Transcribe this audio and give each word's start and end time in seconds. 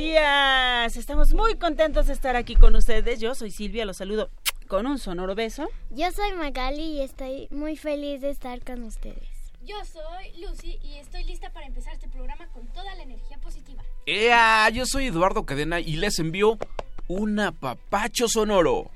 días. 0.00 0.96
Estamos 0.96 1.34
muy 1.34 1.56
contentos 1.56 2.06
de 2.06 2.14
estar 2.14 2.34
aquí 2.34 2.56
con 2.56 2.74
ustedes. 2.74 3.20
Yo 3.20 3.34
soy 3.34 3.50
Silvia, 3.50 3.84
los 3.84 3.98
saludo 3.98 4.30
con 4.66 4.86
un 4.86 4.98
sonoro 4.98 5.34
beso. 5.34 5.68
Yo 5.90 6.10
soy 6.10 6.32
Magali 6.32 6.82
y 6.82 7.00
estoy 7.02 7.48
muy 7.50 7.76
feliz 7.76 8.22
de 8.22 8.30
estar 8.30 8.64
con 8.64 8.82
ustedes. 8.84 9.28
Yo 9.62 9.76
soy 9.84 10.40
Lucy 10.40 10.78
y 10.82 10.96
estoy 10.96 11.24
lista 11.24 11.52
para 11.52 11.66
empezar 11.66 11.92
este 11.92 12.08
programa 12.08 12.48
con 12.48 12.66
toda 12.68 12.94
la 12.94 13.02
energía 13.02 13.36
positiva. 13.42 13.82
¡Ea! 14.06 14.70
Yo 14.70 14.86
soy 14.86 15.08
Eduardo 15.08 15.44
Cadena 15.44 15.80
y 15.80 15.96
les 15.96 16.18
envío 16.18 16.56
un 17.06 17.38
apapacho 17.38 18.26
sonoro. 18.26 18.90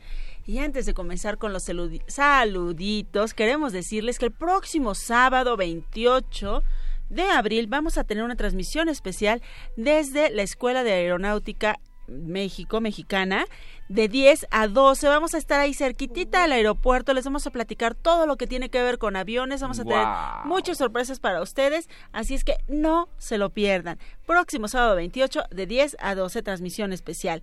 Y 0.47 0.59
antes 0.59 0.87
de 0.87 0.95
comenzar 0.95 1.37
con 1.37 1.53
los 1.53 1.65
saluditos, 2.07 3.35
queremos 3.35 3.75
decirles 3.75 4.19
que 4.19 4.27
el 4.27 4.33
próximo 4.33 4.95
sábado 4.95 5.59
28 5.59 6.63
de 7.09 7.23
abril 7.23 7.67
vamos 7.67 7.99
a 7.99 8.05
tener 8.05 8.25
una 8.25 8.37
transmisión 8.37 8.89
especial 8.89 9.43
desde 9.77 10.31
la 10.31 10.43
Escuela 10.43 10.83
de 10.83 10.93
Aeronáutica 10.93 11.79
México, 12.07 12.81
mexicana, 12.81 13.47
de 13.89 14.09
10 14.09 14.47
a 14.51 14.69
12. 14.69 15.09
Vamos 15.09 15.35
a 15.35 15.39
estar 15.39 15.61
ahí 15.61 15.75
cerquitita 15.75 16.43
del 16.43 16.53
aeropuerto. 16.53 17.15
Les 17.15 17.25
vamos 17.25 17.47
a 17.47 17.51
platicar 17.51 17.95
todo 17.95 18.27
lo 18.27 18.37
que 18.37 18.47
tiene 18.47 18.69
que 18.69 18.83
ver 18.83 18.99
con 18.99 19.17
aviones. 19.17 19.61
Vamos 19.61 19.81
a 19.81 19.85
tener 19.85 20.07
muchas 20.45 20.79
sorpresas 20.79 21.21
para 21.21 21.43
ustedes. 21.43 21.89
Así 22.13 22.35
es 22.35 22.45
que 22.45 22.57
no 22.69 23.09
se 23.19 23.39
lo 23.39 23.51
pierdan. 23.51 23.99
Próximo 24.27 24.69
sábado 24.69 24.97
28, 24.97 25.45
de 25.51 25.67
10 25.67 25.97
a 26.01 26.15
12, 26.15 26.43
transmisión 26.43 26.93
especial. 26.93 27.43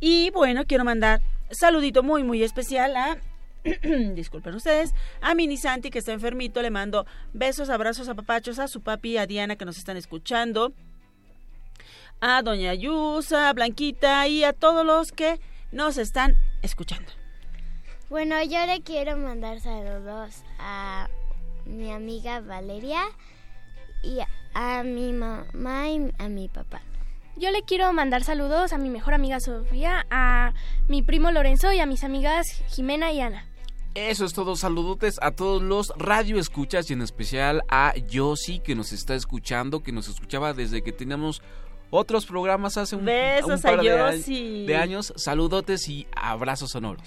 Y 0.00 0.30
bueno, 0.30 0.64
quiero 0.66 0.84
mandar 0.84 1.20
saludito 1.50 2.02
muy, 2.02 2.22
muy 2.22 2.42
especial 2.42 2.96
a 2.96 3.18
disculpen 4.14 4.54
ustedes, 4.54 4.94
a 5.20 5.34
Mini 5.34 5.56
Santi 5.56 5.90
que 5.90 5.98
está 5.98 6.12
enfermito, 6.12 6.62
le 6.62 6.70
mando 6.70 7.06
besos, 7.32 7.70
abrazos, 7.70 8.08
a 8.08 8.14
papachos, 8.14 8.58
a 8.58 8.68
su 8.68 8.80
papi, 8.80 9.18
a 9.18 9.26
Diana 9.26 9.56
que 9.56 9.64
nos 9.64 9.78
están 9.78 9.96
escuchando, 9.96 10.72
a 12.20 12.42
Doña 12.42 12.74
Yusa, 12.74 13.48
a 13.48 13.52
Blanquita 13.52 14.26
y 14.28 14.44
a 14.44 14.52
todos 14.52 14.84
los 14.84 15.12
que 15.12 15.40
nos 15.72 15.98
están 15.98 16.36
escuchando. 16.62 17.10
Bueno, 18.08 18.42
yo 18.42 18.66
le 18.66 18.80
quiero 18.82 19.16
mandar 19.16 19.60
saludos 19.60 20.42
a 20.58 21.08
mi 21.64 21.92
amiga 21.92 22.40
Valeria 22.40 23.02
y 24.02 24.18
a 24.54 24.82
mi 24.82 25.12
mamá 25.12 25.88
y 25.88 26.12
a 26.18 26.28
mi 26.28 26.48
papá. 26.48 26.82
Yo 27.36 27.50
le 27.50 27.62
quiero 27.62 27.92
mandar 27.92 28.24
saludos 28.24 28.72
a 28.72 28.78
mi 28.78 28.90
mejor 28.90 29.14
amiga 29.14 29.40
Sofía, 29.40 30.06
a 30.10 30.52
mi 30.88 31.02
primo 31.02 31.30
Lorenzo 31.30 31.72
y 31.72 31.78
a 31.78 31.86
mis 31.86 32.04
amigas 32.04 32.46
Jimena 32.68 33.12
y 33.12 33.20
Ana. 33.20 33.46
Eso 33.94 34.24
es 34.24 34.32
todo, 34.32 34.54
saludotes 34.54 35.18
a 35.20 35.32
todos 35.32 35.60
los 35.62 35.92
radioescuchas 35.96 36.88
y 36.90 36.92
en 36.92 37.02
especial 37.02 37.62
a 37.68 37.92
Yossi 37.96 38.60
que 38.60 38.76
nos 38.76 38.92
está 38.92 39.16
escuchando, 39.16 39.82
que 39.82 39.90
nos 39.90 40.06
escuchaba 40.06 40.52
desde 40.54 40.82
que 40.82 40.92
teníamos 40.92 41.42
otros 41.90 42.24
programas 42.24 42.76
hace 42.76 42.94
un, 42.94 43.04
Besos 43.04 43.60
par 43.62 43.80
a 43.80 43.82
de, 43.82 43.88
Yossi. 43.88 44.64
de 44.64 44.76
años. 44.76 45.12
Saludotes 45.16 45.88
y 45.88 46.06
abrazos 46.14 46.70
sonoros. 46.70 47.02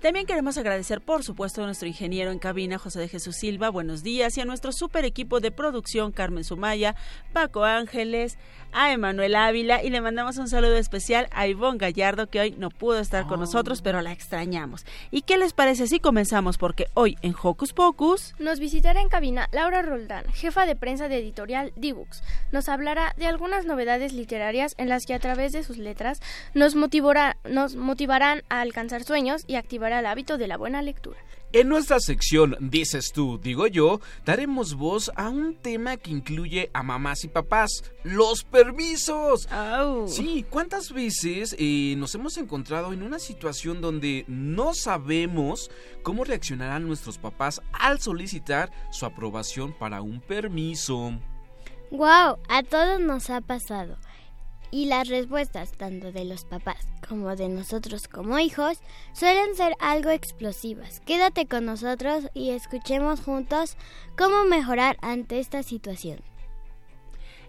También 0.00 0.26
queremos 0.26 0.56
agradecer, 0.56 1.00
por 1.00 1.24
supuesto, 1.24 1.60
a 1.60 1.66
nuestro 1.66 1.88
ingeniero 1.88 2.30
en 2.30 2.38
cabina, 2.38 2.78
José 2.78 3.00
de 3.00 3.08
Jesús 3.08 3.34
Silva, 3.34 3.68
buenos 3.68 4.04
días, 4.04 4.38
y 4.38 4.40
a 4.40 4.44
nuestro 4.44 4.70
super 4.70 5.04
equipo 5.04 5.40
de 5.40 5.50
producción, 5.50 6.12
Carmen 6.12 6.44
Sumaya, 6.44 6.94
Paco 7.32 7.64
Ángeles, 7.64 8.38
a 8.70 8.92
Emanuel 8.92 9.34
Ávila, 9.34 9.82
y 9.82 9.90
le 9.90 10.00
mandamos 10.00 10.38
un 10.38 10.46
saludo 10.46 10.76
especial 10.76 11.26
a 11.32 11.48
Ivonne 11.48 11.78
Gallardo, 11.78 12.28
que 12.28 12.38
hoy 12.38 12.54
no 12.56 12.70
pudo 12.70 13.00
estar 13.00 13.26
con 13.26 13.40
nosotros, 13.40 13.82
pero 13.82 14.00
la 14.00 14.12
extrañamos. 14.12 14.86
¿Y 15.10 15.22
qué 15.22 15.36
les 15.36 15.52
parece 15.52 15.88
si 15.88 15.98
comenzamos? 15.98 16.58
Porque 16.58 16.86
hoy 16.94 17.16
en 17.22 17.34
Hocus 17.40 17.72
Pocus... 17.72 18.36
Nos 18.38 18.60
visitará 18.60 19.00
en 19.00 19.08
cabina 19.08 19.48
Laura 19.50 19.82
Roldán, 19.82 20.26
jefa 20.32 20.64
de 20.64 20.76
prensa 20.76 21.08
de 21.08 21.18
editorial 21.18 21.72
D-Books. 21.74 22.22
Nos 22.52 22.68
hablará 22.68 23.14
de 23.16 23.26
algunas 23.26 23.64
novedades 23.66 24.12
literarias 24.12 24.76
en 24.78 24.90
las 24.90 25.06
que 25.06 25.14
a 25.14 25.18
través 25.18 25.50
de 25.50 25.64
sus 25.64 25.76
letras 25.76 26.20
nos, 26.54 26.76
motivará, 26.76 27.36
nos 27.42 27.74
motivarán 27.74 28.44
a 28.48 28.60
alcanzar 28.60 29.02
sueños 29.02 29.42
y 29.48 29.56
activar 29.56 29.87
el 29.92 30.06
hábito 30.06 30.38
de 30.38 30.48
la 30.48 30.56
buena 30.56 30.82
lectura. 30.82 31.18
En 31.50 31.68
nuestra 31.70 31.98
sección 31.98 32.56
Dices 32.60 33.12
tú, 33.12 33.38
digo 33.42 33.66
yo, 33.66 34.00
daremos 34.26 34.74
voz 34.74 35.10
a 35.16 35.30
un 35.30 35.56
tema 35.56 35.96
que 35.96 36.10
incluye 36.10 36.70
a 36.74 36.82
mamás 36.82 37.24
y 37.24 37.28
papás, 37.28 37.84
los 38.04 38.44
permisos. 38.44 39.48
Sí, 40.06 40.44
¿cuántas 40.50 40.92
veces 40.92 41.56
eh, 41.58 41.94
nos 41.96 42.14
hemos 42.14 42.36
encontrado 42.36 42.92
en 42.92 43.02
una 43.02 43.18
situación 43.18 43.80
donde 43.80 44.26
no 44.28 44.74
sabemos 44.74 45.70
cómo 46.02 46.24
reaccionarán 46.24 46.86
nuestros 46.86 47.16
papás 47.16 47.62
al 47.72 47.98
solicitar 48.00 48.70
su 48.90 49.06
aprobación 49.06 49.72
para 49.72 50.02
un 50.02 50.20
permiso? 50.20 51.12
Wow, 51.90 52.38
a 52.48 52.62
todos 52.68 53.00
nos 53.00 53.30
ha 53.30 53.40
pasado. 53.40 53.96
Y 54.70 54.86
las 54.86 55.08
respuestas, 55.08 55.72
tanto 55.72 56.12
de 56.12 56.24
los 56.24 56.44
papás 56.44 56.86
como 57.08 57.34
de 57.36 57.48
nosotros 57.48 58.06
como 58.06 58.38
hijos, 58.38 58.80
suelen 59.12 59.54
ser 59.54 59.74
algo 59.80 60.10
explosivas. 60.10 61.00
Quédate 61.00 61.46
con 61.46 61.64
nosotros 61.64 62.28
y 62.34 62.50
escuchemos 62.50 63.20
juntos 63.20 63.76
cómo 64.16 64.44
mejorar 64.44 64.98
ante 65.00 65.38
esta 65.38 65.62
situación. 65.62 66.20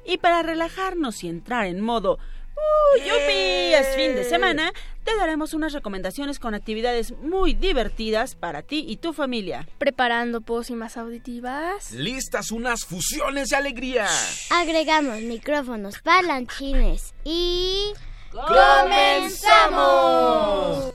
Y 0.06 0.18
para 0.18 0.44
relajarnos 0.44 1.24
y 1.24 1.28
entrar 1.28 1.66
en 1.66 1.81
modo 1.81 2.19
¡Uh, 2.59 2.97
yupi! 3.00 3.74
Es 3.74 3.96
fin 3.96 4.16
de 4.16 4.24
semana, 4.24 4.72
te 5.03 5.16
daremos 5.16 5.53
unas 5.53 5.74
recomendaciones 5.74 6.40
con 6.40 6.56
actividades 6.56 7.12
muy 7.12 7.53
divertidas 7.53 8.36
para 8.36 8.62
ti 8.62 8.86
y 8.88 8.97
tu 8.97 9.14
familia. 9.14 9.68
Preparando 9.78 10.42
pócimas 10.42 10.97
auditivas. 10.97 11.92
Listas 11.92 12.52
unas 12.52 12.86
fusiones 12.86 13.50
de 13.50 13.56
alegría. 13.56 14.08
Agregamos 14.50 15.22
micrófonos 15.22 16.00
parlanchines 16.00 17.14
y... 17.24 17.94
¡Comenzamos! 18.31 20.94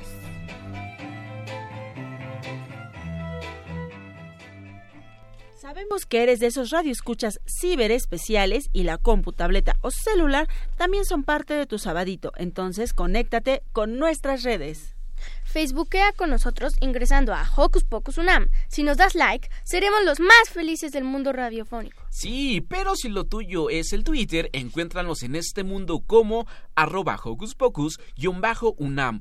Sabemos 5.75 6.07
que 6.07 6.23
eres 6.23 6.39
de 6.39 6.47
esos 6.47 6.71
radioescuchas 6.71 7.41
ciberespeciales 7.47 8.71
y 8.73 8.85
la 8.85 8.97
compu, 8.97 9.33
tableta 9.33 9.75
o 9.81 9.91
celular 9.91 10.47
también 10.77 11.05
son 11.05 11.25
parte 11.25 11.53
de 11.53 11.67
tu 11.67 11.81
sabadito. 11.81 12.31
Entonces, 12.37 12.93
conéctate 12.93 13.65
con 13.73 13.99
nuestras 13.99 14.45
redes. 14.45 14.95
Facebookea 15.43 16.13
con 16.13 16.31
nosotros 16.31 16.75
ingresando 16.81 17.35
a 17.35 17.49
Hocus 17.57 17.83
Pocus 17.85 18.19
Unam. 18.19 18.49
Si 18.69 18.83
nos 18.85 18.97
das 18.97 19.15
like, 19.15 19.49
seremos 19.65 20.05
los 20.05 20.21
más 20.21 20.49
felices 20.49 20.93
del 20.93 21.05
mundo 21.05 21.33
radiofónico. 21.33 22.03
Sí, 22.11 22.61
pero 22.61 22.95
si 22.95 23.09
lo 23.09 23.25
tuyo 23.25 23.71
es 23.71 23.93
el 23.93 24.05
Twitter, 24.05 24.51
encuéntranos 24.53 25.23
en 25.23 25.35
este 25.35 25.65
mundo 25.65 26.05
como 26.07 26.47
arroba 26.75 27.19
Hocus 27.23 27.55
Pocus-Unam. 27.55 29.21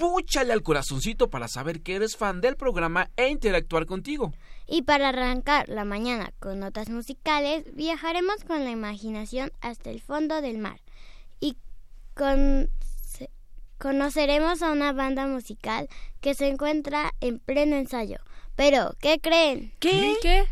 Púchale 0.00 0.54
al 0.54 0.62
corazoncito 0.62 1.28
para 1.28 1.46
saber 1.46 1.82
que 1.82 1.94
eres 1.94 2.16
fan 2.16 2.40
del 2.40 2.56
programa 2.56 3.10
e 3.16 3.28
interactuar 3.28 3.84
contigo. 3.84 4.32
Y 4.66 4.80
para 4.80 5.10
arrancar 5.10 5.68
la 5.68 5.84
mañana 5.84 6.32
con 6.38 6.58
notas 6.58 6.88
musicales, 6.88 7.64
viajaremos 7.74 8.42
con 8.46 8.64
la 8.64 8.70
imaginación 8.70 9.52
hasta 9.60 9.90
el 9.90 10.00
fondo 10.00 10.40
del 10.40 10.56
mar 10.56 10.80
y 11.38 11.58
con 12.14 12.70
conoceremos 13.76 14.62
a 14.62 14.72
una 14.72 14.94
banda 14.94 15.26
musical 15.26 15.86
que 16.22 16.32
se 16.32 16.48
encuentra 16.48 17.12
en 17.20 17.38
pleno 17.38 17.76
ensayo. 17.76 18.20
Pero, 18.56 18.94
¿qué 19.00 19.20
creen? 19.20 19.70
¿Qué? 19.80 20.16
¿Qué? 20.22 20.44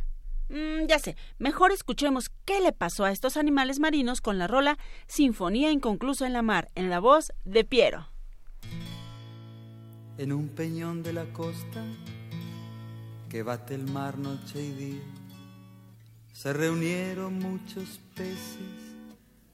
Mm, 0.50 0.88
ya 0.88 0.98
sé, 0.98 1.16
mejor 1.38 1.72
escuchemos 1.72 2.30
qué 2.44 2.60
le 2.60 2.72
pasó 2.72 3.04
a 3.04 3.12
estos 3.12 3.38
animales 3.38 3.80
marinos 3.80 4.20
con 4.20 4.36
la 4.36 4.46
rola 4.46 4.76
Sinfonía 5.06 5.70
Inconclusa 5.70 6.26
en 6.26 6.34
la 6.34 6.42
Mar, 6.42 6.70
en 6.74 6.90
la 6.90 7.00
voz 7.00 7.32
de 7.46 7.64
Piero. 7.64 8.08
En 10.18 10.32
un 10.32 10.48
peñón 10.48 11.04
de 11.04 11.12
la 11.12 11.32
costa 11.32 11.84
que 13.28 13.44
bate 13.44 13.76
el 13.76 13.88
mar 13.88 14.18
noche 14.18 14.60
y 14.60 14.72
día, 14.72 15.02
se 16.32 16.52
reunieron 16.52 17.38
muchos 17.38 18.00
peces 18.16 18.96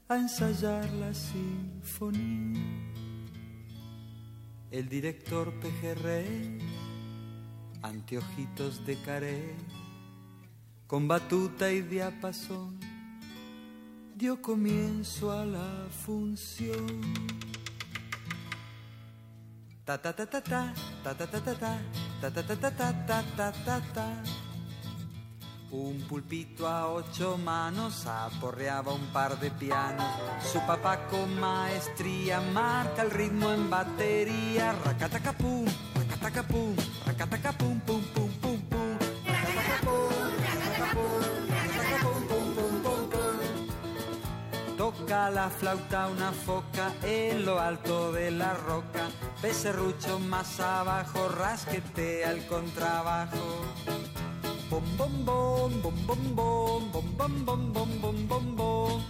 a 0.07 0.17
ensayar 0.17 0.91
la 0.93 1.13
sinfonía. 1.13 2.63
El 4.71 4.89
director 4.89 5.53
pejerrey, 5.59 6.57
anteojitos 7.83 8.83
de 8.87 8.99
carey, 9.03 9.55
con 10.87 11.07
batuta 11.07 11.71
y 11.71 11.83
diapasón, 11.83 12.79
dio 14.15 14.41
comienzo 14.41 15.31
a 15.31 15.45
la 15.45 15.87
función. 15.91 17.01
Ta 19.85 19.97
ta 20.01 20.11
ta 20.11 20.25
ta 20.25 20.41
ta 20.41 20.73
ta 21.03 21.13
ta 21.13 21.25
ta 21.29 21.39
ta 21.45 21.53
ta 21.53 22.29
ta 22.33 22.41
ta 22.41 22.55
ta 22.57 22.69
ta 22.73 22.89
ta 23.05 23.21
ta 23.37 23.51
ta 23.65 23.77
ta 23.93 24.07
Un 25.69 26.01
pulpito 26.09 26.65
a 26.65 26.89
ocho 26.89 27.37
manos 27.37 28.07
aporreaba 28.07 28.93
un 28.93 29.05
par 29.13 29.39
de 29.39 29.51
pianos. 29.51 30.09
Su 30.41 30.57
papá 30.65 31.05
con 31.05 31.39
maestría 31.39 32.41
marca 32.41 33.03
el 33.03 33.11
ritmo 33.11 33.51
en 33.51 33.69
batería. 33.69 34.73
Racatacapum, 34.83 35.65
racatacapum, 35.93 36.75
racatacapum, 37.05 37.79
pum 37.81 38.01
pum 38.01 38.01
pum 38.01 38.13
pum. 38.13 38.24
La 45.15 45.49
flauta 45.49 46.07
una 46.07 46.31
foca 46.33 46.93
en 47.01 47.45
lo 47.45 47.57
alto 47.57 48.11
de 48.11 48.31
la 48.31 48.53
roca. 48.53 49.07
Becerrucho 49.41 50.19
más 50.19 50.59
abajo, 50.59 51.29
rasquetea 51.29 52.31
el 52.31 52.45
contrabajo. 52.47 53.63
Bom 54.69 54.83
bom 54.97 55.25
bom 55.25 55.81
bom 55.81 55.95
bom 56.05 56.35
bom 56.35 56.91
bom 56.91 57.45
bom 57.45 57.45
bom 57.45 57.73
bom 57.73 58.01
bom 58.01 58.27
bom 58.27 58.55
bom 58.55 59.03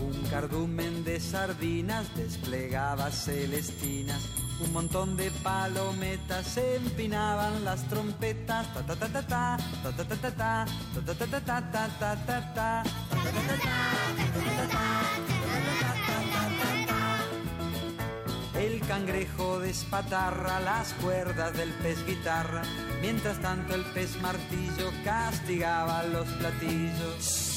Un 0.00 0.26
cardumen 0.30 1.04
de 1.04 1.18
sardinas 1.18 2.14
desplegaba 2.14 3.10
celestinas. 3.10 4.43
Un 4.60 4.72
montón 4.72 5.16
de 5.16 5.30
palometas 5.42 6.46
se 6.46 6.76
empinaban 6.76 7.64
las 7.64 7.82
trompetas. 7.88 8.72
Ta 8.72 8.82
ta 8.82 8.94
ta 8.96 9.08
ta 9.08 9.22
ta 9.22 9.58
ta 9.82 9.92
ta 9.92 10.04
ta 10.04 10.16
ta 10.16 10.30
ta 10.30 10.64
ta 11.04 11.14
ta 11.14 11.26
ta 11.26 11.60
ta 11.60 11.60
ta 11.68 11.88
ta 11.98 12.16
ta 12.26 12.54
ta 12.54 12.84
El 18.54 18.80
cangrejo 18.80 19.58
despatarra 19.58 20.60
las 20.60 20.94
cuerdas 20.94 21.54
del 21.54 21.70
pez 21.70 22.06
guitarra, 22.06 22.62
mientras 23.02 23.38
tanto 23.40 23.74
el 23.74 23.84
pez 23.92 24.16
martillo 24.22 24.90
castigaba 25.04 26.02
los 26.04 26.26
platillos. 26.28 27.53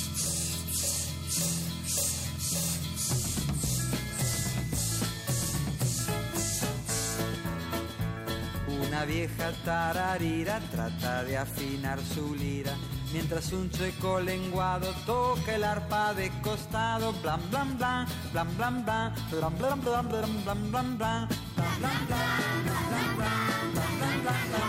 Una 8.97 9.05
vieja 9.05 9.51
tararira 9.63 10.59
trata 10.71 11.23
de 11.23 11.37
afinar 11.37 11.99
su 12.01 12.33
lira, 12.33 12.73
mientras 13.13 13.51
un 13.53 13.69
chueco 13.69 14.19
lenguado 14.19 14.91
toca 15.05 15.53
el 15.53 15.63
arpa 15.63 16.15
de 16.15 16.31
costado. 16.41 17.13
Blan 17.21 17.39
blan 17.51 17.77
blan 17.77 18.07
blan 18.33 18.57
blan, 18.57 18.85
blan 18.87 19.55
blan 19.59 19.81
blan, 19.83 20.09
blan 20.09 20.71
blan 20.71 20.97
blan, 20.97 20.97
blan 20.97 20.97
blan 20.97 20.97
blan, 20.97 22.87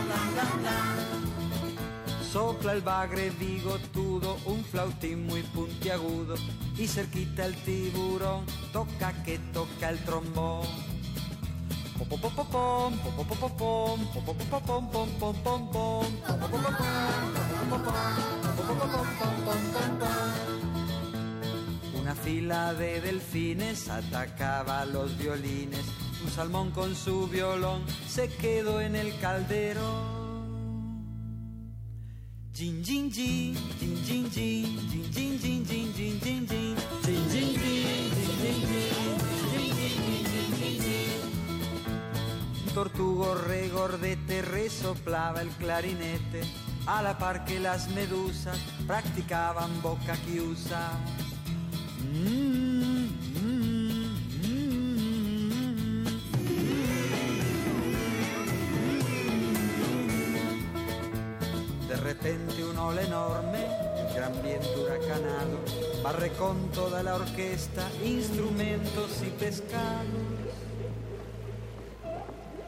blan 0.07 0.35
blan 0.35 0.61
blan. 0.61 0.99
Sopla 2.31 2.73
el 2.75 2.83
bagre 2.83 3.31
bigotudo, 3.31 4.37
un 4.45 4.63
flautín 4.63 5.27
muy 5.27 5.43
puntiagudo, 5.43 6.35
y 6.77 6.87
cerquita 6.87 7.47
el 7.47 7.55
tiburón 7.63 8.45
toca 8.75 9.15
que 9.25 9.39
toca 9.55 9.89
el 9.89 9.99
trombón. 10.05 10.98
Una 22.01 22.15
fila 22.15 22.73
de 22.73 23.01
delfines 23.03 23.89
atacaba 23.91 24.87
los 24.87 25.19
violines. 25.19 25.85
Un 26.25 26.31
salmón 26.31 26.71
con 26.71 26.95
su 26.95 27.29
violón 27.29 27.83
se 28.09 28.29
quedó 28.29 28.81
en 28.81 28.97
el 28.97 29.19
caldero. 29.21 30.17
Jin 32.55 32.83
jin 32.83 33.11
jin, 33.13 33.55
jin 33.79 33.97
jin 34.05 34.31
jin, 34.31 34.79
jin 34.91 35.13
jin 35.13 35.65
jin, 35.65 35.65
jin 35.65 36.21
jin 36.21 36.49
jin, 36.49 36.77
jin 37.05 37.47
jin. 38.67 39.38
Tortugo 42.79 43.35
regordete 43.35 44.41
resoplaba 44.41 45.43
el 45.43 45.49
clarinete 45.49 46.43
a 46.87 47.03
la 47.03 47.19
par 47.19 47.45
que 47.45 47.59
las 47.59 47.89
medusas 47.89 48.57
practicaban 48.87 49.83
boca 49.83 50.17
chiusa. 50.25 50.93
Mm. 52.13 53.09
De 61.89 61.97
repente 61.97 62.63
un 62.63 62.79
ola 62.79 63.03
enorme, 63.03 63.67
gran 64.15 64.41
viento 64.41 64.85
huracanado, 64.85 65.59
barre 66.05 66.31
con 66.35 66.71
toda 66.71 67.03
la 67.03 67.17
orquesta, 67.17 67.91
instrumentos 68.05 69.21
y 69.27 69.31
pescados. 69.31 70.48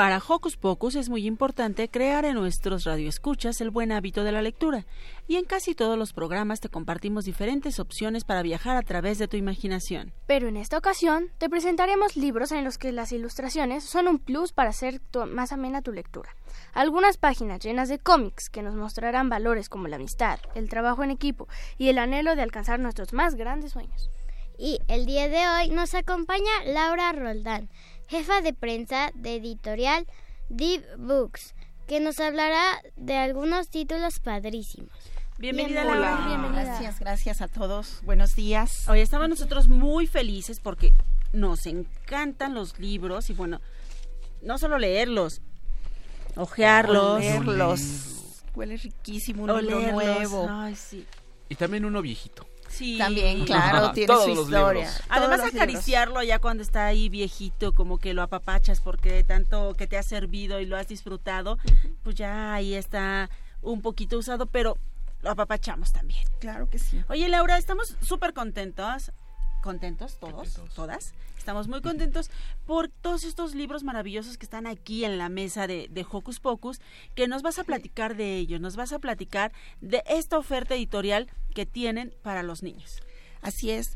Para 0.00 0.22
Hocus 0.26 0.56
Pocus 0.56 0.94
es 0.94 1.10
muy 1.10 1.26
importante 1.26 1.90
crear 1.90 2.24
en 2.24 2.36
nuestros 2.36 2.84
radioescuchas 2.84 3.60
el 3.60 3.68
buen 3.68 3.92
hábito 3.92 4.24
de 4.24 4.32
la 4.32 4.40
lectura, 4.40 4.86
y 5.28 5.36
en 5.36 5.44
casi 5.44 5.74
todos 5.74 5.98
los 5.98 6.14
programas 6.14 6.60
te 6.60 6.70
compartimos 6.70 7.26
diferentes 7.26 7.78
opciones 7.78 8.24
para 8.24 8.40
viajar 8.40 8.78
a 8.78 8.82
través 8.82 9.18
de 9.18 9.28
tu 9.28 9.36
imaginación. 9.36 10.14
Pero 10.26 10.48
en 10.48 10.56
esta 10.56 10.78
ocasión 10.78 11.30
te 11.36 11.50
presentaremos 11.50 12.16
libros 12.16 12.50
en 12.50 12.64
los 12.64 12.78
que 12.78 12.92
las 12.92 13.12
ilustraciones 13.12 13.84
son 13.84 14.08
un 14.08 14.18
plus 14.18 14.54
para 14.54 14.70
hacer 14.70 15.02
más 15.28 15.52
amena 15.52 15.82
tu 15.82 15.92
lectura. 15.92 16.34
Algunas 16.72 17.18
páginas 17.18 17.60
llenas 17.60 17.90
de 17.90 17.98
cómics 17.98 18.48
que 18.48 18.62
nos 18.62 18.76
mostrarán 18.76 19.28
valores 19.28 19.68
como 19.68 19.86
la 19.86 19.96
amistad, 19.96 20.40
el 20.54 20.70
trabajo 20.70 21.04
en 21.04 21.10
equipo 21.10 21.46
y 21.76 21.90
el 21.90 21.98
anhelo 21.98 22.36
de 22.36 22.42
alcanzar 22.42 22.80
nuestros 22.80 23.12
más 23.12 23.34
grandes 23.34 23.72
sueños. 23.72 24.08
Y 24.62 24.78
el 24.88 25.06
día 25.06 25.26
de 25.28 25.48
hoy 25.48 25.70
nos 25.70 25.94
acompaña 25.94 26.50
Laura 26.66 27.12
Roldán, 27.12 27.70
jefa 28.10 28.40
de 28.40 28.52
prensa 28.52 29.12
de 29.14 29.36
editorial 29.36 30.04
Deep 30.48 30.82
Books, 30.98 31.54
que 31.86 32.00
nos 32.00 32.18
hablará 32.18 32.82
de 32.96 33.16
algunos 33.16 33.68
títulos 33.68 34.18
padrísimos. 34.18 34.90
Bienvenida, 35.38 35.84
Laura. 35.84 36.26
Bienvenida. 36.26 36.64
Gracias, 36.64 36.98
gracias 36.98 37.40
a 37.40 37.46
todos. 37.46 38.00
Buenos 38.02 38.34
días. 38.34 38.88
Hoy 38.88 38.98
estamos 38.98 39.28
nosotros 39.28 39.68
muy 39.68 40.08
felices 40.08 40.58
porque 40.58 40.92
nos 41.32 41.66
encantan 41.66 42.52
los 42.52 42.80
libros 42.80 43.30
y 43.30 43.34
bueno, 43.34 43.60
no 44.42 44.58
solo 44.58 44.76
leerlos, 44.76 45.40
ojearlos. 46.34 47.20
Leerlos. 47.20 48.42
Huele 48.56 48.76
riquísimo 48.76 49.44
un 49.44 49.64
libro 49.64 49.92
nuevo. 49.92 50.48
Ay, 50.50 50.74
sí. 50.74 51.06
Y 51.48 51.54
también 51.54 51.84
uno 51.84 52.02
viejito. 52.02 52.44
Sí. 52.70 52.96
También, 52.98 53.44
claro, 53.44 53.92
tiene 53.92 54.14
su 54.16 54.30
historia. 54.30 54.90
Además 55.08 55.40
acariciarlo 55.40 56.22
ya 56.22 56.38
cuando 56.38 56.62
está 56.62 56.86
ahí 56.86 57.08
viejito, 57.08 57.72
como 57.72 57.98
que 57.98 58.14
lo 58.14 58.22
apapachas 58.22 58.80
porque 58.80 59.22
tanto 59.24 59.74
que 59.74 59.86
te 59.86 59.98
ha 59.98 60.02
servido 60.02 60.60
y 60.60 60.66
lo 60.66 60.76
has 60.76 60.88
disfrutado, 60.88 61.58
pues 62.02 62.16
ya 62.16 62.54
ahí 62.54 62.74
está 62.74 63.28
un 63.60 63.82
poquito 63.82 64.16
usado, 64.16 64.46
pero 64.46 64.78
lo 65.22 65.30
apapachamos 65.30 65.92
también. 65.92 66.24
Claro 66.38 66.70
que 66.70 66.78
sí. 66.78 67.02
Oye, 67.08 67.28
Laura, 67.28 67.58
estamos 67.58 67.96
súper 68.00 68.32
contentos 68.32 69.12
contentos 69.60 70.18
todos, 70.18 70.60
todas. 70.74 71.12
Estamos 71.38 71.68
muy 71.68 71.80
contentos 71.80 72.30
por 72.66 72.88
todos 72.88 73.24
estos 73.24 73.54
libros 73.54 73.82
maravillosos 73.82 74.36
que 74.36 74.44
están 74.44 74.66
aquí 74.66 75.04
en 75.04 75.18
la 75.18 75.28
mesa 75.28 75.66
de, 75.66 75.88
de, 75.90 76.06
Hocus 76.08 76.38
Pocus, 76.38 76.80
que 77.14 77.28
nos 77.28 77.42
vas 77.42 77.58
a 77.58 77.64
platicar 77.64 78.16
de 78.16 78.36
ellos, 78.36 78.60
nos 78.60 78.76
vas 78.76 78.92
a 78.92 78.98
platicar 78.98 79.52
de 79.80 80.02
esta 80.06 80.38
oferta 80.38 80.74
editorial 80.74 81.28
que 81.54 81.66
tienen 81.66 82.14
para 82.22 82.42
los 82.42 82.62
niños. 82.62 83.00
Así 83.42 83.70
es. 83.70 83.94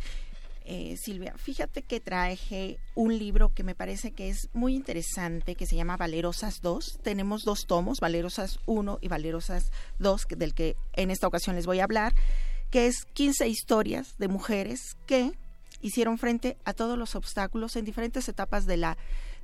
Eh, 0.67 0.97
Silvia, 0.97 1.35
fíjate 1.37 1.83
que 1.83 2.01
traje 2.01 2.79
un 2.95 3.19
libro 3.19 3.53
que 3.53 3.63
me 3.63 3.75
parece 3.75 4.13
que 4.13 4.31
es 4.31 4.49
muy 4.55 4.75
interesante, 4.75 5.57
que 5.57 5.67
se 5.67 5.77
llama 5.77 5.99
Valerosas 5.99 6.63
2. 6.63 7.01
Tenemos 7.03 7.45
dos 7.45 7.67
tomos, 7.67 8.01
Valerosas 8.01 8.59
1 8.65 8.99
y 9.03 9.09
Valerosas 9.09 9.71
2, 9.99 10.27
del 10.39 10.55
que 10.55 10.77
en 10.95 11.11
esta 11.11 11.27
ocasión 11.27 11.55
les 11.55 11.67
voy 11.67 11.81
a 11.81 11.85
hablar, 11.85 12.15
que 12.71 12.87
es 12.87 13.05
15 13.13 13.47
historias 13.47 14.17
de 14.17 14.29
mujeres 14.29 14.97
que 15.07 15.33
hicieron 15.85 16.17
frente 16.17 16.57
a 16.65 16.73
todos 16.73 16.97
los 16.97 17.15
obstáculos 17.15 17.77
en 17.77 17.85
diferentes 17.85 18.27
etapas 18.31 18.65
de 18.65 18.79
la, 18.79 18.97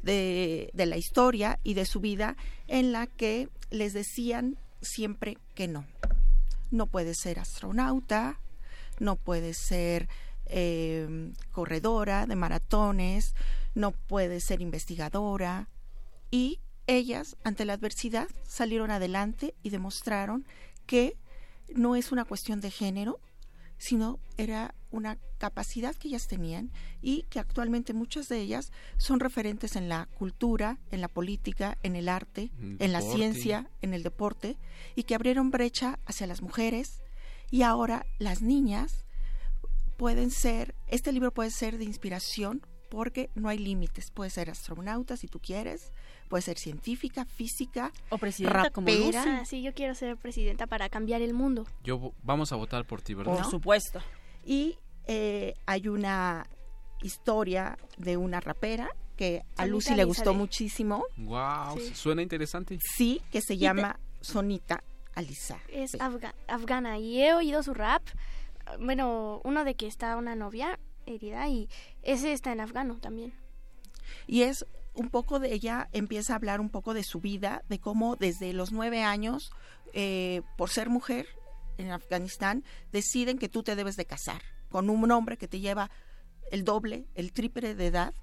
de, 0.02 0.70
la 0.74 0.96
historia 0.96 1.60
y 1.62 1.74
de 1.74 1.84
su 1.84 2.00
vida 2.00 2.34
en 2.66 2.92
la 2.92 3.06
que 3.06 3.50
les 3.70 3.92
decían 3.92 4.56
siempre 4.80 5.36
que 5.54 5.68
no. 5.68 5.84
No 6.70 6.86
puedes 6.86 7.18
ser 7.18 7.38
astronauta, 7.40 8.40
no 8.98 9.16
puedes 9.16 9.58
ser 9.58 10.08
eh, 10.46 11.30
corredora 11.52 12.24
de 12.24 12.36
maratones, 12.36 13.34
no 13.74 13.90
puedes 13.90 14.42
ser 14.42 14.62
investigadora 14.62 15.68
y 16.30 16.58
ellas 16.86 17.36
ante 17.44 17.66
la 17.66 17.74
adversidad 17.74 18.28
salieron 18.48 18.90
adelante 18.90 19.54
y 19.62 19.68
demostraron 19.68 20.46
que 20.86 21.18
no 21.74 21.96
es 21.96 22.12
una 22.12 22.24
cuestión 22.24 22.62
de 22.62 22.70
género, 22.70 23.20
sino 23.80 24.20
era 24.36 24.74
una 24.90 25.16
capacidad 25.38 25.96
que 25.96 26.08
ellas 26.08 26.28
tenían 26.28 26.70
y 27.00 27.22
que 27.30 27.38
actualmente 27.38 27.94
muchas 27.94 28.28
de 28.28 28.38
ellas 28.38 28.72
son 28.98 29.20
referentes 29.20 29.74
en 29.74 29.88
la 29.88 30.06
cultura, 30.18 30.78
en 30.90 31.00
la 31.00 31.08
política, 31.08 31.78
en 31.82 31.96
el 31.96 32.10
arte, 32.10 32.52
en 32.60 32.92
la 32.92 33.00
ciencia, 33.00 33.70
en 33.80 33.94
el 33.94 34.02
deporte, 34.02 34.58
y 34.96 35.04
que 35.04 35.14
abrieron 35.14 35.50
brecha 35.50 35.98
hacia 36.04 36.26
las 36.26 36.42
mujeres. 36.42 37.00
Y 37.50 37.62
ahora 37.62 38.04
las 38.18 38.42
niñas 38.42 39.06
pueden 39.96 40.30
ser, 40.30 40.74
este 40.86 41.10
libro 41.10 41.32
puede 41.32 41.50
ser 41.50 41.78
de 41.78 41.84
inspiración 41.84 42.60
porque 42.90 43.30
no 43.34 43.48
hay 43.48 43.58
límites, 43.58 44.10
puede 44.10 44.30
ser 44.30 44.50
astronauta 44.50 45.16
si 45.16 45.28
tú 45.28 45.38
quieres, 45.40 45.92
puede 46.28 46.42
ser 46.42 46.58
científica, 46.58 47.24
física, 47.24 47.92
o 48.10 48.18
presidenta 48.18 48.64
rapera. 48.64 48.70
como 48.70 48.88
Lucy. 48.88 49.16
Ah, 49.16 49.44
sí, 49.46 49.62
yo 49.62 49.72
quiero 49.72 49.94
ser 49.94 50.16
presidenta 50.16 50.66
para 50.66 50.88
cambiar 50.88 51.22
el 51.22 51.32
mundo. 51.32 51.66
Yo 51.84 52.12
vamos 52.22 52.52
a 52.52 52.56
votar 52.56 52.84
por 52.84 53.00
ti, 53.00 53.14
¿verdad? 53.14 53.36
Por 53.36 53.44
supuesto. 53.46 54.00
Y 54.44 54.76
eh, 55.06 55.54
hay 55.66 55.88
una 55.88 56.46
historia 57.02 57.78
de 57.96 58.16
una 58.16 58.40
rapera 58.40 58.90
que 59.16 59.44
a 59.56 59.66
Lucy 59.66 59.94
le 59.94 60.04
gustó 60.04 60.34
muchísimo. 60.34 61.04
Wow, 61.16 61.78
sí. 61.78 61.94
suena 61.94 62.22
interesante. 62.22 62.78
Sí, 62.96 63.22
que 63.30 63.40
se 63.40 63.56
llama 63.56 64.00
Sonita 64.20 64.82
Alisa. 65.14 65.58
Es 65.68 65.94
afga 66.00 66.34
afgana 66.48 66.98
y 66.98 67.22
he 67.22 67.34
oído 67.34 67.62
su 67.62 67.74
rap. 67.74 68.02
Bueno, 68.78 69.40
uno 69.44 69.64
de 69.64 69.74
que 69.74 69.86
está 69.86 70.16
una 70.16 70.34
novia 70.34 70.78
herida 71.06 71.48
y 71.48 71.68
ese 72.02 72.32
está 72.32 72.52
en 72.52 72.60
afgano 72.60 72.98
también. 72.98 73.32
Y 74.26 74.42
es 74.42 74.66
un 74.94 75.08
poco 75.08 75.38
de 75.38 75.52
ella 75.52 75.88
empieza 75.92 76.32
a 76.32 76.36
hablar 76.36 76.60
un 76.60 76.68
poco 76.68 76.94
de 76.94 77.04
su 77.04 77.20
vida, 77.20 77.62
de 77.68 77.78
cómo 77.78 78.16
desde 78.16 78.52
los 78.52 78.72
nueve 78.72 79.02
años, 79.02 79.52
eh, 79.92 80.42
por 80.56 80.70
ser 80.70 80.88
mujer 80.88 81.26
en 81.78 81.90
Afganistán, 81.90 82.64
deciden 82.92 83.38
que 83.38 83.48
tú 83.48 83.62
te 83.62 83.76
debes 83.76 83.96
de 83.96 84.04
casar 84.04 84.42
con 84.68 84.90
un 84.90 85.10
hombre 85.10 85.36
que 85.36 85.48
te 85.48 85.60
lleva 85.60 85.90
el 86.50 86.64
doble, 86.64 87.06
el 87.14 87.32
triple 87.32 87.74
de 87.74 87.86
edad, 87.86 88.14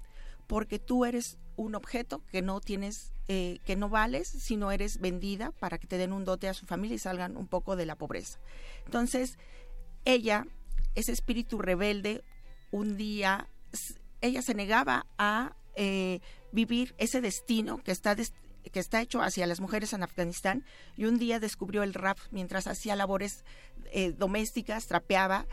porque 0.46 0.78
tú 0.78 1.04
eres 1.04 1.38
un 1.56 1.74
objeto 1.74 2.24
que 2.30 2.40
no 2.40 2.60
tienes, 2.60 3.12
eh, 3.26 3.58
que 3.64 3.76
no 3.76 3.88
vales, 3.88 4.28
sino 4.28 4.70
eres 4.70 4.98
vendida 5.00 5.50
para 5.58 5.78
que 5.78 5.86
te 5.86 5.98
den 5.98 6.12
un 6.12 6.24
dote 6.24 6.48
a 6.48 6.54
su 6.54 6.66
familia 6.66 6.94
y 6.94 6.98
salgan 6.98 7.36
un 7.36 7.48
poco 7.48 7.76
de 7.76 7.86
la 7.86 7.96
pobreza. 7.96 8.38
Entonces, 8.84 9.38
ella, 10.04 10.46
ese 10.94 11.12
espíritu 11.12 11.58
rebelde, 11.58 12.22
un 12.70 12.96
día, 12.96 13.48
ella 14.20 14.42
se 14.42 14.54
negaba 14.54 15.06
a 15.18 15.56
eh, 15.76 16.20
vivir 16.52 16.94
ese 16.98 17.20
destino 17.20 17.78
que 17.82 17.92
está 17.92 18.16
que 18.72 18.80
está 18.80 19.00
hecho 19.00 19.22
hacia 19.22 19.46
las 19.46 19.60
mujeres 19.60 19.92
en 19.92 20.02
Afganistán 20.02 20.64
y 20.96 21.06
un 21.06 21.18
día 21.18 21.40
descubrió 21.40 21.82
el 21.82 21.94
rap 21.94 22.18
mientras 22.30 22.66
hacía 22.66 22.96
labores 22.96 23.44
eh, 23.92 24.12
domésticas, 24.12 24.86
trapeaba 24.86 25.46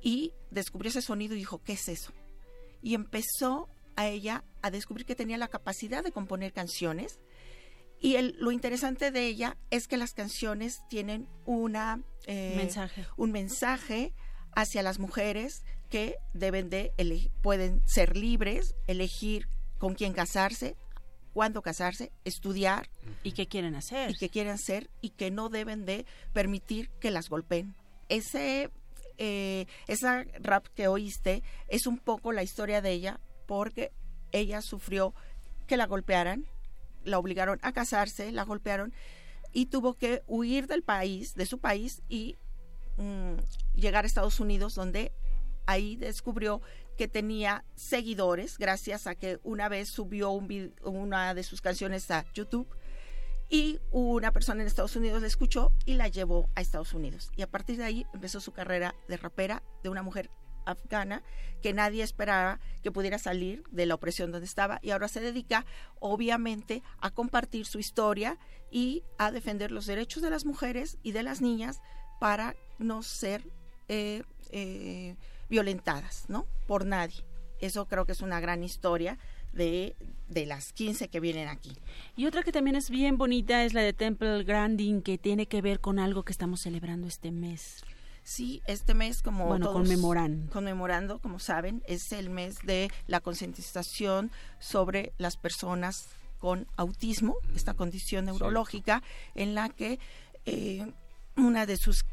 y 0.00 0.32
descubrió 0.50 0.90
ese 0.90 1.02
sonido 1.02 1.34
y 1.34 1.38
dijo, 1.38 1.60
¿qué 1.64 1.72
es 1.72 1.88
eso? 1.88 2.12
Y 2.82 2.94
empezó 2.94 3.68
a 3.96 4.08
ella 4.08 4.44
a 4.62 4.70
descubrir 4.70 5.04
que 5.04 5.16
tenía 5.16 5.38
la 5.38 5.48
capacidad 5.48 6.04
de 6.04 6.12
componer 6.12 6.52
canciones 6.52 7.18
y 8.00 8.16
el, 8.16 8.36
lo 8.38 8.50
interesante 8.50 9.10
de 9.10 9.26
ella 9.26 9.58
es 9.70 9.86
que 9.86 9.98
las 9.98 10.14
canciones 10.14 10.80
tienen 10.88 11.28
una 11.44 12.02
eh, 12.26 12.54
mensaje. 12.56 13.06
un 13.16 13.30
mensaje 13.30 14.14
hacia 14.54 14.82
las 14.82 14.98
mujeres 14.98 15.64
que 15.90 16.16
deben 16.32 16.70
de 16.70 16.92
pueden 17.42 17.82
ser 17.86 18.16
libres, 18.16 18.74
elegir 18.86 19.48
con 19.78 19.94
quién 19.94 20.12
casarse, 20.12 20.76
cuándo 21.32 21.62
casarse, 21.62 22.12
estudiar 22.24 22.88
y 23.22 23.32
qué 23.32 23.46
quieren 23.46 23.74
hacer 23.74 24.10
y 24.12 24.14
qué 24.14 24.30
quieren 24.30 24.54
hacer 24.54 24.88
y 25.00 25.10
que 25.10 25.30
no 25.30 25.48
deben 25.48 25.84
de 25.84 26.06
permitir 26.32 26.90
que 27.00 27.10
las 27.10 27.28
golpeen. 27.28 27.74
Ese 28.08 28.70
eh, 29.18 29.66
esa 29.86 30.24
rap 30.40 30.66
que 30.74 30.88
oíste 30.88 31.42
es 31.68 31.86
un 31.86 31.98
poco 31.98 32.32
la 32.32 32.42
historia 32.42 32.80
de 32.80 32.92
ella 32.92 33.20
porque 33.46 33.92
ella 34.32 34.62
sufrió 34.62 35.14
que 35.66 35.76
la 35.76 35.86
golpearan, 35.86 36.46
la 37.04 37.18
obligaron 37.18 37.58
a 37.62 37.72
casarse, 37.72 38.32
la 38.32 38.44
golpearon 38.44 38.94
y 39.52 39.66
tuvo 39.66 39.94
que 39.94 40.22
huir 40.26 40.68
del 40.68 40.82
país, 40.82 41.34
de 41.34 41.44
su 41.44 41.58
país 41.58 42.00
y 42.08 42.38
mmm, 42.96 43.34
llegar 43.74 44.04
a 44.04 44.06
Estados 44.06 44.40
Unidos 44.40 44.74
donde 44.74 45.12
ahí 45.66 45.96
descubrió 45.96 46.60
que 46.96 47.08
tenía 47.08 47.64
seguidores 47.76 48.58
gracias 48.58 49.06
a 49.06 49.14
que 49.14 49.40
una 49.42 49.68
vez 49.68 49.88
subió 49.88 50.30
un 50.30 50.74
una 50.82 51.34
de 51.34 51.42
sus 51.42 51.60
canciones 51.60 52.10
a 52.10 52.26
YouTube 52.34 52.68
y 53.48 53.80
una 53.90 54.32
persona 54.32 54.62
en 54.62 54.68
Estados 54.68 54.94
Unidos 54.94 55.22
la 55.22 55.26
escuchó 55.26 55.72
y 55.84 55.94
la 55.94 56.08
llevó 56.08 56.48
a 56.54 56.60
Estados 56.60 56.94
Unidos. 56.94 57.32
Y 57.36 57.42
a 57.42 57.50
partir 57.50 57.76
de 57.78 57.84
ahí 57.84 58.06
empezó 58.14 58.40
su 58.40 58.52
carrera 58.52 58.94
de 59.08 59.16
rapera 59.16 59.62
de 59.82 59.88
una 59.88 60.02
mujer 60.02 60.30
afgana 60.64 61.22
que 61.62 61.72
nadie 61.72 62.02
esperaba 62.02 62.60
que 62.82 62.92
pudiera 62.92 63.18
salir 63.18 63.64
de 63.70 63.86
la 63.86 63.94
opresión 63.94 64.30
donde 64.30 64.46
estaba 64.46 64.78
y 64.82 64.90
ahora 64.90 65.08
se 65.08 65.20
dedica 65.20 65.66
obviamente 65.98 66.82
a 66.98 67.10
compartir 67.10 67.66
su 67.66 67.78
historia 67.78 68.38
y 68.70 69.02
a 69.18 69.32
defender 69.32 69.72
los 69.72 69.86
derechos 69.86 70.22
de 70.22 70.30
las 70.30 70.44
mujeres 70.44 70.98
y 71.02 71.12
de 71.12 71.22
las 71.22 71.40
niñas 71.40 71.80
para 72.20 72.54
no 72.78 73.02
ser 73.02 73.42
eh, 73.88 74.22
eh, 74.50 75.16
violentadas, 75.50 76.24
¿no? 76.28 76.46
Por 76.66 76.86
nadie. 76.86 77.24
Eso 77.60 77.86
creo 77.86 78.06
que 78.06 78.12
es 78.12 78.22
una 78.22 78.40
gran 78.40 78.64
historia 78.64 79.18
de, 79.52 79.96
de 80.28 80.46
las 80.46 80.72
15 80.72 81.08
que 81.08 81.20
vienen 81.20 81.48
aquí. 81.48 81.76
Y 82.16 82.26
otra 82.26 82.42
que 82.42 82.52
también 82.52 82.76
es 82.76 82.88
bien 82.88 83.18
bonita 83.18 83.64
es 83.64 83.74
la 83.74 83.82
de 83.82 83.92
Temple 83.92 84.44
Grandin, 84.44 85.02
que 85.02 85.18
tiene 85.18 85.46
que 85.46 85.60
ver 85.60 85.80
con 85.80 85.98
algo 85.98 86.22
que 86.22 86.32
estamos 86.32 86.62
celebrando 86.62 87.06
este 87.06 87.30
mes. 87.32 87.84
Sí, 88.22 88.62
este 88.66 88.94
mes, 88.94 89.22
como 89.22 89.46
bueno, 89.46 89.66
todos 89.66 89.78
conmemorando. 89.78 90.52
conmemorando, 90.52 91.18
como 91.18 91.38
saben, 91.38 91.82
es 91.86 92.12
el 92.12 92.30
mes 92.30 92.58
de 92.64 92.90
la 93.06 93.20
concientización 93.20 94.30
sobre 94.58 95.12
las 95.18 95.36
personas 95.36 96.08
con 96.38 96.66
autismo, 96.76 97.36
esta 97.54 97.74
condición 97.74 98.26
neurológica 98.26 99.02
en 99.34 99.54
la 99.54 99.68
que 99.68 99.98
eh, 100.46 100.92
una 101.36 101.66
de 101.66 101.76
sus 101.76 102.04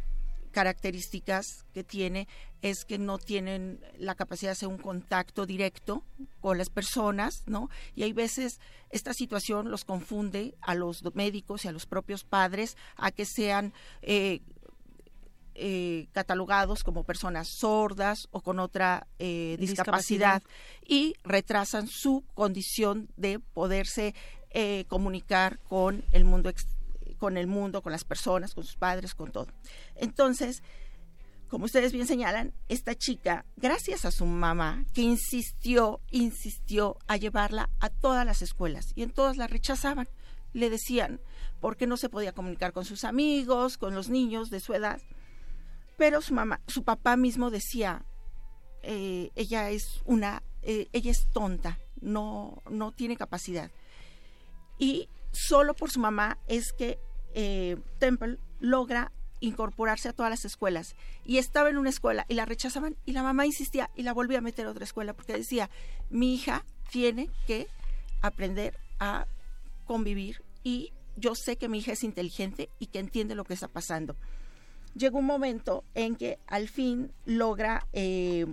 características 0.58 1.66
que 1.72 1.84
tiene 1.84 2.28
es 2.64 2.84
que 2.84 2.98
no 2.98 3.20
tienen 3.20 3.80
la 4.00 4.16
capacidad 4.16 4.50
de 4.50 4.54
hacer 4.54 4.70
un 4.70 4.80
contacto 4.80 5.46
directo 5.46 6.04
con 6.42 6.58
las 6.58 6.72
personas, 6.72 7.44
¿no? 7.46 7.70
Y 7.94 8.02
hay 8.02 8.12
veces 8.12 8.60
esta 8.90 9.14
situación 9.14 9.70
los 9.70 9.86
confunde 9.86 10.56
a 10.62 10.74
los 10.74 11.04
médicos 11.14 11.64
y 11.64 11.68
a 11.68 11.72
los 11.72 11.86
propios 11.86 12.24
padres 12.24 12.76
a 12.96 13.12
que 13.12 13.26
sean 13.26 13.72
eh, 14.02 14.42
eh, 15.54 16.08
catalogados 16.12 16.84
como 16.84 17.04
personas 17.04 17.50
sordas 17.60 18.28
o 18.32 18.42
con 18.42 18.58
otra 18.58 19.06
eh, 19.20 19.58
discapacidad, 19.60 20.42
y 20.88 21.14
retrasan 21.24 21.88
su 21.88 22.24
condición 22.34 23.10
de 23.16 23.38
poderse 23.38 24.16
eh, 24.50 24.86
comunicar 24.88 25.60
con 25.60 26.04
el 26.14 26.26
mundo 26.26 26.50
con 27.18 27.38
el 27.38 27.48
mundo, 27.48 27.82
con 27.82 27.92
las 27.92 28.04
personas, 28.04 28.54
con 28.54 28.64
sus 28.64 28.76
padres, 28.76 29.16
con 29.16 29.32
todo. 29.32 29.48
Entonces, 29.96 30.64
como 31.50 31.66
ustedes 31.66 31.94
bien 31.94 32.08
señalan, 32.08 32.54
esta 32.68 32.96
chica, 32.96 33.46
gracias 33.56 34.04
a 34.04 34.12
su 34.12 34.26
mamá, 34.26 34.86
que 34.94 35.02
insistió, 35.02 36.02
insistió 36.12 36.98
a 37.08 37.16
llevarla 37.16 37.70
a 37.80 37.90
todas 37.90 38.26
las 38.26 38.42
escuelas 38.42 38.92
y 38.96 39.04
en 39.04 39.12
todas 39.12 39.38
la 39.38 39.48
rechazaban. 39.48 40.10
Le 40.54 40.70
decían, 40.70 41.22
porque 41.62 41.88
no 41.88 41.98
se 41.98 42.10
podía 42.10 42.34
comunicar 42.34 42.74
con 42.74 42.84
sus 42.84 43.04
amigos, 43.04 43.78
con 43.78 43.96
los 43.96 44.10
niños 44.10 44.50
de 44.50 44.60
su 44.60 44.74
edad. 44.74 45.02
Pero 45.98 46.22
su 46.22 46.34
mamá, 46.34 46.62
su 46.68 46.84
papá 46.84 47.16
mismo 47.16 47.50
decía, 47.50 48.06
eh, 48.84 49.32
ella 49.36 49.70
es 49.70 50.02
una, 50.06 50.44
eh, 50.62 50.88
ella 50.92 51.12
es 51.12 51.28
tonta, 51.32 51.80
no, 52.02 52.62
no 52.70 52.92
tiene 52.92 53.16
capacidad. 53.16 53.72
Y 54.78 55.10
solo 55.32 55.74
por 55.74 55.90
su 55.92 56.00
mamá 56.00 56.38
es 56.48 56.74
que 56.74 57.00
eh, 57.38 57.78
Temple 58.00 58.40
logra 58.60 59.12
incorporarse 59.40 60.10
a 60.10 60.14
todas 60.14 60.32
las 60.32 60.44
escuelas. 60.44 60.96
Y 61.24 61.38
estaba 61.38 61.70
en 61.70 61.78
una 61.78 61.92
escuela 61.92 62.26
y 62.28 62.34
la 62.34 62.46
rechazaban 62.46 62.98
y 63.06 63.12
la 63.12 63.22
mamá 63.22 63.46
insistía 63.46 63.90
y 63.96 64.02
la 64.02 64.14
volvía 64.14 64.40
a 64.40 64.42
meter 64.42 64.66
a 64.66 64.72
otra 64.72 64.84
escuela 64.84 65.14
porque 65.14 65.34
decía, 65.34 65.70
mi 66.10 66.34
hija 66.34 66.66
tiene 66.92 67.30
que 67.46 67.68
aprender 68.22 68.78
a 69.00 69.28
convivir 69.86 70.42
y 70.64 70.92
yo 71.16 71.36
sé 71.36 71.58
que 71.58 71.70
mi 71.70 71.80
hija 71.80 71.92
es 71.92 72.04
inteligente 72.04 72.70
y 72.80 72.88
que 72.88 73.00
entiende 73.00 73.36
lo 73.36 73.44
que 73.44 73.54
está 73.54 73.68
pasando 73.68 74.16
llegó 74.98 75.20
un 75.20 75.26
momento 75.26 75.84
en 75.94 76.16
que 76.16 76.40
al 76.48 76.68
fin 76.68 77.12
logra 77.26 77.88
eh, 77.94 78.46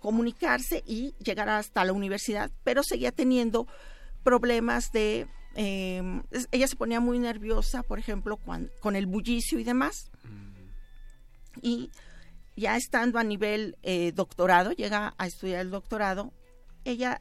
comunicarse 0.00 0.82
y 0.86 1.14
llegar 1.18 1.48
hasta 1.48 1.84
la 1.84 1.92
universidad, 1.92 2.50
pero 2.64 2.82
seguía 2.82 3.12
teniendo 3.12 3.66
problemas 4.22 4.90
de... 4.92 5.26
Eh, 5.60 6.22
ella 6.52 6.68
se 6.68 6.76
ponía 6.76 7.00
muy 7.00 7.18
nerviosa, 7.18 7.82
por 7.82 7.98
ejemplo, 7.98 8.36
con 8.36 8.94
el 8.94 9.06
bullicio 9.06 9.58
y 9.58 9.64
demás. 9.64 10.08
Y 11.60 11.90
ya 12.54 12.76
estando 12.76 13.18
a 13.18 13.24
nivel 13.24 13.76
eh, 13.82 14.12
doctorado, 14.14 14.70
llega 14.70 15.14
a 15.18 15.26
estudiar 15.26 15.60
el 15.62 15.70
doctorado, 15.70 16.32
ella 16.84 17.20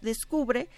descubre 0.00 0.68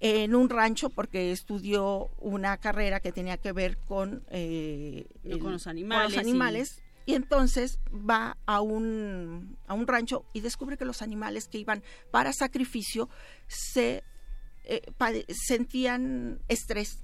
en 0.00 0.34
un 0.34 0.48
rancho 0.48 0.90
porque 0.90 1.30
estudió 1.30 2.08
una 2.18 2.56
carrera 2.56 2.98
que 2.98 3.12
tenía 3.12 3.36
que 3.36 3.52
ver 3.52 3.78
con, 3.78 4.24
eh, 4.30 5.06
con 5.40 5.52
los 5.52 5.68
animales. 5.68 6.18
animales 6.18 6.82
y... 7.06 7.14
entonces 7.14 7.78
va 7.92 8.36
a 8.46 8.62
un, 8.62 9.58
a 9.68 9.74
un 9.74 9.86
rancho 9.86 10.24
y 10.32 10.40
descubre 10.40 10.76
que 10.76 10.86
los 10.86 11.02
animales 11.02 11.46
que 11.46 11.58
iban 11.58 11.84
para 12.10 12.32
sacrificio 12.32 13.08
se 13.46 14.02
eh, 14.70 15.26
sentían 15.34 16.40
estrés. 16.48 17.00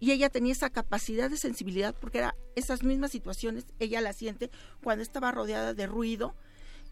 Y 0.00 0.10
ella 0.10 0.30
tenía 0.30 0.52
esa 0.52 0.70
capacidad 0.70 1.30
de 1.30 1.36
sensibilidad 1.36 1.94
porque 1.94 2.18
era 2.18 2.34
esas 2.56 2.82
mismas 2.82 3.12
situaciones, 3.12 3.66
ella 3.78 4.00
la 4.00 4.12
siente 4.12 4.50
cuando 4.82 5.02
estaba 5.02 5.30
rodeada 5.30 5.74
de 5.74 5.86
ruido 5.86 6.34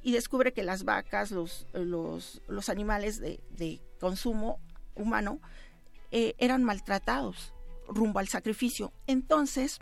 y 0.03 0.13
descubre 0.13 0.53
que 0.53 0.63
las 0.63 0.85
vacas, 0.85 1.31
los, 1.31 1.67
los, 1.73 2.41
los 2.47 2.69
animales 2.69 3.19
de, 3.19 3.41
de 3.51 3.81
consumo 3.99 4.61
humano 4.95 5.41
eh, 6.13 6.35
eran 6.39 6.65
maltratados 6.65 7.53
rumbo 7.89 8.19
al 8.19 8.29
sacrificio. 8.29 8.93
Entonces, 9.07 9.79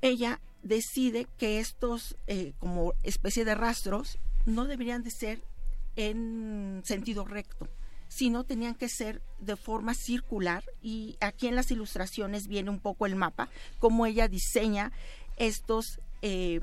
ella 0.00 0.40
decide 0.62 1.26
que 1.38 1.60
estos, 1.60 2.16
eh, 2.26 2.52
como 2.58 2.94
especie 3.02 3.44
de 3.44 3.54
rastros, 3.54 4.18
no 4.46 4.64
deberían 4.64 5.02
de 5.02 5.10
ser 5.10 5.42
en 5.96 6.82
sentido 6.84 7.24
recto, 7.24 7.68
sino 8.10 8.44
tenían 8.44 8.74
que 8.74 8.88
ser 8.88 9.22
de 9.38 9.56
forma 9.56 9.94
circular. 9.94 10.64
Y 10.82 11.16
aquí 11.20 11.46
en 11.46 11.54
las 11.54 11.70
ilustraciones 11.70 12.48
viene 12.48 12.68
un 12.68 12.80
poco 12.80 13.06
el 13.06 13.14
mapa, 13.16 13.48
cómo 13.78 14.04
ella 14.04 14.28
diseña 14.28 14.92
estos 15.36 16.00
eh, 16.20 16.60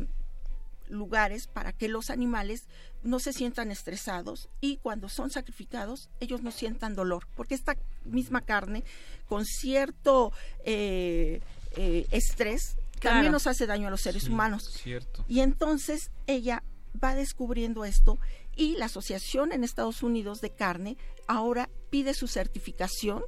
lugares 0.90 1.48
para 1.48 1.72
que 1.72 1.88
los 1.88 2.10
animales 2.10 2.68
no 3.02 3.20
se 3.20 3.34
sientan 3.34 3.72
estresados 3.72 4.50
y 4.62 4.78
cuando 4.78 5.10
son 5.10 5.30
sacrificados 5.30 6.10
ellos 6.20 6.44
no 6.44 6.52
sientan 6.52 6.96
dolor, 6.96 7.28
porque 7.36 7.56
esta 7.56 7.76
misma 8.06 8.42
carne 8.42 8.84
con 9.28 9.46
cierto 9.46 10.32
eh, 10.64 11.42
eh, 11.76 12.08
estrés 12.12 12.78
también 13.00 13.32
nos 13.32 13.48
hace 13.48 13.68
daño 13.68 13.88
a 13.88 13.92
los 13.92 14.02
seres 14.02 14.28
humanos. 14.28 14.72
Cierto. 14.82 15.24
Y 15.28 15.42
entonces 15.42 16.12
ella 16.26 16.64
va 17.02 17.16
descubriendo 17.16 17.86
esto 17.86 18.18
y 18.58 18.76
la 18.76 18.86
Asociación 18.86 19.52
en 19.54 19.64
Estados 19.64 20.04
Unidos 20.04 20.42
de 20.42 20.50
Carne 20.50 20.98
ahora 21.28 21.70
pide 21.90 22.14
su 22.14 22.28
certificación 22.28 23.24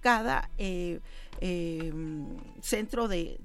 cada 0.00 0.50
eh, 0.58 1.00
centro 2.60 3.08
de 3.08 3.38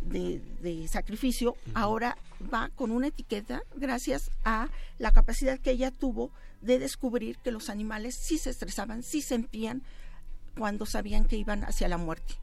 de, 0.00 0.88
sacrificio, 0.88 1.56
ahora 1.74 2.16
va 2.52 2.70
con 2.74 2.90
una 2.90 3.08
etiqueta 3.08 3.62
gracias 3.74 4.30
a 4.44 4.68
la 4.98 5.12
capacidad 5.12 5.58
que 5.58 5.72
ella 5.72 5.90
tuvo 5.90 6.30
de 6.60 6.78
descubrir 6.78 7.38
que 7.38 7.50
los 7.50 7.68
animales 7.68 8.14
sí 8.14 8.38
se 8.38 8.50
estresaban, 8.50 9.02
sí 9.02 9.22
sentían 9.22 9.82
cuando 10.56 10.86
sabían 10.86 11.24
que 11.24 11.36
iban 11.36 11.64
hacia 11.64 11.88
la 11.88 11.98
muerte. 11.98 12.34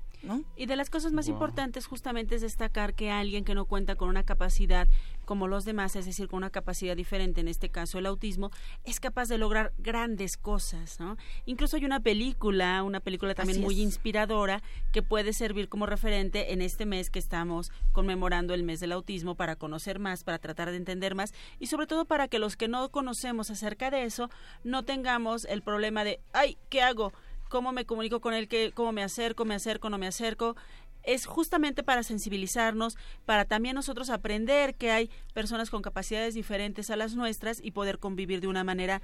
Y 0.56 0.66
de 0.66 0.76
las 0.76 0.90
cosas 0.90 1.14
más 1.14 1.28
importantes 1.28 1.88
justamente 1.88 2.36
es 2.36 2.42
destacar 2.42 2.94
que 2.94 3.12
alguien 3.12 3.44
que 3.44 3.56
no 3.56 3.66
cuenta 3.66 3.96
con 3.96 4.10
una 4.10 4.24
capacidad 4.24 4.88
como 5.26 5.48
los 5.48 5.66
demás, 5.66 5.96
es 5.96 6.06
decir, 6.06 6.28
con 6.28 6.38
una 6.38 6.50
capacidad 6.50 6.96
diferente, 6.96 7.42
en 7.42 7.48
este 7.48 7.70
caso 7.70 7.98
el 7.98 8.06
autismo, 8.06 8.52
es 8.84 9.00
capaz 9.00 9.28
de 9.28 9.38
lograr 9.38 9.74
grandes 9.78 10.38
cosas, 10.38 11.00
¿no? 11.00 11.18
Incluso 11.46 11.78
hay 11.78 11.86
una 11.86 12.00
película, 12.00 12.84
una 12.84 13.00
película 13.00 13.34
también 13.34 13.62
muy 13.62 13.82
inspiradora 13.82 14.62
que 14.92 15.02
puede 15.02 15.34
servir 15.34 15.68
como 15.68 15.86
referente 15.86 16.54
en 16.54 16.62
este 16.62 16.86
mes 16.86 17.10
que 17.10 17.20
estamos 17.20 17.72
conmemorando 17.92 18.54
el 18.54 18.64
mes 18.64 18.80
del 18.80 18.92
autismo 18.92 19.36
para 19.36 19.56
conocer 19.56 20.00
más, 20.00 20.24
para 20.24 20.40
tratar 20.40 20.70
de 20.72 20.78
entender 20.78 21.16
más 21.16 21.34
y 21.60 21.68
sobre 21.68 21.88
todo 21.88 22.06
para 22.06 22.28
que 22.28 22.40
los 22.40 22.56
que 22.56 22.68
no 22.68 22.90
conocemos 22.90 23.50
acerca 23.50 23.90
de 23.90 24.04
eso 24.04 24.30
no 24.64 24.84
tengamos 24.84 25.46
el 25.46 25.62
problema 25.62 26.04
de, 26.04 26.20
ay, 26.34 26.58
¿qué 26.70 26.82
hago? 26.82 27.14
Cómo 27.56 27.72
me 27.72 27.86
comunico 27.86 28.20
con 28.20 28.34
él, 28.34 28.50
que, 28.50 28.74
cómo 28.74 28.92
me 28.92 29.02
acerco, 29.02 29.46
me 29.46 29.56
acerco, 29.56 29.90
no 29.90 29.98
me 29.98 30.08
acerco. 30.08 30.58
Es 31.04 31.26
justamente 31.26 31.84
para 31.84 32.04
sensibilizarnos, 32.04 32.98
para 33.26 33.46
también 33.46 33.76
nosotros 33.76 34.10
aprender 34.10 34.76
que 34.76 34.92
hay 34.92 35.10
personas 35.34 35.70
con 35.70 35.82
capacidades 35.82 36.34
diferentes 36.34 36.90
a 36.90 36.98
las 36.98 37.16
nuestras 37.16 37.64
y 37.64 37.72
poder 37.72 37.98
convivir 37.98 38.42
de 38.42 38.48
una 38.48 38.66
manera 38.66 39.02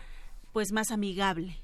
pues 0.52 0.74
más 0.74 0.92
amigable. 0.92 1.62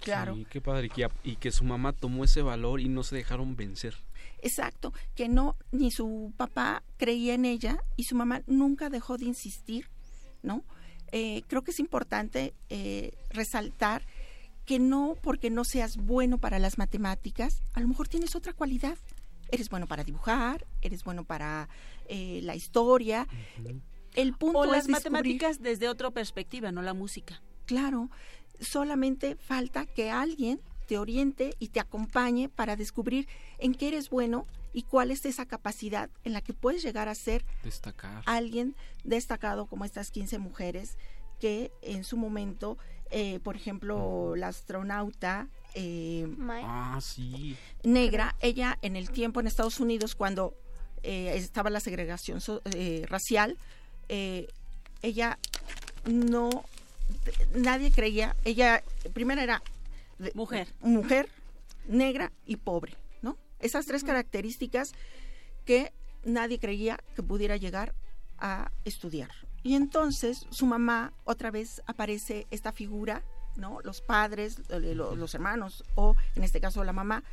Claro. 0.00 0.36
qué 0.50 0.60
padre. 0.60 0.90
Y 1.22 1.36
que, 1.36 1.52
su 1.52 1.62
mamá 1.62 1.92
tomó 1.92 2.24
ese 2.24 2.42
valor 2.42 2.80
y 2.80 2.88
no 2.88 3.04
se 3.04 3.14
dejaron 3.14 3.54
vencer. 3.54 3.94
Exacto, 4.42 4.92
que 5.14 5.28
no, 5.28 5.54
ni 5.70 5.92
su 5.92 6.34
papá 6.36 6.82
creía 6.96 7.34
en 7.34 7.44
ella 7.44 7.78
y 7.94 8.04
su 8.04 8.16
mamá 8.16 8.42
nunca 8.48 8.90
dejó 8.90 9.18
de 9.18 9.26
insistir, 9.26 9.88
¿no? 10.42 10.64
Eh, 11.12 11.44
creo 11.46 11.62
que 11.62 11.70
es 11.70 11.78
importante 11.78 12.54
eh, 12.70 13.12
resaltar 13.30 14.02
que 14.64 14.78
no 14.78 15.16
porque 15.20 15.50
no 15.50 15.64
seas 15.64 15.96
bueno 15.96 16.38
para 16.38 16.58
las 16.58 16.78
matemáticas, 16.78 17.62
a 17.74 17.80
lo 17.80 17.88
mejor 17.88 18.08
tienes 18.08 18.34
otra 18.34 18.52
cualidad. 18.52 18.98
Eres 19.50 19.68
bueno 19.68 19.86
para 19.86 20.04
dibujar, 20.04 20.66
eres 20.80 21.04
bueno 21.04 21.24
para 21.24 21.68
eh, 22.08 22.40
la 22.42 22.56
historia. 22.56 23.28
El 24.14 24.32
punto 24.34 24.60
o 24.60 24.66
las 24.66 24.88
matemáticas 24.88 25.60
desde 25.60 25.88
otra 25.88 26.10
perspectiva, 26.10 26.72
no 26.72 26.82
la 26.82 26.94
música. 26.94 27.42
Claro, 27.66 28.10
solamente 28.60 29.36
falta 29.36 29.86
que 29.86 30.10
alguien 30.10 30.60
te 30.86 30.98
oriente 30.98 31.54
y 31.58 31.68
te 31.68 31.80
acompañe 31.80 32.48
para 32.48 32.76
descubrir 32.76 33.26
en 33.58 33.74
qué 33.74 33.88
eres 33.88 34.10
bueno 34.10 34.46
y 34.72 34.82
cuál 34.82 35.10
es 35.10 35.24
esa 35.24 35.46
capacidad 35.46 36.10
en 36.24 36.32
la 36.32 36.42
que 36.42 36.52
puedes 36.52 36.82
llegar 36.82 37.08
a 37.08 37.14
ser 37.14 37.44
Destacar. 37.62 38.22
alguien 38.26 38.76
destacado 39.02 39.66
como 39.66 39.84
estas 39.84 40.10
15 40.10 40.38
mujeres 40.38 40.98
que 41.40 41.72
en 41.82 42.04
su 42.04 42.16
momento, 42.16 42.78
eh, 43.16 43.38
por 43.44 43.54
ejemplo, 43.54 44.34
la 44.34 44.48
astronauta 44.48 45.46
eh, 45.76 46.26
ah, 46.64 46.98
sí. 47.00 47.56
negra, 47.84 48.34
ella 48.40 48.76
en 48.82 48.96
el 48.96 49.08
tiempo 49.10 49.38
en 49.38 49.46
Estados 49.46 49.78
Unidos 49.78 50.16
cuando 50.16 50.56
eh, 51.04 51.30
estaba 51.36 51.70
la 51.70 51.78
segregación 51.78 52.40
eh, 52.74 53.06
racial, 53.08 53.56
eh, 54.08 54.48
ella 55.00 55.38
no, 56.06 56.64
nadie 57.54 57.92
creía, 57.92 58.34
ella 58.44 58.82
primero 59.12 59.40
era 59.40 59.62
mujer, 60.34 60.66
mujer, 60.80 61.28
negra 61.86 62.32
y 62.46 62.56
pobre, 62.56 62.94
¿no? 63.22 63.36
Esas 63.60 63.86
tres 63.86 64.02
características 64.02 64.90
que 65.64 65.92
nadie 66.24 66.58
creía 66.58 66.98
que 67.14 67.22
pudiera 67.22 67.56
llegar 67.58 67.94
a 68.38 68.72
estudiar. 68.84 69.30
Y 69.64 69.74
entonces 69.74 70.46
su 70.50 70.66
mamá 70.66 71.12
otra 71.24 71.50
vez 71.50 71.82
aparece 71.86 72.46
esta 72.50 72.70
figura, 72.70 73.24
¿no? 73.56 73.80
Los 73.82 74.02
padres, 74.02 74.62
los, 74.68 75.34
hermanos 75.34 75.82
o 75.96 76.14
en 76.36 76.44
este 76.44 76.60
caso 76.60 76.84
la 76.84 76.92
mamá, 76.92 77.24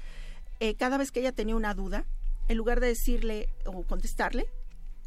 cada 0.79 0.97
vez 0.97 1.11
que 1.11 1.19
ella 1.19 1.33
tenía 1.33 1.55
una 1.55 1.73
duda, 1.73 2.05
en 2.47 2.57
lugar 2.57 2.79
de 2.79 2.87
decirle 2.87 3.49
o 3.65 3.83
contestarle, 3.83 4.45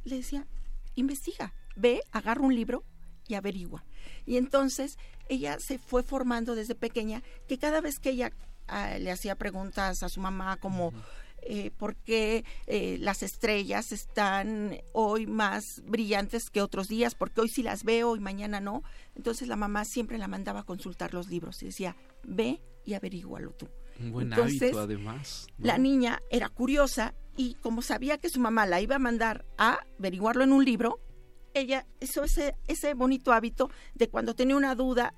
le 0.04 0.16
decía, 0.16 0.46
investiga, 0.94 1.54
ve, 1.76 2.02
agarra 2.12 2.42
un 2.42 2.54
libro 2.54 2.84
y 3.26 3.34
averigua. 3.34 3.84
Y 4.26 4.36
entonces 4.36 4.98
ella 5.28 5.58
se 5.60 5.78
fue 5.78 6.02
formando 6.02 6.54
desde 6.54 6.74
pequeña 6.74 7.22
que 7.48 7.58
cada 7.58 7.80
vez 7.80 7.98
que 7.98 8.10
ella 8.10 8.32
ah, 8.68 8.98
le 8.98 9.10
hacía 9.10 9.36
preguntas 9.36 10.02
a 10.02 10.08
su 10.08 10.20
mamá 10.20 10.56
como 10.58 10.92
eh, 11.46 11.70
por 11.76 11.96
qué 11.96 12.44
eh, 12.66 12.96
las 13.00 13.22
estrellas 13.22 13.92
están 13.92 14.78
hoy 14.92 15.26
más 15.26 15.82
brillantes 15.84 16.50
que 16.50 16.62
otros 16.62 16.88
días, 16.88 17.14
porque 17.14 17.40
hoy 17.40 17.48
sí 17.48 17.62
las 17.62 17.84
veo 17.84 18.16
y 18.16 18.20
mañana 18.20 18.60
no. 18.60 18.82
Entonces 19.14 19.48
la 19.48 19.56
mamá 19.56 19.84
siempre 19.84 20.18
la 20.18 20.28
mandaba 20.28 20.60
a 20.60 20.64
consultar 20.64 21.12
los 21.12 21.28
libros 21.28 21.62
y 21.62 21.66
decía, 21.66 21.96
ve 22.22 22.62
y 22.84 22.94
averígualo 22.94 23.52
tú. 23.52 23.68
Un 24.00 24.12
buen 24.12 24.32
hábito, 24.32 24.80
además. 24.80 25.46
La 25.58 25.78
niña 25.78 26.20
era 26.30 26.48
curiosa 26.48 27.14
y 27.36 27.54
como 27.54 27.82
sabía 27.82 28.18
que 28.18 28.28
su 28.28 28.40
mamá 28.40 28.66
la 28.66 28.80
iba 28.80 28.96
a 28.96 29.00
mandar 29.00 29.44
a 29.58 29.80
averiguarlo 29.98 30.44
en 30.44 30.52
un 30.52 30.64
libro, 30.64 31.00
ella 31.52 31.86
hizo 32.00 32.24
ese, 32.24 32.56
ese 32.66 32.94
bonito 32.94 33.32
hábito 33.32 33.70
de 33.94 34.08
cuando 34.08 34.34
tenía 34.34 34.56
una 34.56 34.74
duda, 34.74 35.14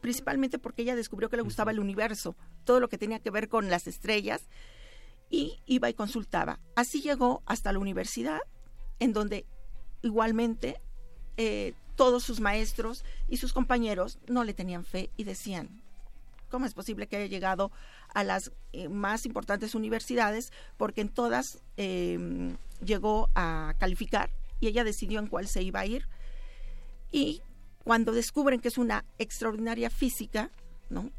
principalmente 0.00 0.58
porque 0.58 0.82
ella 0.82 0.96
descubrió 0.96 1.28
que 1.28 1.36
le 1.36 1.42
gustaba 1.42 1.70
el 1.70 1.80
universo, 1.80 2.36
todo 2.64 2.80
lo 2.80 2.88
que 2.88 2.98
tenía 2.98 3.20
que 3.20 3.30
ver 3.30 3.48
con 3.48 3.70
las 3.70 3.86
estrellas, 3.86 4.48
y 5.30 5.58
iba 5.66 5.88
y 5.88 5.94
consultaba. 5.94 6.60
Así 6.74 7.00
llegó 7.00 7.42
hasta 7.46 7.72
la 7.72 7.78
universidad, 7.78 8.40
en 8.98 9.12
donde 9.12 9.46
igualmente 10.02 10.80
eh, 11.36 11.74
todos 11.96 12.22
sus 12.22 12.40
maestros 12.40 13.04
y 13.28 13.38
sus 13.38 13.52
compañeros 13.52 14.18
no 14.28 14.44
le 14.44 14.54
tenían 14.54 14.84
fe 14.84 15.10
y 15.16 15.24
decían, 15.24 15.82
¿cómo 16.50 16.66
es 16.66 16.74
posible 16.74 17.06
que 17.06 17.16
haya 17.16 17.26
llegado 17.26 17.72
a 18.14 18.22
las 18.22 18.52
eh, 18.72 18.88
más 18.88 19.26
importantes 19.26 19.74
universidades? 19.74 20.52
Porque 20.76 21.00
en 21.00 21.08
todas 21.08 21.62
em, 21.76 22.56
llegó 22.84 23.30
a 23.34 23.74
calificar 23.78 24.30
y 24.60 24.68
ella 24.68 24.84
decidió 24.84 25.18
en 25.18 25.26
cuál 25.26 25.48
se 25.48 25.62
iba 25.62 25.80
a 25.80 25.86
ir. 25.86 26.06
Y 27.10 27.42
cuando 27.84 28.12
descubren 28.12 28.60
que 28.60 28.68
es 28.68 28.78
una 28.78 29.04
extraordinaria 29.18 29.90
física, 29.90 30.50
¿no? 30.90 31.10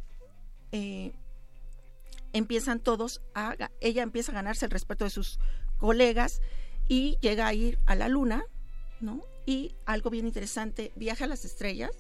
Eh, 2.33 2.37
empiezan 2.37 2.79
todos 2.79 3.21
a, 3.35 3.55
ella 3.81 4.03
empieza 4.03 4.31
a 4.31 4.35
ganarse 4.35 4.65
el 4.65 4.71
respeto 4.71 5.03
de 5.03 5.09
sus 5.09 5.39
colegas 5.77 6.41
y 6.87 7.17
llega 7.21 7.47
a 7.47 7.53
ir 7.53 7.79
a 7.85 7.95
la 7.95 8.07
luna, 8.07 8.43
¿no? 9.01 9.21
Y 9.45 9.75
algo 9.85 10.09
bien 10.09 10.25
interesante, 10.25 10.91
viaja 10.95 11.25
a 11.25 11.27
las 11.27 11.45
estrellas, 11.45 11.91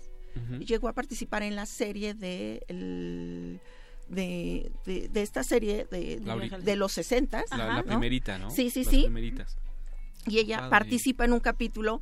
y 0.59 0.65
llegó 0.65 0.87
a 0.87 0.93
participar 0.93 1.41
en 1.41 1.55
la 1.55 1.65
serie 1.65 2.13
de, 2.13 2.63
de, 4.07 4.71
de, 4.85 5.21
esta 5.21 5.43
serie 5.43 5.87
de, 5.89 6.19
de, 6.61 6.75
los 6.75 6.91
60. 6.91 7.45
La, 7.57 7.81
primerita, 7.81 8.37
¿no? 8.37 8.51
Sí, 8.51 8.69
sí, 8.69 8.83
sí. 8.83 9.07
Y 10.27 10.37
ella 10.37 10.69
participa 10.69 11.25
en 11.25 11.33
un 11.33 11.39
capítulo 11.39 12.01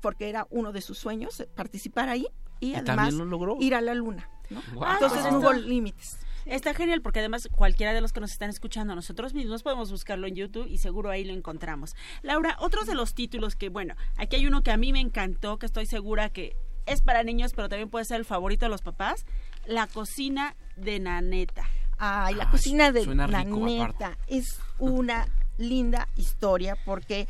porque 0.00 0.28
era 0.28 0.48
uno 0.50 0.72
de 0.72 0.80
sus 0.80 0.98
sueños, 0.98 1.46
participar 1.54 2.08
ahí 2.08 2.26
y, 2.58 2.74
además 2.74 3.14
ir 3.60 3.74
a 3.74 3.80
la 3.80 3.94
luna. 3.94 4.28
¿no? 4.50 4.60
Entonces 4.92 5.22
no 5.30 5.38
hubo 5.38 5.52
límites. 5.52 6.18
Está 6.46 6.74
genial 6.74 7.00
porque 7.00 7.20
además 7.20 7.48
cualquiera 7.50 7.92
de 7.92 8.00
los 8.00 8.12
que 8.12 8.20
nos 8.20 8.32
están 8.32 8.50
escuchando, 8.50 8.94
nosotros 8.94 9.34
mismos 9.34 9.62
podemos 9.62 9.90
buscarlo 9.90 10.26
en 10.26 10.34
YouTube 10.34 10.66
y 10.68 10.78
seguro 10.78 11.10
ahí 11.10 11.24
lo 11.24 11.32
encontramos. 11.32 11.94
Laura, 12.22 12.56
otros 12.60 12.86
de 12.86 12.94
los 12.94 13.14
títulos 13.14 13.56
que, 13.56 13.68
bueno, 13.68 13.94
aquí 14.16 14.36
hay 14.36 14.46
uno 14.46 14.62
que 14.62 14.70
a 14.70 14.76
mí 14.76 14.92
me 14.92 15.00
encantó, 15.00 15.58
que 15.58 15.66
estoy 15.66 15.86
segura 15.86 16.28
que 16.28 16.56
es 16.86 17.00
para 17.00 17.22
niños, 17.22 17.52
pero 17.54 17.68
también 17.68 17.88
puede 17.88 18.04
ser 18.04 18.18
el 18.18 18.24
favorito 18.24 18.66
de 18.66 18.70
los 18.70 18.82
papás, 18.82 19.24
La 19.66 19.86
cocina 19.86 20.54
de 20.76 21.00
Naneta. 21.00 21.64
Ay, 21.96 22.34
la 22.34 22.50
cocina 22.50 22.92
de 22.92 23.06
Naneta 23.06 24.18
es 24.26 24.58
una 24.78 25.26
linda 25.56 26.08
historia 26.16 26.76
porque 26.84 27.28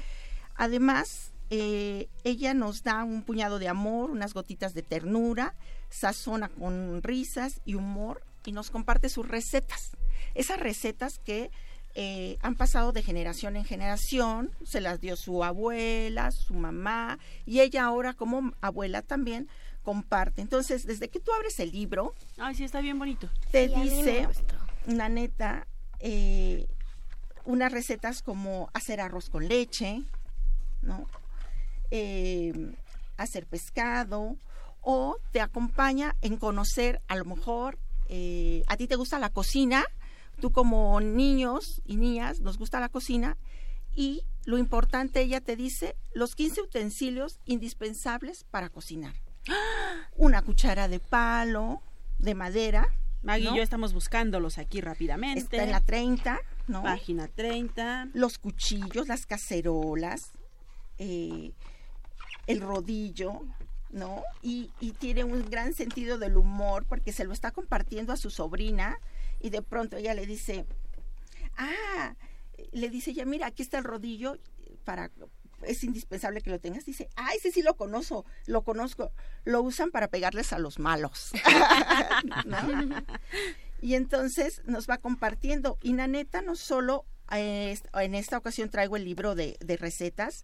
además 0.57 1.33
eh, 1.51 2.09
ella 2.25 2.55
nos 2.55 2.83
da 2.83 3.05
un 3.05 3.23
puñado 3.23 3.59
de 3.59 3.69
amor, 3.69 4.11
unas 4.11 4.35
gotitas 4.35 4.75
de 4.75 4.83
ternura, 4.83 5.55
sazona 5.89 6.49
con 6.49 7.03
risas 7.03 7.61
y 7.65 7.75
humor 7.75 8.23
y 8.45 8.53
nos 8.53 8.71
comparte 8.71 9.09
sus 9.09 9.27
recetas. 9.27 9.93
Esas 10.35 10.59
recetas 10.59 11.19
que 11.19 11.51
eh, 11.95 12.39
han 12.43 12.57
pasado 12.57 12.93
de 12.93 13.03
generación 13.03 13.57
en 13.57 13.65
generación, 13.65 14.51
se 14.65 14.81
las 14.81 15.01
dio 15.01 15.17
su 15.17 15.45
abuela, 15.45 16.31
su 16.33 16.55
mamá, 16.55 17.19
y 17.47 17.61
ella 17.61 17.85
ahora 17.85 18.15
como 18.15 18.53
abuela 18.61 19.03
también 19.03 19.49
comparte. 19.83 20.43
Entonces, 20.43 20.87
desde 20.87 21.09
que 21.09 21.21
tú 21.21 21.33
abres 21.33 21.61
el 21.61 21.71
libro... 21.71 22.15
Ay, 22.39 22.55
sí, 22.55 22.65
está 22.65 22.81
bien 22.81 22.99
bonito. 22.99 23.29
Te 23.53 23.69
dice, 23.69 24.27
una 24.87 25.09
neta, 25.09 25.69
eh, 26.01 26.67
unas 27.45 27.71
recetas 27.71 28.23
como 28.23 28.71
hacer 28.73 29.01
arroz 29.01 29.31
con 29.31 29.47
leche, 29.47 30.03
¿no? 30.83 31.07
Eh, 31.93 32.75
hacer 33.17 33.47
pescado, 33.47 34.37
o 34.81 35.17
te 35.33 35.41
acompaña 35.41 36.17
en 36.23 36.37
conocer 36.37 37.01
a 37.09 37.17
lo 37.17 37.25
mejor 37.25 37.79
eh, 38.09 38.63
a 38.67 38.77
ti 38.77 38.87
te 38.87 38.97
gusta 38.97 39.19
la 39.19 39.31
cocina, 39.31 39.85
tú 40.41 40.51
como 40.51 41.01
niños 41.01 41.83
y 41.85 41.97
niñas 41.97 42.41
nos 42.41 42.59
gusta 42.59 42.81
la 42.81 42.89
cocina 42.89 43.37
y 43.95 44.23
lo 44.45 44.59
importante 44.59 45.21
ella 45.21 45.41
te 45.41 45.57
dice 45.57 45.97
los 46.13 46.35
15 46.35 46.63
utensilios 46.63 47.41
indispensables 47.47 48.45
para 48.45 48.69
cocinar. 48.69 49.15
Una 50.17 50.43
cuchara 50.43 50.89
de 50.89 51.01
palo, 51.01 51.83
de 52.19 52.35
madera. 52.35 52.89
Maggie 53.23 53.51
y 53.51 53.57
yo 53.57 53.63
estamos 53.63 53.95
buscándolos 53.95 54.59
aquí 54.59 54.81
rápidamente. 54.81 55.41
Está 55.41 55.65
en 55.65 55.71
la 55.71 55.81
30, 55.81 56.39
¿no? 56.69 56.83
Página 56.83 57.29
30. 57.29 58.09
Los 58.13 58.39
cuchillos, 58.39 59.09
las 59.09 59.25
cacerolas, 59.25 60.33
eh, 60.99 61.53
el 62.47 62.61
rodillo, 62.61 63.43
¿no? 63.95 64.25
Y, 64.43 64.71
tiene 64.99 65.25
un 65.25 65.49
gran 65.49 65.73
sentido 65.73 66.19
del 66.19 66.37
humor 66.37 66.85
porque 66.87 67.13
se 67.13 67.25
lo 67.25 67.33
está 67.33 67.53
compartiendo 67.53 68.13
a 68.13 68.17
su 68.17 68.29
sobrina 68.29 68.99
y 69.41 69.51
de 69.51 69.63
pronto 69.63 69.97
ella 69.97 70.15
le 70.15 70.27
dice, 70.27 70.67
ah, 71.57 72.15
le 72.73 72.91
dice 72.91 73.15
ya, 73.15 73.25
mira, 73.25 73.47
aquí 73.47 73.63
está 73.63 73.79
el 73.79 73.85
rodillo 73.85 74.37
para 74.85 75.11
es 75.63 75.83
indispensable 75.83 76.43
que 76.43 76.51
lo 76.51 76.59
tengas. 76.59 76.85
Dice, 76.85 77.09
ay, 77.17 77.39
sí, 77.41 77.51
sí 77.51 77.63
lo 77.63 77.75
conozco, 77.75 78.27
lo 78.47 78.63
conozco. 78.63 79.13
Lo 79.45 79.63
usan 79.63 79.91
para 79.91 80.09
pegarles 80.09 80.53
a 80.53 80.59
los 80.59 80.79
malos. 80.79 81.33
Y 83.81 83.97
entonces 83.97 84.63
nos 84.65 84.89
va 84.89 84.97
compartiendo. 84.97 85.79
Y 85.83 85.93
Naneta 85.93 86.41
no 86.41 86.57
solo, 86.57 87.05
eh, 87.31 87.79
en 87.93 88.15
esta 88.15 88.39
ocasión 88.39 88.71
traigo 88.71 88.97
el 88.97 89.05
libro 89.05 89.35
de, 89.35 89.59
de 89.61 89.77
recetas, 89.77 90.43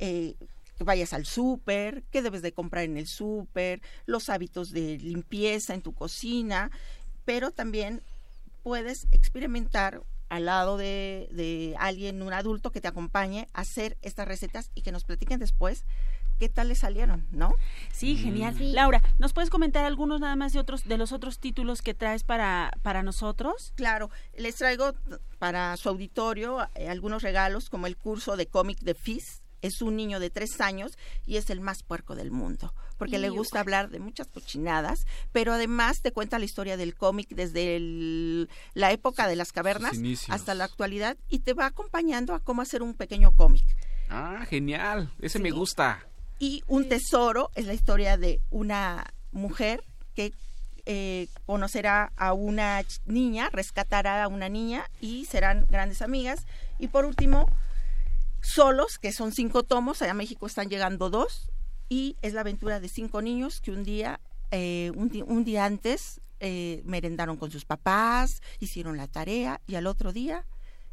eh, 0.00 0.34
que 0.78 0.84
vayas 0.84 1.12
al 1.12 1.26
súper, 1.26 2.04
qué 2.10 2.22
debes 2.22 2.40
de 2.40 2.52
comprar 2.52 2.84
en 2.84 2.96
el 2.96 3.06
súper, 3.06 3.82
los 4.06 4.30
hábitos 4.30 4.70
de 4.70 4.96
limpieza 4.98 5.74
en 5.74 5.82
tu 5.82 5.92
cocina, 5.92 6.70
pero 7.24 7.50
también 7.50 8.02
puedes 8.62 9.08
experimentar 9.10 10.02
al 10.28 10.44
lado 10.44 10.76
de, 10.76 11.28
de, 11.32 11.74
alguien, 11.78 12.22
un 12.22 12.32
adulto 12.32 12.70
que 12.70 12.80
te 12.80 12.88
acompañe 12.88 13.48
a 13.52 13.62
hacer 13.62 13.96
estas 14.02 14.28
recetas 14.28 14.70
y 14.74 14.82
que 14.82 14.92
nos 14.92 15.04
platiquen 15.04 15.40
después 15.40 15.84
qué 16.38 16.48
tal 16.48 16.68
le 16.68 16.74
salieron, 16.74 17.26
¿no? 17.30 17.54
Sí, 17.92 18.16
genial. 18.16 18.54
Laura, 18.72 19.02
¿nos 19.18 19.32
puedes 19.32 19.50
comentar 19.50 19.84
algunos 19.84 20.20
nada 20.20 20.36
más 20.36 20.52
de 20.52 20.60
otros 20.60 20.84
de 20.84 20.96
los 20.96 21.12
otros 21.12 21.38
títulos 21.38 21.82
que 21.82 21.94
traes 21.94 22.22
para 22.22 22.70
para 22.82 23.02
nosotros? 23.02 23.72
Claro, 23.76 24.10
les 24.36 24.56
traigo 24.56 24.94
para 25.38 25.76
su 25.76 25.88
auditorio 25.88 26.68
eh, 26.74 26.88
algunos 26.88 27.22
regalos 27.22 27.68
como 27.68 27.86
el 27.86 27.96
curso 27.96 28.36
de 28.36 28.46
cómic 28.46 28.78
de 28.80 28.94
FIS, 28.94 29.42
es 29.62 29.82
un 29.82 29.96
niño 29.96 30.20
de 30.20 30.30
tres 30.30 30.60
años 30.60 30.92
y 31.26 31.36
es 31.36 31.50
el 31.50 31.60
más 31.60 31.82
puerco 31.82 32.14
del 32.14 32.30
mundo, 32.30 32.74
porque 32.96 33.18
le 33.18 33.30
gusta 33.30 33.60
hablar 33.60 33.90
de 33.90 33.98
muchas 33.98 34.28
cochinadas, 34.28 35.00
pero 35.32 35.52
además 35.52 36.00
te 36.02 36.12
cuenta 36.12 36.38
la 36.38 36.44
historia 36.44 36.76
del 36.76 36.94
cómic 36.94 37.28
desde 37.30 38.46
la 38.74 38.92
época 38.92 39.28
de 39.28 39.36
las 39.36 39.52
cavernas 39.52 39.96
hasta 40.28 40.54
la 40.54 40.64
actualidad 40.64 41.16
y 41.28 41.40
te 41.40 41.54
va 41.54 41.66
acompañando 41.66 42.34
a 42.34 42.40
cómo 42.40 42.62
hacer 42.62 42.82
un 42.82 42.94
pequeño 42.94 43.32
cómic. 43.32 43.64
Ah, 44.10 44.46
genial, 44.48 45.12
ese 45.20 45.38
me 45.38 45.50
gusta. 45.50 46.06
Y 46.38 46.62
un 46.66 46.88
tesoro 46.88 47.50
es 47.54 47.66
la 47.66 47.74
historia 47.74 48.16
de 48.16 48.40
una 48.50 49.12
mujer 49.32 49.82
que 50.14 50.32
eh, 50.86 51.28
conocerá 51.44 52.12
a 52.16 52.32
una 52.32 52.82
niña, 53.04 53.50
rescatará 53.52 54.24
a 54.24 54.28
una 54.28 54.48
niña 54.48 54.88
y 55.00 55.26
serán 55.26 55.66
grandes 55.68 56.00
amigas. 56.00 56.46
Y 56.78 56.88
por 56.88 57.04
último, 57.04 57.46
Solos, 58.48 58.98
que 58.98 59.12
son 59.12 59.32
cinco 59.32 59.62
tomos, 59.62 60.00
allá 60.00 60.12
a 60.12 60.14
México 60.14 60.46
están 60.46 60.70
llegando 60.70 61.10
dos, 61.10 61.50
y 61.90 62.16
es 62.22 62.32
la 62.32 62.40
aventura 62.40 62.80
de 62.80 62.88
cinco 62.88 63.20
niños 63.20 63.60
que 63.60 63.72
un 63.72 63.84
día, 63.84 64.20
eh, 64.50 64.90
un, 64.96 65.44
día 65.44 65.66
antes, 65.66 66.22
eh, 66.40 66.80
merendaron 66.86 67.36
con 67.36 67.50
sus 67.50 67.66
papás, 67.66 68.40
hicieron 68.58 68.96
la 68.96 69.06
tarea 69.06 69.60
y 69.66 69.74
al 69.74 69.86
otro 69.86 70.14
día 70.14 70.46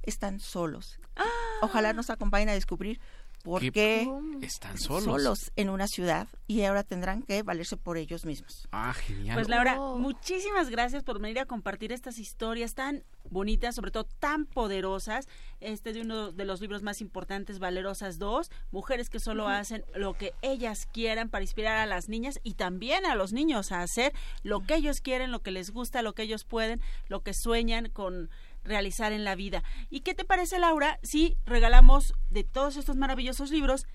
están 0.04 0.42
solos. 0.42 1.00
¡Ah! 1.16 1.24
Ojalá 1.62 1.94
nos 1.94 2.10
acompañen 2.10 2.50
a 2.50 2.54
descubrir 2.54 3.00
porque 3.46 4.10
están 4.42 4.78
solos. 4.80 5.04
solos 5.04 5.52
en 5.56 5.70
una 5.70 5.88
ciudad 5.88 6.28
y 6.48 6.64
ahora 6.64 6.84
tendrán 6.84 7.22
que 7.22 7.44
valerse 7.44 7.78
por 7.78 7.98
ellos 7.98 8.26
mismos. 8.26 8.68
Ah, 8.72 8.94
genial. 8.94 9.36
Pues 9.36 9.48
Laura, 9.48 9.80
oh. 9.80 10.00
muchísimas 10.00 10.70
gracias 10.70 11.04
por 11.04 11.20
venir 11.20 11.40
a 11.40 11.46
compartir 11.46 11.92
estas 11.92 12.18
historias 12.18 12.74
tan 12.74 13.04
bonitas, 13.30 13.76
sobre 13.76 13.92
todo 13.92 14.04
tan 14.04 14.46
poderosas. 14.46 15.28
Este 15.60 15.94
de 15.94 16.02
uno 16.02 16.32
de 16.32 16.46
los 16.46 16.60
libros 16.60 16.82
más 16.82 17.02
importantes, 17.02 17.60
Valerosas 17.60 18.18
2, 18.18 18.50
mujeres 18.72 19.10
que 19.10 19.20
solo 19.20 19.48
hacen 19.48 19.86
lo 19.94 20.16
que 20.16 20.34
ellas 20.42 20.88
quieran 20.92 21.30
para 21.30 21.44
inspirar 21.44 21.78
a 21.78 21.86
las 21.86 22.10
niñas 22.10 22.40
y 22.44 22.56
también 22.56 23.06
a 23.06 23.16
los 23.16 23.32
niños 23.32 23.72
a 23.72 23.82
hacer 23.82 24.14
lo 24.44 24.62
que 24.62 24.76
ellos 24.76 25.02
quieren, 25.02 25.32
lo 25.32 25.42
que 25.42 25.52
les 25.52 25.70
gusta, 25.70 26.02
lo 26.02 26.14
que 26.14 26.24
ellos 26.24 26.46
pueden, 26.46 26.82
lo 27.08 27.22
que 27.22 27.34
sueñan 27.34 27.90
con 27.90 28.30
realizar 28.66 29.14
en 29.14 29.24
la 29.24 29.36
vida. 29.36 29.64
¿Y 29.90 30.02
qué 30.02 30.14
te 30.14 30.26
parece, 30.26 30.60
Laura, 30.60 31.00
si 31.04 31.38
regalamos 31.46 32.14
de 32.30 32.44
todos 32.44 32.76
estos 32.76 32.98
maravillosos 32.98 33.52
libros 33.52 33.86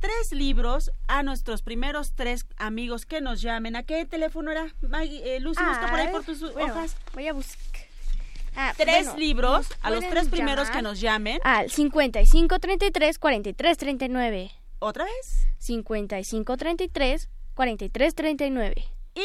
tres 0.00 0.32
libros 0.32 0.90
a 1.08 1.22
nuestros 1.22 1.62
primeros 1.62 2.14
tres 2.14 2.46
amigos 2.56 3.06
que 3.06 3.20
nos 3.20 3.40
llamen? 3.40 3.76
¿A 3.76 3.82
qué 3.82 4.04
teléfono 4.04 4.50
era? 4.50 4.74
Maggie, 4.82 5.36
eh, 5.36 5.40
Lucy, 5.40 5.62
busca 5.62 5.88
por 5.88 5.98
ahí 5.98 6.08
por 6.08 6.24
tus 6.24 6.42
hojas. 6.42 6.96
Voy 7.14 7.28
a 7.28 7.32
buscar. 7.32 7.90
Ah, 8.56 8.74
tres 8.76 9.14
libros 9.16 9.68
a 9.80 9.90
los 9.90 10.06
tres 10.08 10.28
primeros 10.28 10.70
que 10.70 10.82
nos 10.82 11.00
llamen. 11.00 11.38
Al 11.44 11.70
55 11.70 12.58
33 12.58 13.18
43 13.18 13.78
39. 13.78 14.50
¿Otra 14.80 15.04
vez? 15.04 15.46
55 15.58 16.56
33 16.56 17.28
43 17.54 18.14
39. 18.14 18.74
Y 19.14 19.20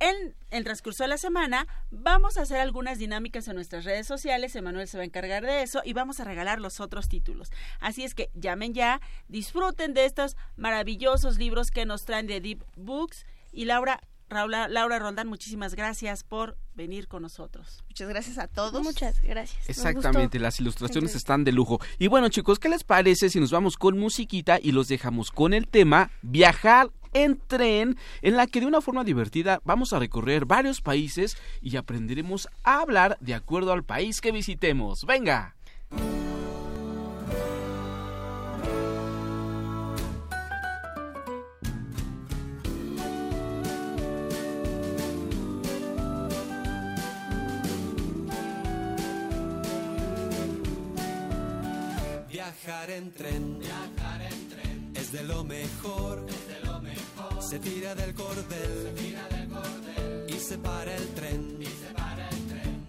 en 0.00 0.34
el 0.50 0.64
transcurso 0.64 1.04
de 1.04 1.08
la 1.08 1.18
semana 1.18 1.66
vamos 1.90 2.36
a 2.36 2.42
hacer 2.42 2.60
algunas 2.60 2.98
dinámicas 2.98 3.48
en 3.48 3.54
nuestras 3.54 3.84
redes 3.84 4.06
sociales. 4.06 4.54
Emanuel 4.54 4.88
se 4.88 4.96
va 4.96 5.02
a 5.02 5.06
encargar 5.06 5.44
de 5.44 5.62
eso 5.62 5.82
y 5.84 5.92
vamos 5.92 6.20
a 6.20 6.24
regalar 6.24 6.60
los 6.60 6.80
otros 6.80 7.08
títulos. 7.08 7.50
Así 7.80 8.04
es 8.04 8.14
que 8.14 8.30
llamen 8.34 8.74
ya, 8.74 9.00
disfruten 9.28 9.94
de 9.94 10.04
estos 10.04 10.36
maravillosos 10.56 11.38
libros 11.38 11.70
que 11.70 11.86
nos 11.86 12.04
traen 12.04 12.26
de 12.26 12.40
Deep 12.40 12.64
Books. 12.76 13.26
Y 13.52 13.64
Laura, 13.64 14.00
Laura, 14.30 14.68
Laura 14.68 14.98
Roldán, 14.98 15.26
muchísimas 15.26 15.74
gracias 15.74 16.22
por 16.22 16.56
venir 16.74 17.08
con 17.08 17.22
nosotros. 17.22 17.82
Muchas 17.88 18.08
gracias 18.08 18.38
a 18.38 18.46
todos. 18.46 18.82
Muchas 18.82 19.20
gracias. 19.22 19.68
Exactamente, 19.68 20.38
las 20.38 20.60
ilustraciones 20.60 21.14
están 21.14 21.44
de 21.44 21.52
lujo. 21.52 21.80
Y 21.98 22.06
bueno, 22.06 22.28
chicos, 22.28 22.58
¿qué 22.58 22.68
les 22.68 22.84
parece 22.84 23.30
si 23.30 23.40
nos 23.40 23.50
vamos 23.50 23.76
con 23.76 23.98
musiquita 23.98 24.58
y 24.62 24.72
los 24.72 24.88
dejamos 24.88 25.30
con 25.30 25.54
el 25.54 25.66
tema 25.66 26.10
Viajar 26.22 26.90
en 27.12 27.40
tren 27.46 27.96
en 28.22 28.36
la 28.36 28.46
que 28.46 28.60
de 28.60 28.66
una 28.66 28.80
forma 28.80 29.04
divertida 29.04 29.60
vamos 29.64 29.92
a 29.92 29.98
recorrer 29.98 30.44
varios 30.44 30.80
países 30.80 31.36
y 31.60 31.76
aprenderemos 31.76 32.48
a 32.64 32.80
hablar 32.80 33.16
de 33.20 33.34
acuerdo 33.34 33.72
al 33.72 33.84
país 33.84 34.20
que 34.20 34.32
visitemos. 34.32 35.04
Venga. 35.04 35.54
Viajar 52.30 52.90
en 52.90 53.12
tren, 53.12 53.58
viajar 53.58 54.22
en 54.22 54.48
tren 54.48 54.92
es 54.94 55.12
de 55.12 55.24
lo 55.24 55.44
mejor 55.44 56.26
se 57.48 57.58
tira 57.60 57.94
del 57.94 58.14
cordel, 58.14 58.94
y 60.28 60.32
se 60.34 60.58
para 60.58 60.94
el 60.94 61.08
tren. 61.14 61.58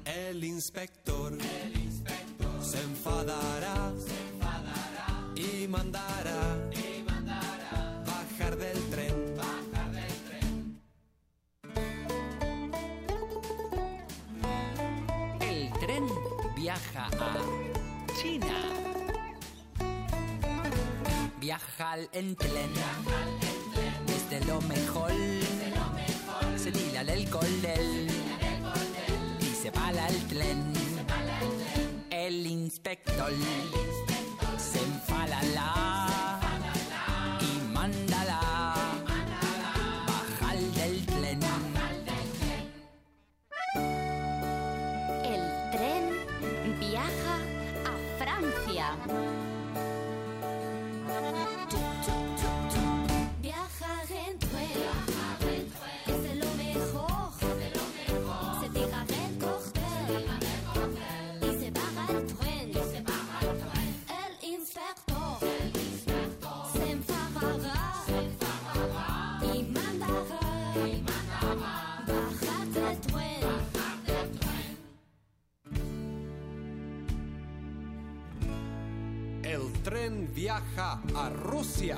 El, 0.03 0.43
inspector. 0.43 1.37
Se, 2.61 2.81
enfadará, 2.81 3.93
y 5.33 5.65
mandará, 5.65 6.57
bajar 8.05 8.57
del 8.57 8.79
tren. 8.89 9.37
El 15.39 15.71
tren 15.79 16.05
viaja 16.57 17.07
a 17.17 17.37
China. 18.21 18.59
Viaja 21.39 21.95
en 22.11 22.35
tren 22.35 22.73
de 22.73 23.28
lo 24.49 24.61
mejor. 24.61 25.11
Se 26.57 26.71
tira 26.71 27.03
del 27.03 27.29
cordel 27.29 28.07
y 29.39 29.45
se 29.45 29.71
para 29.71 30.07
el 30.07 30.17
tren. 30.27 30.73
El 32.09 32.47
inspector 32.47 33.31
se 34.57 34.79
enfadará 34.79 36.07
y 36.07 36.08
viaja 80.59 81.01
a 81.15 81.29
Rusia. 81.29 81.97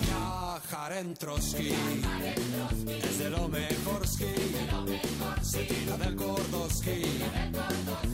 Viajar 0.00 0.92
en 0.92 1.14
Trotsky 1.14 1.72
es 3.02 3.18
de 3.18 3.30
lo 3.30 3.48
mejor 3.48 4.06
ski. 4.06 4.34
Se 5.42 5.64
tira 5.64 5.96
del 5.98 6.16
Gordoski 6.16 7.02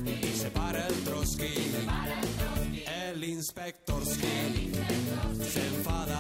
y 0.05 0.37
se 0.37 0.51
para 0.51 0.87
el 0.87 0.95
Trotsky. 1.05 1.55
El 2.87 3.25
inspector 3.25 4.05
ski 4.05 4.73
se 5.51 5.67
enfada 5.67 6.20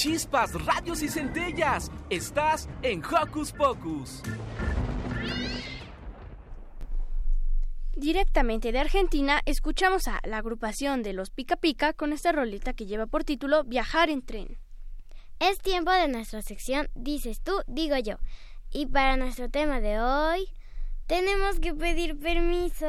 chispas, 0.00 0.52
radios 0.64 1.02
y 1.02 1.08
centellas. 1.08 1.90
Estás 2.08 2.70
en 2.82 3.02
Hocus 3.04 3.52
Pocus. 3.52 4.22
Directamente 7.94 8.72
de 8.72 8.78
Argentina, 8.78 9.42
escuchamos 9.44 10.08
a 10.08 10.20
la 10.24 10.38
agrupación 10.38 11.02
de 11.02 11.12
los 11.12 11.28
Pica 11.28 11.56
Pica 11.56 11.92
con 11.92 12.14
esta 12.14 12.32
rolita 12.32 12.72
que 12.72 12.86
lleva 12.86 13.04
por 13.04 13.24
título 13.24 13.62
Viajar 13.64 14.08
en 14.08 14.22
tren. 14.22 14.56
Es 15.38 15.58
tiempo 15.58 15.90
de 15.90 16.08
nuestra 16.08 16.40
sección 16.40 16.88
Dices 16.94 17.42
tú, 17.42 17.52
digo 17.66 17.98
yo. 17.98 18.16
Y 18.72 18.86
para 18.86 19.18
nuestro 19.18 19.50
tema 19.50 19.80
de 19.80 20.00
hoy, 20.00 20.48
tenemos 21.08 21.60
que 21.60 21.74
pedir 21.74 22.18
permiso. 22.18 22.86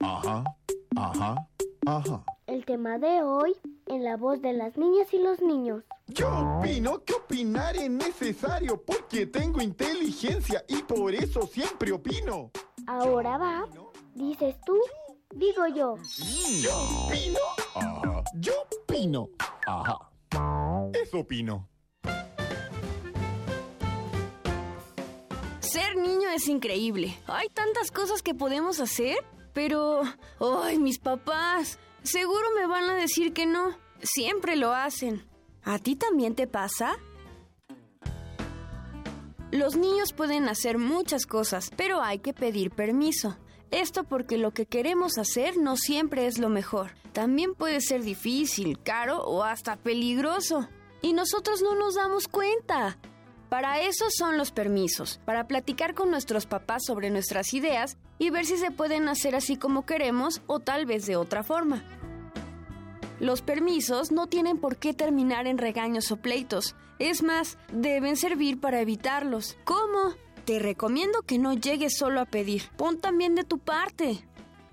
Ajá, 0.00 0.44
ajá, 0.96 1.48
ajá. 1.86 2.24
El 2.46 2.64
tema 2.64 2.98
de 2.98 3.22
hoy, 3.22 3.54
en 3.86 4.04
la 4.04 4.16
voz 4.16 4.40
de 4.42 4.52
las 4.52 4.76
niñas 4.76 5.12
y 5.12 5.18
los 5.18 5.40
niños. 5.40 5.84
Yo 6.08 6.28
opino 6.58 7.02
que 7.04 7.14
opinar 7.14 7.76
es 7.76 7.90
necesario 7.90 8.82
porque 8.82 9.26
tengo 9.26 9.60
inteligencia 9.62 10.64
y 10.68 10.82
por 10.82 11.14
eso 11.14 11.42
siempre 11.46 11.92
opino. 11.92 12.50
Ahora 12.86 13.38
va, 13.38 13.68
dices 14.14 14.56
tú, 14.66 14.78
digo 15.34 15.66
yo. 15.68 15.96
Yo 16.60 16.74
opino. 17.06 17.38
Ajá. 17.74 18.24
Yo 18.34 18.52
opino. 18.82 19.28
Ajá. 19.66 19.98
Eso 20.92 21.20
opino. 21.20 21.68
Ser 25.60 25.96
niño 25.96 26.28
es 26.28 26.48
increíble. 26.48 27.16
Hay 27.26 27.48
tantas 27.48 27.90
cosas 27.90 28.22
que 28.22 28.34
podemos 28.34 28.78
hacer, 28.80 29.16
pero... 29.52 30.02
¡Ay, 30.40 30.78
mis 30.78 30.98
papás! 30.98 31.78
Seguro 32.02 32.48
me 32.54 32.66
van 32.66 32.90
a 32.90 32.94
decir 32.94 33.32
que 33.32 33.46
no. 33.46 33.76
Siempre 34.02 34.56
lo 34.56 34.72
hacen. 34.72 35.24
¿A 35.62 35.78
ti 35.78 35.94
también 35.94 36.34
te 36.34 36.46
pasa? 36.46 36.96
Los 39.52 39.76
niños 39.76 40.12
pueden 40.12 40.48
hacer 40.48 40.78
muchas 40.78 41.26
cosas, 41.26 41.70
pero 41.76 42.02
hay 42.02 42.18
que 42.18 42.32
pedir 42.32 42.70
permiso. 42.70 43.36
Esto 43.70 44.04
porque 44.04 44.38
lo 44.38 44.52
que 44.52 44.66
queremos 44.66 45.18
hacer 45.18 45.56
no 45.56 45.76
siempre 45.76 46.26
es 46.26 46.38
lo 46.38 46.48
mejor. 46.48 46.92
También 47.12 47.54
puede 47.54 47.80
ser 47.80 48.02
difícil, 48.02 48.78
caro 48.82 49.22
o 49.22 49.44
hasta 49.44 49.76
peligroso. 49.76 50.68
Y 51.02 51.12
nosotros 51.12 51.62
no 51.62 51.74
nos 51.74 51.94
damos 51.94 52.28
cuenta. 52.28 52.98
Para 53.48 53.80
eso 53.82 54.06
son 54.10 54.38
los 54.38 54.50
permisos, 54.50 55.20
para 55.26 55.46
platicar 55.46 55.94
con 55.94 56.10
nuestros 56.10 56.46
papás 56.46 56.82
sobre 56.86 57.10
nuestras 57.10 57.52
ideas 57.52 57.98
y 58.22 58.30
ver 58.30 58.46
si 58.46 58.56
se 58.56 58.70
pueden 58.70 59.08
hacer 59.08 59.34
así 59.34 59.56
como 59.56 59.84
queremos 59.84 60.42
o 60.46 60.60
tal 60.60 60.86
vez 60.86 61.06
de 61.06 61.16
otra 61.16 61.42
forma. 61.42 61.82
Los 63.18 63.42
permisos 63.42 64.12
no 64.12 64.28
tienen 64.28 64.58
por 64.58 64.76
qué 64.76 64.94
terminar 64.94 65.48
en 65.48 65.58
regaños 65.58 66.12
o 66.12 66.18
pleitos. 66.18 66.76
Es 67.00 67.24
más, 67.24 67.58
deben 67.72 68.16
servir 68.16 68.60
para 68.60 68.80
evitarlos. 68.80 69.56
¿Cómo? 69.64 70.14
Te 70.44 70.60
recomiendo 70.60 71.22
que 71.22 71.38
no 71.38 71.54
llegues 71.54 71.98
solo 71.98 72.20
a 72.20 72.24
pedir. 72.24 72.70
Pon 72.76 73.00
también 73.00 73.34
de 73.34 73.42
tu 73.42 73.58
parte. 73.58 74.24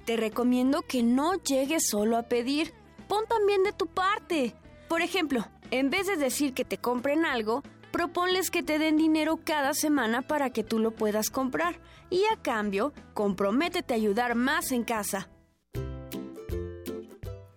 Te 0.06 0.16
recomiendo 0.16 0.84
que 0.84 1.02
no 1.02 1.34
llegues 1.42 1.90
solo 1.90 2.18
a 2.18 2.24
pedir. 2.24 2.76
Pon 3.08 3.26
también 3.28 3.64
de 3.64 3.74
tu 3.74 3.88
parte. 3.88 4.54
Por 4.88 5.02
ejemplo, 5.02 5.48
en 5.72 5.90
vez 5.90 6.06
de 6.06 6.18
decir 6.18 6.54
que 6.54 6.66
te 6.66 6.78
compren 6.78 7.26
algo, 7.26 7.64
proponles 7.92 8.52
que 8.52 8.62
te 8.62 8.78
den 8.78 8.98
dinero 8.98 9.40
cada 9.44 9.74
semana 9.74 10.22
para 10.22 10.52
que 10.52 10.64
tú 10.64 10.78
lo 10.78 10.92
puedas 10.92 11.32
comprar. 11.32 11.80
Y 12.10 12.24
a 12.26 12.42
cambio, 12.42 12.94
comprométete 13.14 13.94
a 13.94 13.98
ayudar 13.98 14.36
más 14.36 14.72
en 14.72 14.84
casa. 14.84 15.30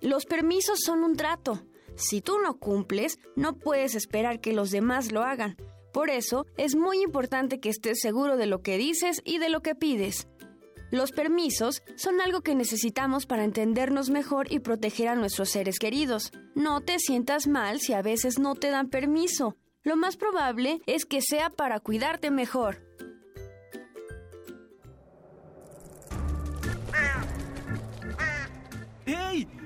Los 0.01 0.27
permisos 0.27 0.81
son 0.85 1.05
un 1.05 1.17
trato. 1.17 1.62
Si 1.95 2.21
tú 2.21 2.38
no 2.38 2.59
cumples, 2.59 3.19
no 3.37 3.55
puedes 3.55 3.95
esperar 3.95 4.41
que 4.41 4.53
los 4.53 4.71
demás 4.71 5.12
lo 5.12 5.23
hagan. 5.23 5.57
Por 5.93 6.11
eso, 6.11 6.47
es 6.57 6.75
muy 6.75 7.03
importante 7.03 7.61
que 7.61 7.69
estés 7.69 8.01
seguro 8.01 8.37
de 8.37 8.47
lo 8.47 8.62
que 8.62 8.79
dices 8.79 9.21
y 9.25 9.38
de 9.38 9.51
lo 9.51 9.61
que 9.61 9.75
pides. 9.75 10.27
Los 10.91 11.12
permisos 11.12 11.83
son 11.97 12.21
algo 12.21 12.43
que 12.43 12.55
necesitamos 12.55 13.25
para 13.25 13.45
entendernos 13.45 14.11
mejor 14.11 14.53
y 14.53 14.59
proteger 14.59 15.09
a 15.09 15.15
nuestros 15.15 15.49
seres 15.49 15.79
queridos. 15.79 16.33
No 16.55 16.83
te 16.83 16.99
sientas 16.99 17.47
mal 17.47 17.81
si 17.81 17.95
a 17.95 18.03
veces 18.03 18.38
no 18.38 18.55
te 18.55 18.69
dan 18.69 18.91
permiso. 18.91 19.57
Lo 19.85 19.97
más 19.97 20.17
probable 20.17 20.81
es 20.87 21.07
que 21.07 21.23
sea 21.23 21.49
para 21.49 21.81
cuidarte 21.81 22.31
mejor. 22.31 22.92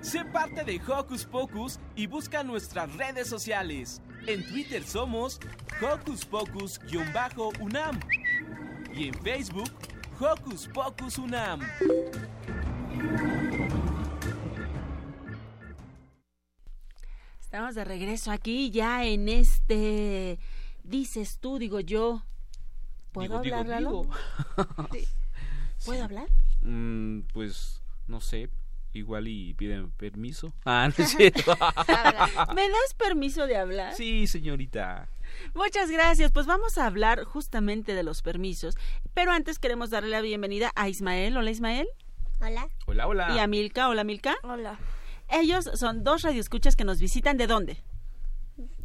Sé 0.07 0.25
parte 0.25 0.62
de 0.62 0.81
Hocus 0.87 1.25
Pocus 1.25 1.81
y 1.97 2.07
busca 2.07 2.45
nuestras 2.45 2.95
redes 2.97 3.29
sociales. 3.29 4.01
En 4.29 4.47
Twitter 4.47 4.85
somos 4.85 5.40
Hocus 5.83 6.25
Pocus-UNAM 6.25 7.99
y 8.95 9.09
en 9.09 9.14
Facebook 9.14 9.69
Hocus 10.21 10.69
Pocus 10.69 11.19
UNAM. 11.19 11.59
Estamos 17.40 17.75
de 17.75 17.85
regreso 17.85 18.31
aquí 18.31 18.71
ya 18.71 19.05
en 19.05 19.29
este 19.29 20.38
dices 20.85 21.38
tú, 21.40 21.59
digo 21.59 21.81
yo. 21.81 22.23
¿Puedo 23.11 23.40
Digo, 23.42 23.57
hablar, 23.57 23.81
digo, 23.81 23.90
Lalo? 23.90 24.03
digo. 24.03 24.88
Sí. 24.92 25.09
¿Puedo 25.85 26.05
hablar? 26.05 26.29
Mm, 26.62 27.23
pues 27.33 27.83
no 28.07 28.21
sé, 28.21 28.51
igual 28.96 29.28
y 29.28 29.54
piden 29.54 29.90
permiso. 29.92 30.52
Ah, 30.64 30.88
no 30.88 31.04
es 31.04 31.11
cierto. 31.11 31.56
¿Me 32.54 32.68
das 32.68 32.94
permiso 32.96 33.46
de 33.46 33.56
hablar? 33.56 33.94
sí, 33.94 34.26
señorita. 34.26 35.09
Muchas 35.54 35.90
gracias. 35.90 36.32
Pues 36.32 36.46
vamos 36.46 36.78
a 36.78 36.87
hablar 36.87 37.24
justamente 37.24 37.94
de 37.94 38.02
los 38.02 38.22
permisos. 38.22 38.74
Pero 39.14 39.32
antes 39.32 39.59
queremos 39.59 39.90
darle 39.90 40.11
la 40.11 40.20
bienvenida 40.20 40.70
a 40.74 40.88
Ismael. 40.88 41.37
Hola, 41.37 41.50
Ismael. 41.50 41.88
Hola. 42.40 42.68
Hola, 42.87 43.06
hola. 43.06 43.35
Y 43.35 43.38
a 43.38 43.46
Milka. 43.46 43.88
Hola, 43.88 44.04
Milka. 44.04 44.37
Hola. 44.42 44.78
Ellos 45.28 45.70
son 45.74 46.04
dos 46.04 46.22
radioescuchas 46.22 46.76
que 46.76 46.85
nos 46.85 47.00
visitan. 47.00 47.37
¿De 47.37 47.46
dónde? 47.46 47.82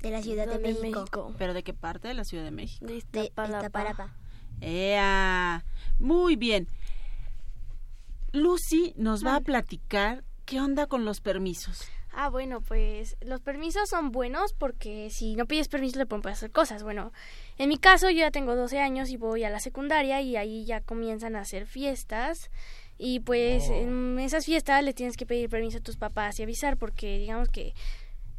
De 0.02 0.10
la 0.10 0.21
Ciudad 0.21 0.47
de, 0.47 0.58
De 0.58 0.60
México. 0.60 1.00
México. 1.02 1.36
¿Pero 1.38 1.54
de 1.54 1.63
qué 1.63 1.74
parte 1.74 2.08
de 2.08 2.13
la 2.15 2.24
Ciudad 2.24 2.43
de 2.43 2.52
México? 2.52 2.86
De. 2.86 2.97
Iztapalapa. 2.97 4.15
¡Ea! 4.62 5.63
Muy 6.00 6.36
bien. 6.36 6.67
Lucy 8.34 8.94
nos 8.96 9.26
va 9.26 9.36
a 9.36 9.41
platicar 9.41 10.24
qué 10.46 10.62
onda 10.62 10.88
con 10.88 11.06
los 11.06 11.22
permisos. 11.22 11.88
Ah, 12.13 12.30
bueno, 12.30 12.62
pues 12.62 13.15
los 13.22 13.39
permisos 13.39 13.89
son 13.89 14.12
buenos 14.12 14.54
porque 14.54 15.10
si 15.10 15.36
no 15.36 15.46
pides 15.46 15.70
permiso 15.70 15.98
te 15.98 16.06
pueden 16.06 16.28
hacer 16.28 16.52
cosas. 16.52 16.84
Bueno, 16.84 17.13
en 17.58 17.70
mi 17.70 17.78
caso 17.78 18.10
yo 18.10 18.20
ya 18.20 18.32
tengo 18.32 18.56
12 18.56 18.80
años 18.80 19.10
y 19.10 19.17
voy 19.17 19.44
a 19.44 19.50
la 19.50 19.60
secundaria 19.60 20.22
y 20.22 20.36
ahí 20.36 20.65
ya 20.65 20.82
comienzan 20.82 21.36
a 21.36 21.41
hacer 21.41 21.67
fiestas 21.67 22.52
y 22.98 23.22
pues 23.22 23.70
en 23.70 24.20
esas 24.20 24.46
fiestas 24.46 24.84
le 24.84 24.94
tienes 24.94 25.15
que 25.15 25.26
pedir 25.26 25.50
permiso 25.50 25.78
a 25.78 25.82
tus 25.82 25.98
papás 25.98 26.39
y 26.39 26.44
avisar 26.44 26.78
porque 26.78 27.17
digamos 27.17 27.50
que 27.50 27.74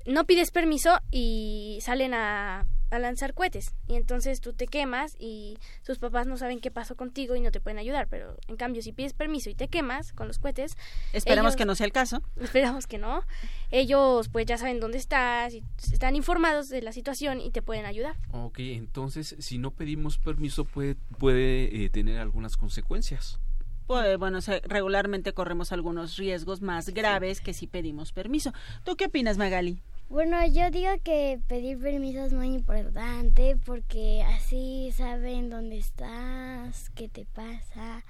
no 0.07 0.25
pides 0.25 0.51
permiso 0.51 0.99
y 1.11 1.79
salen 1.81 2.13
a, 2.15 2.67
a 2.93 2.99
lanzar 2.99 3.35
cohetes 3.35 3.75
y 3.89 3.95
entonces 3.97 4.41
tú 4.41 4.53
te 4.53 4.67
quemas 4.67 5.17
y 5.19 5.59
tus 5.85 5.99
papás 5.99 6.27
no 6.27 6.37
saben 6.37 6.61
qué 6.61 6.71
pasó 6.71 6.95
contigo 6.97 7.35
y 7.35 7.41
no 7.41 7.51
te 7.51 7.61
pueden 7.61 7.79
ayudar, 7.79 8.07
pero 8.09 8.37
en 8.49 8.57
cambio 8.57 8.83
si 8.83 8.93
pides 8.93 9.13
permiso 9.15 9.51
y 9.51 9.55
te 9.55 9.69
quemas 9.69 10.13
con 10.13 10.29
los 10.29 10.39
cohetes, 10.39 10.77
Esperamos 11.13 11.51
ellos- 11.53 11.57
que 11.57 11.65
no 11.65 11.75
sea 11.75 11.87
el 11.87 11.93
caso. 11.93 12.23
Esperamos 12.41 12.87
que 12.87 12.99
no. 12.99 13.23
Ellos 13.71 14.29
pues 14.29 14.47
ya 14.47 14.59
saben 14.59 14.81
dónde 14.81 14.99
estás 14.99 15.55
y 15.55 15.63
están 15.93 16.17
informados 16.17 16.69
de 16.69 16.83
la 16.83 16.93
situación 16.93 17.41
y 17.41 17.51
te 17.51 17.63
pueden 17.63 17.87
ayudar. 17.87 18.17
Ok, 18.33 18.59
entonces 18.61 19.35
si 19.39 19.59
no 19.59 19.71
pedimos 19.73 20.19
permiso 20.19 20.65
puede, 20.65 20.95
puede 21.19 21.85
eh, 21.85 21.89
tener 21.91 22.19
algunas 22.19 22.57
consecuencias. 22.57 23.39
Pues, 23.87 24.17
bueno, 24.17 24.41
se- 24.41 24.61
regularmente 24.61 25.35
corremos 25.35 25.73
algunos 25.73 26.17
riesgos 26.17 26.63
más 26.63 26.91
graves 26.91 27.41
que 27.41 27.53
si 27.53 27.67
pedimos 27.67 28.13
permiso. 28.13 28.53
¿Tú 28.85 28.97
qué 28.97 29.07
opinas, 29.07 29.39
Magali? 29.39 29.83
Bueno, 30.13 30.47
yo 30.47 30.71
digo 30.71 30.91
que 31.03 31.41
pedir 31.49 31.79
permiso 31.81 32.23
es 32.27 32.35
muy 32.35 32.49
importante 32.49 33.57
porque 33.65 34.23
así 34.23 34.93
saben 34.95 35.49
dónde 35.49 35.79
estás, 35.79 36.91
qué 36.91 37.09
te 37.09 37.25
pasa. 37.25 38.05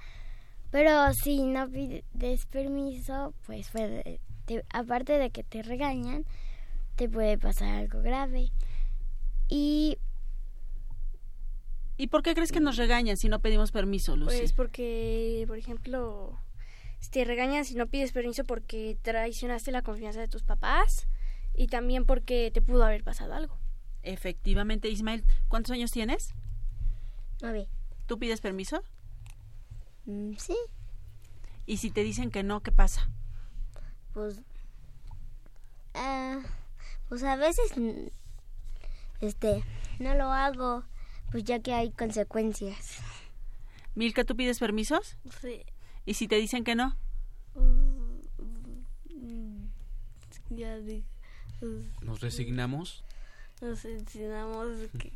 Pero 0.69 1.13
si 1.13 1.43
no 1.43 1.69
pides 1.69 2.45
permiso, 2.47 3.33
pues 3.45 3.69
puede- 3.69 4.19
te- 4.45 4.65
aparte 4.73 5.17
de 5.17 5.29
que 5.29 5.43
te 5.45 5.63
regañan, 5.63 6.25
te 6.97 7.07
puede 7.07 7.37
pasar 7.37 7.69
algo 7.69 8.01
grave. 8.01 8.51
Y 9.47 9.97
¿Y 11.95 12.07
por 12.07 12.21
qué 12.21 12.33
crees 12.33 12.51
que 12.51 12.59
nos 12.59 12.75
regañan 12.75 13.15
si 13.15 13.29
no 13.29 13.39
pedimos 13.39 13.71
permiso, 13.71 14.17
Lucy? 14.17 14.39
Pues 14.39 14.51
porque, 14.51 15.45
por 15.47 15.57
ejemplo, 15.57 16.37
te 17.11 17.23
regañan 17.23 17.63
si 17.63 17.75
no 17.75 17.87
pides 17.87 18.11
permiso 18.11 18.43
porque 18.43 18.97
traicionaste 19.03 19.71
la 19.71 19.83
confianza 19.83 20.19
de 20.19 20.27
tus 20.27 20.43
papás 20.43 21.07
y 21.55 21.67
también 21.67 22.05
porque 22.05 22.51
te 22.53 22.61
pudo 22.61 22.83
haber 22.85 23.03
pasado 23.03 23.33
algo. 23.33 23.57
Efectivamente, 24.03 24.89
Ismael, 24.89 25.23
¿cuántos 25.47 25.71
años 25.71 25.91
tienes? 25.91 26.33
Nueve. 27.41 27.67
¿Tú 28.07 28.19
pides 28.19 28.41
permiso? 28.41 28.83
Mm, 30.05 30.33
sí, 30.37 30.55
Y 31.65 31.77
si 31.77 31.89
te 31.91 32.03
dicen 32.03 32.29
que 32.31 32.43
no, 32.43 32.61
¿qué 32.61 32.71
pasa? 32.73 33.09
Pues, 34.13 34.41
ah, 35.93 36.39
pues 37.09 37.23
a 37.23 37.35
veces, 37.37 37.77
mm, 37.77 38.07
este, 39.21 39.63
no 39.99 40.13
lo 40.15 40.25
hago, 40.31 40.83
pues 41.31 41.43
ya 41.45 41.59
que 41.59 41.73
hay 41.73 41.91
consecuencias. 41.91 42.97
Milka, 43.95 44.23
¿tú 44.25 44.35
pides 44.35 44.59
permisos? 44.59 45.17
Sí. 45.41 45.63
¿Y 46.05 46.15
si 46.15 46.27
te 46.27 46.35
dicen 46.35 46.63
que 46.65 46.75
no? 46.75 46.97
Mm, 47.55 48.13
Ya 50.49 50.77
di- 50.77 51.03
pues, 51.03 51.12
¿Nos 52.01 52.21
resignamos? 52.21 53.03
nos 53.61 53.85
enseñamos 53.85 54.67
que 54.99 55.13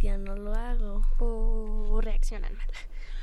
ya 0.00 0.16
no 0.16 0.36
lo 0.36 0.54
hago. 0.54 1.02
O 1.18 2.00
reaccionan 2.00 2.54
mal. 2.56 2.68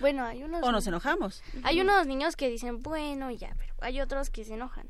Bueno, 0.01 0.25
hay 0.25 0.43
unos... 0.43 0.63
¿O 0.63 0.71
nos 0.71 0.85
enojamos? 0.87 1.41
Hay 1.63 1.79
unos 1.81 2.05
niños 2.07 2.35
que 2.35 2.49
dicen, 2.49 2.81
bueno, 2.81 3.31
ya, 3.31 3.53
pero 3.57 3.73
hay 3.81 4.01
otros 4.01 4.29
que 4.29 4.43
se 4.45 4.55
enojan. 4.55 4.87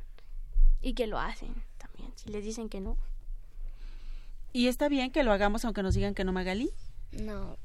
Y 0.81 0.93
que 0.93 1.07
lo 1.07 1.19
hacen 1.19 1.53
también. 1.77 2.11
Si 2.15 2.29
les 2.29 2.43
dicen 2.43 2.69
que 2.69 2.79
no. 2.79 2.97
¿Y 4.53 4.67
está 4.67 4.87
bien 4.89 5.11
que 5.11 5.23
lo 5.23 5.31
hagamos 5.31 5.65
aunque 5.65 5.83
nos 5.83 5.93
digan 5.95 6.15
que 6.15 6.23
no, 6.23 6.31
Magali? 6.31 6.71
No, 7.11 7.57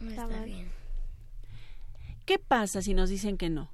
no 0.00 0.10
Está 0.10 0.24
está 0.24 0.36
mal. 0.36 0.44
bien. 0.44 0.70
¿Qué 2.26 2.38
pasa 2.38 2.82
si 2.82 2.92
nos 2.92 3.08
dicen 3.08 3.38
que 3.38 3.48
no? 3.48 3.70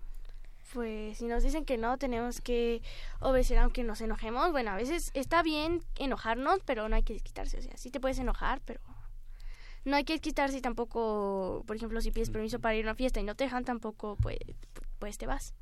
Pues 0.75 1.19
si 1.19 1.27
nos 1.27 1.43
dicen 1.45 1.65
que 1.65 1.79
no, 1.79 1.97
tenemos 1.99 2.41
que 2.41 2.83
obedecer 3.21 3.59
aunque 3.59 3.85
nos 3.85 4.01
enojemos. 4.01 4.51
Bueno, 4.51 4.73
a 4.73 4.77
veces 4.77 5.11
está 5.15 5.43
bien 5.43 5.81
enojarnos, 5.99 6.59
pero 6.67 6.89
no 6.89 6.97
hay 6.97 7.05
que 7.05 7.13
desquitarse. 7.15 7.59
O 7.59 7.63
sea, 7.63 7.77
sí 7.77 7.91
te 7.91 8.01
puedes 8.01 8.19
enojar, 8.19 8.61
pero 8.65 8.81
no 9.85 9.95
hay 9.97 10.05
que 10.05 10.15
desquitarse 10.15 10.61
tampoco, 10.61 11.63
por 11.67 11.77
ejemplo, 11.77 12.01
si 12.01 12.11
pides 12.11 12.31
permiso 12.31 12.59
para 12.59 12.75
ir 12.75 12.85
a 12.87 12.91
una 12.91 12.95
fiesta 12.97 13.21
y 13.21 13.23
no 13.23 13.35
te 13.37 13.45
dejan, 13.45 13.65
tampoco 13.65 14.17
pues, 14.21 14.39
pues 14.99 15.17
te 15.17 15.27
vas. 15.27 15.55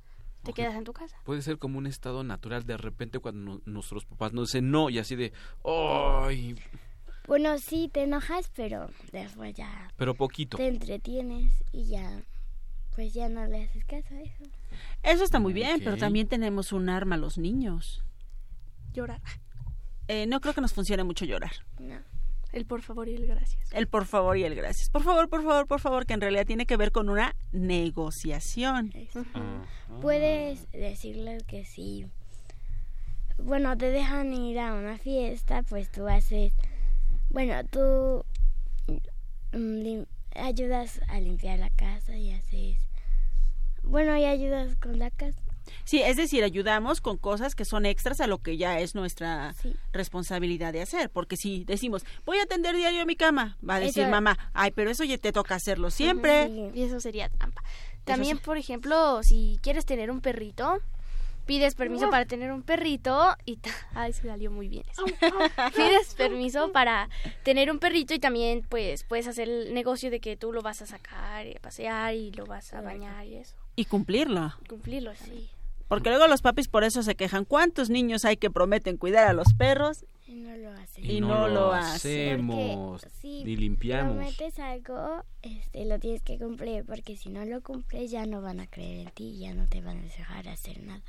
Te 0.45 0.53
quedas 0.55 0.75
en 0.75 0.83
tu 0.85 0.93
casa. 0.93 1.17
Puede 1.25 1.43
ser 1.43 1.59
como 1.59 1.79
un 1.79 1.87
estado 1.87 2.25
natural 2.25 2.65
de 2.65 2.77
repente 2.77 3.21
cuando 3.21 3.55
no- 3.57 3.61
nuestros 3.67 4.05
papás 4.07 4.33
nos 4.33 4.49
dicen 4.49 4.71
no 4.73 4.91
y 4.91 4.99
así 4.99 5.15
de, 5.15 5.33
¡ay! 5.65 6.57
Bueno, 7.29 7.59
sí, 7.59 7.89
te 7.93 8.03
enojas, 8.03 8.51
pero 8.57 8.89
después 9.13 9.55
ya 9.55 9.93
Pero 9.97 10.15
poquito. 10.15 10.57
te 10.57 10.67
entretienes 10.67 11.53
y 11.71 11.85
ya, 11.85 12.23
pues 12.97 13.13
ya 13.15 13.29
no 13.29 13.47
le 13.47 13.63
haces 13.65 13.85
caso 13.85 14.15
a 14.15 14.21
eso. 14.21 14.45
Eso 15.03 15.25
está 15.25 15.39
muy 15.41 15.53
bien, 15.53 15.79
pero 15.81 15.97
también 16.01 16.29
tenemos 16.29 16.73
un 16.73 16.89
arma 16.89 17.17
los 17.17 17.39
niños. 17.39 18.05
Llorar. 18.93 19.21
Eh, 20.09 20.27
no 20.27 20.41
creo 20.41 20.55
que 20.55 20.61
nos 20.61 20.73
funcione 20.73 21.05
mucho 21.05 21.25
llorar. 21.25 21.53
No. 21.79 21.99
El 22.53 22.67
por 22.67 22.83
favor 22.83 23.09
y 23.09 23.15
el 23.15 23.27
gracias. 23.27 23.73
El 23.73 23.87
por 23.89 24.05
favor 24.05 24.37
y 24.37 24.45
el 24.45 24.55
gracias. 24.55 24.91
Por 24.91 25.03
favor, 25.03 25.29
por 25.31 25.43
favor, 25.43 25.67
por 25.67 25.81
favor, 25.81 26.05
que 26.05 26.13
en 26.13 26.21
realidad 26.21 26.45
tiene 26.45 26.67
que 26.67 26.77
ver 26.77 26.93
con 26.93 27.09
una 27.09 27.35
negociación. 27.53 28.93
Puedes 30.03 30.71
decirles 30.73 31.45
que 31.45 31.65
sí. 31.65 32.07
Bueno, 33.39 33.77
te 33.79 33.87
dejan 33.87 34.35
ir 34.35 34.59
a 34.59 34.75
una 34.75 34.99
fiesta, 34.99 35.63
pues 35.63 35.91
tú 35.91 36.07
haces. 36.09 36.53
Bueno, 37.31 37.55
tú 37.71 38.25
mm, 39.53 39.57
lim- 39.83 40.07
ayudas 40.35 41.01
a 41.09 41.21
limpiar 41.21 41.59
la 41.59 41.71
casa 41.71 42.17
y 42.19 42.33
haces. 42.33 42.77
Bueno, 43.83 44.17
y 44.17 44.25
ayudas 44.25 44.77
con 44.77 44.99
la 44.99 45.11
casa. 45.11 45.39
Sí, 45.85 46.01
es 46.03 46.17
decir, 46.17 46.45
ayudamos 46.45 47.01
con 47.01 47.17
cosas 47.17 47.55
que 47.55 47.65
son 47.65 47.87
extras 47.87 48.21
a 48.21 48.27
lo 48.27 48.39
que 48.39 48.57
ya 48.57 48.81
es 48.81 48.95
nuestra 48.95 49.55
Sí. 49.55 49.75
responsabilidad 49.93 50.73
de 50.73 50.83
hacer. 50.83 51.09
Porque 51.11 51.37
si 51.37 51.65
decimos, 51.65 52.05
voy 52.25 52.39
a 52.39 52.43
atender 52.45 52.75
diario 52.77 53.05
mi 53.07 53.17
cama, 53.17 53.57
va 53.69 53.77
a 53.77 53.81
decir 53.81 54.03
Eso- 54.05 54.11
mamá, 54.11 54.39
ay, 54.55 54.71
pero 54.73 54.91
eso 54.91 55.05
ya 55.05 55.19
te 55.19 55.33
toca 55.33 55.55
hacerlo 55.55 55.91
siempre. 55.91 56.49
Y 56.75 56.83
eso 56.83 57.01
sería 57.01 57.29
trampa. 57.29 57.63
También, 58.05 58.39
sí. 58.39 58.43
por 58.45 58.59
ejemplo, 58.59 59.23
si 59.23 59.59
quieres 59.63 59.85
tener 59.87 60.11
un 60.11 60.21
perrito, 60.21 60.79
pides 61.47 61.75
permiso 61.75 62.11
para 62.11 62.25
tener 62.25 62.53
un 62.53 62.63
perrito 62.63 63.37
y... 63.45 63.57
ta- 63.57 63.71
Ay, 63.95 64.13
se 64.13 64.23
salió 64.27 64.51
muy 64.51 64.69
bien 64.69 64.85
eso. 64.91 65.05
pides 65.77 66.15
permiso 66.15 66.73
para 66.73 67.09
tener 67.45 67.71
un 67.71 67.79
perrito 67.79 68.15
y 68.15 68.19
también 68.19 68.65
pues 68.69 69.05
puedes 69.05 69.27
hacer 69.29 69.49
el 69.49 69.75
negocio 69.75 70.11
de 70.11 70.21
que 70.21 70.37
tú 70.37 70.53
lo 70.53 70.63
vas 70.63 70.83
a 70.83 70.87
sacar 70.87 71.47
y 71.47 71.57
a 71.57 71.61
pasear 71.61 72.15
y 72.15 72.33
lo 72.33 72.47
vas 72.47 72.73
a 72.75 72.81
bañar 72.81 73.27
y 73.27 73.37
eso. 73.37 73.55
Y 73.77 73.85
cumplirlo. 73.87 74.53
Cumplirlo, 74.69 75.13
sí. 75.15 75.49
Porque 75.89 76.09
luego 76.11 76.27
los 76.27 76.41
papis 76.43 76.69
por 76.69 76.85
eso 76.85 77.03
se 77.03 77.15
quejan. 77.17 77.45
¿Cuántos 77.45 77.91
niños 77.91 78.25
hay 78.25 78.37
que 78.37 78.51
prometen 78.51 78.97
cuidar 78.97 79.27
a 79.29 79.33
los 79.35 79.53
perros? 79.55 80.05
Y 80.27 80.37
no 80.37 80.57
lo 80.57 80.71
hacen. 80.73 81.11
Y 81.11 81.21
no 81.21 81.49
lo 81.49 81.73
hace. 81.73 82.31
hacemos, 82.31 83.03
Porque 83.03 83.17
si 83.21 83.45
ni 83.45 83.57
limpiamos. 83.57 84.15
prometes 84.17 84.59
algo, 84.59 85.23
este, 85.43 85.85
lo 85.85 85.99
tienes 85.99 86.23
que 86.23 86.39
cumplir, 86.39 86.85
porque 86.87 87.17
si 87.17 87.29
no 87.29 87.45
lo 87.45 87.61
cumples 87.61 88.11
ya 88.11 88.25
no 88.25 88.41
van 88.41 88.61
a 88.61 88.67
creer 88.67 89.07
en 89.09 89.13
ti 89.13 89.25
y 89.25 89.39
ya 89.41 89.53
no 89.53 89.67
te 89.69 89.83
van 89.83 89.99
a 89.99 90.03
dejar 90.03 90.49
hacer 90.49 90.83
nada. 90.83 91.03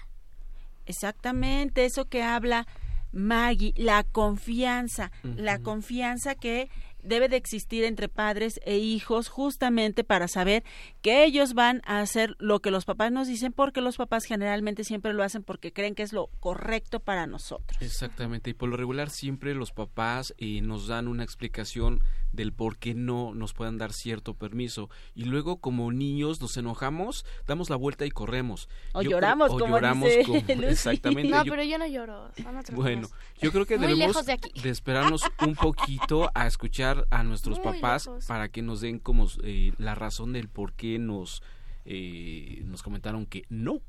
Exactamente, 0.85 1.85
eso 1.85 2.05
que 2.05 2.21
habla 2.23 2.67
Maggie, 3.13 3.73
la 3.77 4.03
confianza, 4.03 5.11
la 5.23 5.59
confianza 5.59 6.35
que 6.35 6.69
debe 7.03 7.29
de 7.29 7.37
existir 7.37 7.83
entre 7.83 8.09
padres 8.09 8.59
e 8.65 8.77
hijos 8.77 9.27
justamente 9.29 10.03
para 10.03 10.27
saber 10.27 10.63
que 11.01 11.23
ellos 11.23 11.53
van 11.53 11.81
a 11.85 11.99
hacer 11.99 12.35
lo 12.39 12.61
que 12.61 12.71
los 12.71 12.85
papás 12.85 13.11
nos 13.11 13.27
dicen 13.27 13.51
porque 13.53 13.81
los 13.81 13.97
papás 13.97 14.25
generalmente 14.25 14.83
siempre 14.83 15.13
lo 15.13 15.23
hacen 15.23 15.43
porque 15.43 15.73
creen 15.73 15.95
que 15.95 16.03
es 16.03 16.13
lo 16.13 16.27
correcto 16.39 16.99
para 16.99 17.27
nosotros. 17.27 17.81
Exactamente, 17.81 18.49
y 18.51 18.53
por 18.53 18.69
lo 18.69 18.77
regular 18.77 19.09
siempre 19.09 19.53
los 19.53 19.71
papás 19.71 20.33
eh, 20.37 20.61
nos 20.61 20.87
dan 20.87 21.07
una 21.07 21.23
explicación 21.23 22.01
del 22.33 22.51
por 22.51 22.77
qué 22.77 22.93
no 22.93 23.33
nos 23.33 23.53
puedan 23.53 23.77
dar 23.77 23.93
cierto 23.93 24.33
permiso 24.33 24.89
y 25.15 25.23
luego 25.23 25.57
como 25.61 25.91
niños 25.91 26.41
nos 26.41 26.57
enojamos, 26.57 27.25
damos 27.47 27.69
la 27.69 27.75
vuelta 27.77 28.05
y 28.05 28.11
corremos. 28.11 28.67
O 28.93 29.01
Yo 29.01 29.11
lloramos, 29.11 29.47
creo- 29.47 29.55
o 29.57 29.59
como 29.59 29.75
lloramos 29.77 30.09
dice 30.09 30.23
como- 30.25 30.39
Lucy. 30.61 30.65
exactamente. 30.65 31.29
No, 31.31 31.45
yo- 31.45 31.51
pero 31.51 31.63
yo 31.63 31.77
no 31.77 31.87
lloro. 31.87 32.29
Bueno, 32.73 33.07
yo 33.39 33.51
creo 33.51 33.65
que 33.65 33.77
Muy 33.77 33.87
debemos 33.87 34.25
de 34.25 34.39
esperarnos 34.69 35.23
un 35.45 35.55
poquito 35.55 36.29
a 36.33 36.47
escuchar 36.47 37.07
a 37.11 37.23
nuestros 37.23 37.59
Muy 37.59 37.73
papás 37.75 38.07
lejos. 38.07 38.25
para 38.25 38.49
que 38.49 38.61
nos 38.61 38.81
den 38.81 38.99
como 38.99 39.27
eh, 39.43 39.71
la 39.77 39.95
razón 39.95 40.33
del 40.33 40.49
por 40.49 40.73
qué 40.73 40.99
nos 40.99 41.41
eh, 41.85 42.61
nos 42.65 42.81
comentaron 42.81 43.25
que 43.25 43.43
no. 43.49 43.79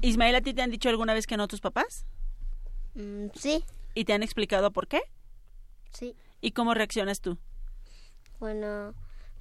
Ismael, 0.00 0.34
¿a 0.36 0.40
ti 0.40 0.54
te 0.54 0.62
han 0.62 0.70
dicho 0.70 0.88
alguna 0.88 1.12
vez 1.12 1.26
que 1.26 1.36
no 1.36 1.46
tus 1.48 1.60
papás? 1.60 2.06
Mm, 2.94 3.26
sí, 3.34 3.64
¿Y 3.94 4.04
te 4.06 4.12
han 4.12 4.22
explicado 4.22 4.72
por 4.72 4.88
qué? 4.88 5.02
sí. 5.92 6.14
¿Y 6.44 6.50
cómo 6.50 6.74
reaccionas 6.74 7.22
tú? 7.22 7.38
Bueno, 8.38 8.92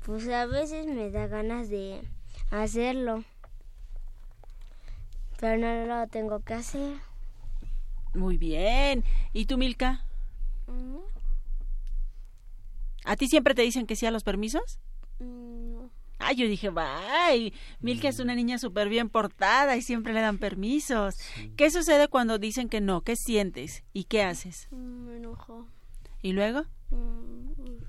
pues 0.05 0.25
a 0.29 0.45
veces 0.45 0.85
me 0.87 1.11
da 1.11 1.27
ganas 1.27 1.69
de 1.69 2.01
hacerlo. 2.49 3.25
Pero 5.37 5.57
no 5.57 5.85
lo 5.85 6.07
tengo 6.07 6.39
que 6.39 6.53
hacer. 6.53 6.95
Muy 8.13 8.37
bien. 8.37 9.03
¿Y 9.33 9.47
tú, 9.47 9.57
Milka? 9.57 10.05
Mm, 10.67 10.99
¿A 13.03 13.17
ti 13.17 13.27
siempre 13.27 13.53
te 13.53 13.63
dicen 13.63 13.85
que 13.85 13.97
sí 13.97 14.05
a 14.05 14.11
los 14.11 14.23
permisos? 14.23 14.79
mm, 15.19 15.73
no. 15.73 15.89
Ay, 16.19 16.37
yo 16.37 16.47
dije, 16.47 16.69
bye, 16.69 17.51
Milka 17.81 18.07
es 18.07 18.19
una 18.19 18.33
niña 18.33 18.57
súper 18.59 18.87
bien 18.87 19.09
portada 19.09 19.75
y 19.75 19.81
siempre 19.81 20.13
le 20.13 20.21
dan 20.21 20.37
permisos. 20.37 21.15
¿Qué 21.57 21.69
sucede 21.69 22.07
cuando 22.07 22.37
dicen 22.37 22.69
que 22.69 22.79
no? 22.79 23.01
¿Qué 23.01 23.17
sientes? 23.17 23.83
¿Y 23.91 24.05
qué 24.05 24.23
haces? 24.23 24.69
Mm, 24.71 25.07
Me 25.07 25.17
enojo. 25.17 25.67
¿Y 26.21 26.31
luego? 26.31 26.63
Mm, 26.93 27.83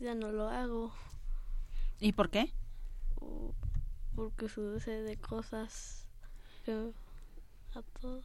Ya 0.00 0.14
no 0.14 0.30
lo 0.30 0.48
hago. 0.48 0.92
¿Y 2.00 2.12
por 2.12 2.30
qué? 2.30 2.52
Porque 4.14 4.48
sucede 4.48 5.16
cosas 5.16 6.08
que 6.64 6.72
a 6.72 7.82
todos. 8.00 8.24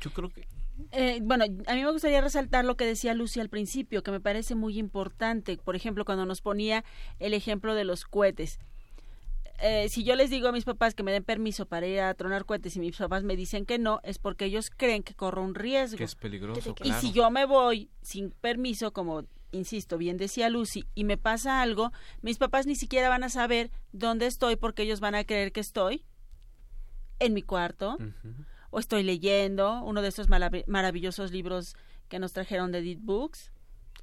Yo 0.00 0.10
creo 0.12 0.30
que 0.30 0.46
Eh, 0.90 1.20
bueno, 1.22 1.44
a 1.44 1.74
mí 1.74 1.82
me 1.84 1.92
gustaría 1.92 2.20
resaltar 2.20 2.64
lo 2.64 2.76
que 2.76 2.86
decía 2.86 3.14
Lucy 3.14 3.40
al 3.40 3.50
principio, 3.50 4.02
que 4.02 4.10
me 4.10 4.20
parece 4.20 4.54
muy 4.54 4.78
importante. 4.78 5.56
Por 5.58 5.76
ejemplo, 5.76 6.04
cuando 6.04 6.24
nos 6.26 6.40
ponía 6.40 6.84
el 7.20 7.34
ejemplo 7.34 7.74
de 7.74 7.84
los 7.84 8.04
cohetes. 8.04 8.58
Eh, 9.64 9.88
si 9.88 10.02
yo 10.02 10.16
les 10.16 10.28
digo 10.28 10.48
a 10.48 10.52
mis 10.52 10.64
papás 10.64 10.92
que 10.94 11.04
me 11.04 11.12
den 11.12 11.22
permiso 11.22 11.66
para 11.66 11.86
ir 11.86 12.00
a 12.00 12.12
tronar 12.14 12.44
cohetes 12.44 12.74
y 12.76 12.80
mis 12.80 12.96
papás 12.96 13.22
me 13.22 13.36
dicen 13.36 13.64
que 13.64 13.78
no, 13.78 14.00
es 14.02 14.18
porque 14.18 14.46
ellos 14.46 14.70
creen 14.76 15.04
que 15.04 15.14
corro 15.14 15.42
un 15.42 15.54
riesgo. 15.54 15.96
que 15.98 16.04
es 16.04 16.16
peligroso, 16.16 16.70
Y 16.70 16.74
claro. 16.74 17.00
si 17.00 17.12
yo 17.12 17.30
me 17.30 17.46
voy 17.46 17.88
sin 18.02 18.32
permiso, 18.32 18.92
como 18.92 19.22
insisto, 19.52 19.98
bien 19.98 20.16
decía 20.16 20.48
Lucy, 20.50 20.84
y 20.94 21.04
me 21.04 21.16
pasa 21.16 21.62
algo, 21.62 21.92
mis 22.22 22.38
papás 22.38 22.66
ni 22.66 22.74
siquiera 22.74 23.08
van 23.08 23.22
a 23.22 23.28
saber 23.28 23.70
dónde 23.92 24.26
estoy 24.26 24.56
porque 24.56 24.82
ellos 24.82 24.98
van 25.00 25.14
a 25.14 25.24
creer 25.24 25.52
que 25.52 25.60
estoy 25.60 26.04
en 27.20 27.34
mi 27.34 27.42
cuarto 27.42 27.98
o 28.70 28.78
estoy 28.80 29.02
leyendo 29.04 29.80
uno 29.84 30.02
de 30.02 30.08
estos 30.08 30.28
malav- 30.28 30.64
maravillosos 30.66 31.30
libros 31.30 31.76
que 32.08 32.18
nos 32.18 32.32
trajeron 32.32 32.72
de 32.72 32.82
Deep 32.82 32.98
Books. 33.00 33.52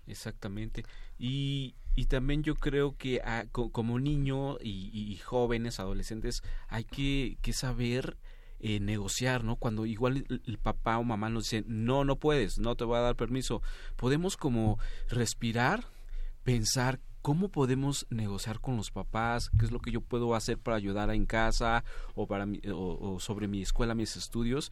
Exactamente. 0.08 0.86
Y, 1.18 1.76
y 2.00 2.06
también 2.06 2.44
yo 2.44 2.56
creo 2.56 2.96
que 2.96 3.20
ah, 3.26 3.44
co- 3.52 3.74
como 3.74 4.00
niño 4.00 4.58
y, 4.62 5.18
jóvenes, 5.18 5.82
adolescentes, 5.82 6.44
hay 6.70 6.86
que, 6.86 7.38
que 7.42 7.52
saber 7.52 8.16
eh, 8.62 8.80
negociar, 8.80 9.44
¿no? 9.44 9.58
Cuando 9.58 9.86
igual 9.86 10.24
el, 10.30 10.58
papá 10.60 10.98
o 10.98 11.04
mamá 11.04 11.30
nos 11.30 11.44
dicen, 11.44 11.66
no, 11.68 12.06
no 12.06 12.16
puedes, 12.16 12.58
no 12.58 12.78
te 12.78 12.86
voy 12.86 13.00
a 13.00 13.02
dar 13.02 13.18
permiso, 13.18 13.62
podemos 13.98 14.38
como 14.38 14.80
respirar, 15.10 15.84
pensar 16.46 17.02
¿cómo 17.22 17.50
podemos 17.50 18.08
negociar 18.10 18.62
con 18.62 18.78
los 18.78 18.92
papás? 18.92 19.52
¿Qué 19.60 19.66
es 19.66 19.72
lo 19.72 19.82
que 19.82 19.92
yo 19.92 20.00
puedo 20.00 20.36
hacer 20.36 20.58
para 20.58 20.78
ayudar 20.78 21.10
en 21.10 21.26
casa 21.26 21.84
o, 22.16 22.28
para 22.28 22.48
o 22.74 23.20
sobre 23.20 23.50
mi 23.50 23.62
escuela, 23.62 23.94
mis 23.94 24.16
estudios? 24.16 24.72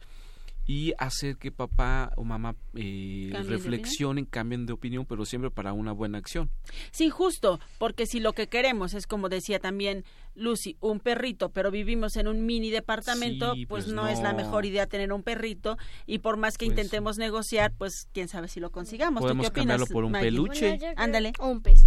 Y 0.68 0.92
hacer 0.98 1.38
que 1.38 1.50
papá 1.50 2.12
o 2.16 2.24
mamá 2.24 2.54
eh, 2.74 3.32
reflexionen, 3.46 4.26
cambien 4.26 4.66
de 4.66 4.74
opinión, 4.74 5.06
pero 5.06 5.24
siempre 5.24 5.50
para 5.50 5.72
una 5.72 5.92
buena 5.92 6.18
acción. 6.18 6.50
Sí, 6.90 7.08
justo, 7.08 7.58
porque 7.78 8.04
si 8.04 8.20
lo 8.20 8.34
que 8.34 8.48
queremos 8.48 8.92
es, 8.92 9.06
como 9.06 9.30
decía 9.30 9.60
también 9.60 10.04
Lucy, 10.34 10.76
un 10.80 11.00
perrito, 11.00 11.48
pero 11.48 11.70
vivimos 11.70 12.16
en 12.16 12.28
un 12.28 12.44
mini 12.44 12.68
departamento, 12.70 13.54
pues, 13.54 13.86
pues, 13.86 13.88
no, 13.88 14.08
es 14.08 14.20
la 14.20 14.34
mejor 14.34 14.66
idea 14.66 14.86
tener 14.86 15.10
un 15.10 15.22
perrito 15.22 15.78
y 16.04 16.18
por 16.18 16.36
más 16.36 16.58
que 16.58 16.66
pues 16.66 16.76
intentemos 16.76 17.16
negociar, 17.16 17.72
pues 17.72 18.06
quién 18.12 18.28
sabe 18.28 18.48
si 18.48 18.60
lo 18.60 18.70
consigamos. 18.70 19.22
Podemos 19.22 19.46
¿Tú 19.46 19.52
qué 19.54 19.60
cambiarlo 19.60 19.86
por 19.86 20.04
un 20.04 20.12
peluche. 20.12 20.78
Ándale. 20.96 21.32
O 21.38 21.48
un 21.48 21.62
pez. 21.62 21.86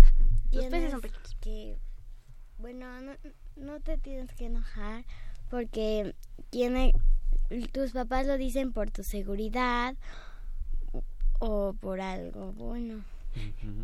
Los 0.51 0.65
peces 0.65 0.89
son 0.89 1.01
pequeños. 1.01 1.37
Que, 1.39 1.77
bueno, 2.57 2.99
no, 2.99 3.11
no 3.57 3.79
te 3.79 3.99
tienes 3.99 4.33
que 4.33 4.45
enojar 4.45 5.05
porque 5.51 6.15
tiene 6.49 6.93
tus 7.71 7.91
papás 7.91 8.27
lo 8.27 8.37
dicen 8.37 8.71
por 8.71 8.91
tu 8.91 9.03
seguridad 9.03 9.95
o 11.39 11.73
por 11.73 12.01
algo 12.01 12.51
bueno. 12.53 13.03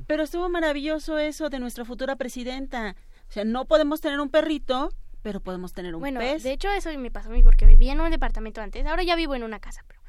Pero 0.07 0.23
estuvo 0.23 0.49
maravilloso 0.49 1.17
eso 1.17 1.49
de 1.49 1.59
nuestra 1.59 1.85
futura 1.85 2.15
presidenta. 2.15 2.95
O 3.29 3.31
sea, 3.31 3.45
no 3.45 3.65
podemos 3.65 4.01
tener 4.01 4.19
un 4.19 4.29
perrito, 4.29 4.91
pero 5.21 5.39
podemos 5.39 5.73
tener 5.73 5.95
un 5.95 6.01
bueno, 6.01 6.19
pez. 6.19 6.43
de 6.43 6.51
hecho 6.51 6.69
eso 6.71 6.89
me 6.97 7.11
pasó 7.11 7.29
a 7.29 7.33
mí 7.33 7.43
porque 7.43 7.65
vivía 7.65 7.93
en 7.93 8.01
un 8.01 8.11
departamento 8.11 8.61
antes. 8.61 8.85
Ahora 8.85 9.03
ya 9.03 9.15
vivo 9.15 9.35
en 9.35 9.43
una 9.43 9.59
casa, 9.59 9.83
pero 9.87 9.99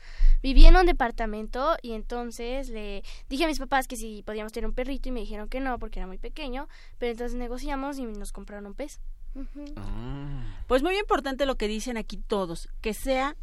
vivía 0.43 0.69
en 0.69 0.77
un 0.77 0.87
departamento 0.87 1.77
y 1.83 1.93
entonces 1.93 2.69
le 2.69 3.03
dije 3.29 3.45
a 3.45 3.49
mis 3.49 3.59
papás 3.59 3.89
que 3.89 3.97
si 3.97 4.23
podíamos 4.23 4.53
tener 4.53 4.69
un 4.69 4.75
perrito 4.75 5.09
y 5.09 5.13
me 5.13 5.21
dijeron 5.21 5.49
que 5.49 5.61
no 5.61 5.79
porque 5.79 6.01
era 6.01 6.07
muy 6.07 6.19
pequeño, 6.19 6.69
pero 6.99 7.13
entonces 7.13 7.37
negociamos 7.37 7.99
y 7.99 8.05
nos 8.05 8.33
compraron 8.33 8.67
un 8.67 8.75
pez. 8.75 9.01
Ah. 9.77 10.63
Pues 10.67 10.83
muy 10.83 10.99
importante 10.99 11.47
lo 11.47 11.57
que 11.57 11.69
dicen 11.69 11.97
aquí 11.97 12.17
todos, 12.17 12.69
que 12.81 12.95
sea 12.95 13.37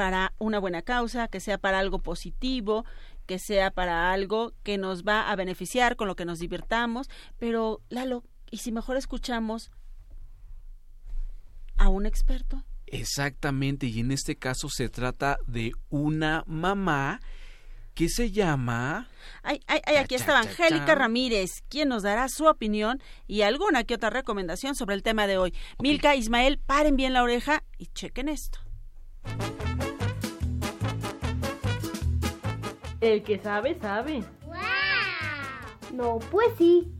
para 0.00 0.32
una 0.38 0.58
buena 0.58 0.80
causa, 0.80 1.28
que 1.28 1.40
sea 1.40 1.58
para 1.58 1.78
algo 1.78 1.98
positivo, 1.98 2.86
que 3.26 3.38
sea 3.38 3.70
para 3.70 4.14
algo 4.14 4.54
que 4.62 4.78
nos 4.78 5.04
va 5.04 5.30
a 5.30 5.36
beneficiar, 5.36 5.94
con 5.94 6.08
lo 6.08 6.16
que 6.16 6.24
nos 6.24 6.38
divirtamos, 6.38 7.10
pero 7.38 7.82
Lalo, 7.90 8.24
¿y 8.50 8.56
si 8.56 8.72
mejor 8.72 8.96
escuchamos 8.96 9.70
a 11.76 11.90
un 11.90 12.06
experto? 12.06 12.64
Exactamente, 12.86 13.88
y 13.88 14.00
en 14.00 14.10
este 14.10 14.36
caso 14.36 14.70
se 14.70 14.88
trata 14.88 15.36
de 15.46 15.72
una 15.90 16.44
mamá 16.46 17.20
que 17.92 18.08
se 18.08 18.30
llama... 18.30 19.06
Ay, 19.42 19.60
ay, 19.66 19.82
ay 19.84 19.96
aquí 19.96 20.14
estaba 20.14 20.40
Angélica 20.40 20.94
Ramírez, 20.94 21.62
quien 21.68 21.90
nos 21.90 22.04
dará 22.04 22.30
su 22.30 22.46
opinión 22.46 23.02
y 23.26 23.42
alguna 23.42 23.84
que 23.84 23.96
otra 23.96 24.08
recomendación 24.08 24.74
sobre 24.74 24.94
el 24.94 25.02
tema 25.02 25.26
de 25.26 25.36
hoy. 25.36 25.52
Milka, 25.78 26.16
Ismael, 26.16 26.56
paren 26.56 26.96
bien 26.96 27.12
la 27.12 27.22
oreja 27.22 27.64
y 27.76 27.88
chequen 27.88 28.30
esto. 28.30 28.60
El 33.00 33.22
que 33.22 33.38
sabe, 33.38 33.78
sabe. 33.80 34.22
No, 35.92 36.18
pues 36.30 36.48
sí. 36.58 36.92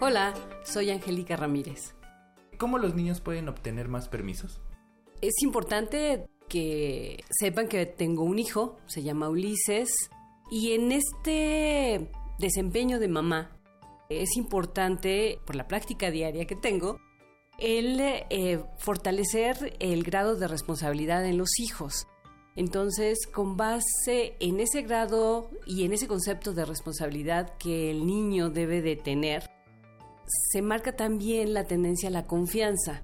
Hola, 0.00 0.34
soy 0.64 0.90
Angélica 0.90 1.36
Ramírez. 1.36 1.94
¿Cómo 2.58 2.78
los 2.78 2.94
niños 2.94 3.20
pueden 3.20 3.48
obtener 3.48 3.88
más 3.88 4.08
permisos? 4.08 4.60
Es 5.20 5.34
importante 5.42 6.26
que 6.48 7.22
sepan 7.30 7.68
que 7.68 7.86
tengo 7.86 8.24
un 8.24 8.38
hijo, 8.38 8.78
se 8.86 9.02
llama 9.02 9.28
Ulises, 9.28 9.90
y 10.50 10.72
en 10.72 10.92
este 10.92 12.10
desempeño 12.38 12.98
de 12.98 13.08
mamá 13.08 13.56
es 14.08 14.36
importante, 14.36 15.40
por 15.44 15.56
la 15.56 15.66
práctica 15.66 16.10
diaria 16.10 16.46
que 16.46 16.56
tengo, 16.56 16.98
el 17.58 18.00
eh, 18.00 18.62
fortalecer 18.78 19.76
el 19.80 20.02
grado 20.02 20.36
de 20.36 20.48
responsabilidad 20.48 21.24
en 21.24 21.38
los 21.38 21.58
hijos. 21.58 22.06
Entonces, 22.54 23.26
con 23.26 23.56
base 23.56 24.36
en 24.40 24.60
ese 24.60 24.82
grado 24.82 25.50
y 25.66 25.84
en 25.84 25.92
ese 25.92 26.08
concepto 26.08 26.54
de 26.54 26.64
responsabilidad 26.64 27.56
que 27.58 27.90
el 27.90 28.06
niño 28.06 28.48
debe 28.48 28.80
de 28.80 28.96
tener, 28.96 29.50
se 30.50 30.62
marca 30.62 30.96
también 30.96 31.52
la 31.52 31.64
tendencia 31.64 32.08
a 32.08 32.12
la 32.12 32.26
confianza. 32.26 33.02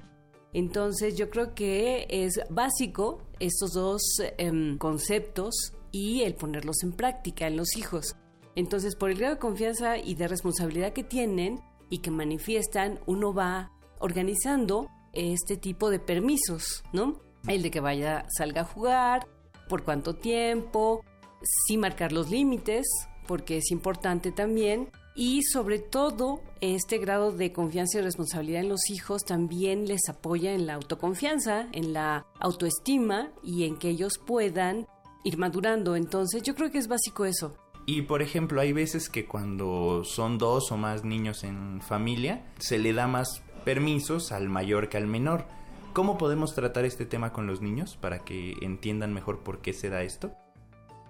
Entonces, 0.55 1.16
yo 1.16 1.30
creo 1.30 1.55
que 1.55 2.07
es 2.09 2.40
básico 2.50 3.22
estos 3.40 3.72
dos 3.72 4.03
em, 4.38 4.78
conceptos 4.78 5.74
y 5.92 6.22
el 6.22 6.34
ponerlos 6.34 6.82
en 6.82 6.92
práctica 6.92 7.46
en 7.46 7.57
los 7.57 7.76
hijos. 7.76 8.16
Entonces, 8.55 8.96
por 8.96 9.11
el 9.11 9.18
grado 9.18 9.34
de 9.34 9.40
confianza 9.40 9.98
y 9.98 10.14
de 10.14 10.28
responsabilidad 10.28 10.92
que 10.92 11.05
tienen 11.05 11.61
y 11.90 11.98
que 11.98 12.11
manifiestan, 12.11 13.00
uno 13.07 13.32
va 13.34 13.71
organizando 14.03 14.90
este 15.14 15.57
tipo 15.57 15.88
de 15.88 15.98
permisos, 15.98 16.84
¿no? 16.92 17.20
El 17.48 17.62
de 17.62 17.70
que 17.70 17.80
vaya, 17.80 18.26
salga 18.36 18.62
a 18.62 18.64
jugar, 18.64 19.26
por 19.68 19.84
cuánto 19.84 20.14
tiempo, 20.14 21.03
sí 21.42 21.78
marcar 21.78 22.12
los 22.12 22.30
límites, 22.30 22.86
porque 23.26 23.57
es 23.59 23.70
importante 23.70 24.32
también, 24.32 24.90
y 25.14 25.42
sobre 25.42 25.78
todo 25.78 26.40
este 26.61 26.98
grado 26.98 27.32
de 27.32 27.53
confianza 27.53 27.98
y 27.98 28.03
responsabilidad 28.03 28.62
en 28.62 28.68
los 28.68 28.88
hijos 28.90 29.24
también 29.24 29.86
les 29.86 30.09
apoya 30.09 30.53
en 30.53 30.66
la 30.66 30.74
autoconfianza, 30.74 31.68
en 31.72 31.92
la 31.92 32.26
autoestima 32.40 33.30
y 33.42 33.64
en 33.64 33.76
que 33.76 33.90
ellos 33.90 34.18
puedan 34.18 34.86
ir 35.24 35.36
madurando. 35.36 35.96
Entonces 35.96 36.42
yo 36.42 36.55
creo 36.55 36.70
que 36.70 36.78
es 36.78 36.88
básico 36.88 37.24
eso. 37.24 37.55
Y 37.84 38.03
por 38.03 38.22
ejemplo, 38.22 38.61
hay 38.61 38.72
veces 38.72 39.09
que 39.09 39.26
cuando 39.26 40.05
son 40.05 40.38
dos 40.38 40.70
o 40.72 40.76
más 40.76 41.05
niños 41.05 41.44
en 41.44 41.80
familia, 41.82 42.46
se 42.59 42.78
le 42.78 42.92
da 42.92 43.07
más 43.07 43.42
permisos 43.64 44.32
al 44.32 44.48
mayor 44.48 44.88
que 44.88 44.96
al 44.96 45.06
menor. 45.06 45.44
¿Cómo 45.92 46.16
podemos 46.16 46.54
tratar 46.54 46.84
este 46.84 47.04
tema 47.04 47.32
con 47.32 47.46
los 47.46 47.60
niños 47.60 47.96
para 48.00 48.20
que 48.20 48.56
entiendan 48.62 49.12
mejor 49.12 49.40
por 49.40 49.60
qué 49.60 49.72
se 49.72 49.90
da 49.90 50.02
esto? 50.02 50.32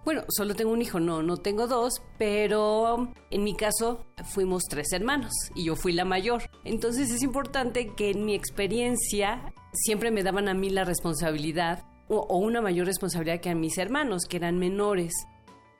Bueno, 0.05 0.24
solo 0.28 0.57
tengo 0.57 0.72
un 0.72 0.82
hijo, 0.82 0.98
no, 0.98 1.22
no 1.22 1.36
tengo 1.36 1.68
dos, 1.68 2.03
pero 2.18 3.12
en 3.30 3.44
mi 3.44 3.55
caso 3.55 4.05
fuimos 4.24 4.64
tres 4.68 4.92
hermanos 4.92 5.30
y 5.55 5.66
yo 5.66 5.76
fui 5.76 5.92
la 5.92 6.05
mayor. 6.05 6.50
Entonces 6.64 7.12
es 7.12 7.22
importante 7.22 7.94
que 7.94 8.11
en 8.11 8.24
mi 8.24 8.34
experiencia 8.34 9.53
siempre 9.72 10.11
me 10.11 10.24
daban 10.24 10.48
a 10.48 10.55
mí 10.55 10.70
la 10.70 10.84
responsabilidad 10.84 11.84
o, 12.09 12.16
o 12.16 12.38
una 12.38 12.61
mayor 12.61 12.86
responsabilidad 12.86 13.40
que 13.40 13.50
a 13.50 13.55
mis 13.55 13.78
hermanos, 13.78 14.24
que 14.28 14.38
eran 14.38 14.59
menores. 14.59 15.12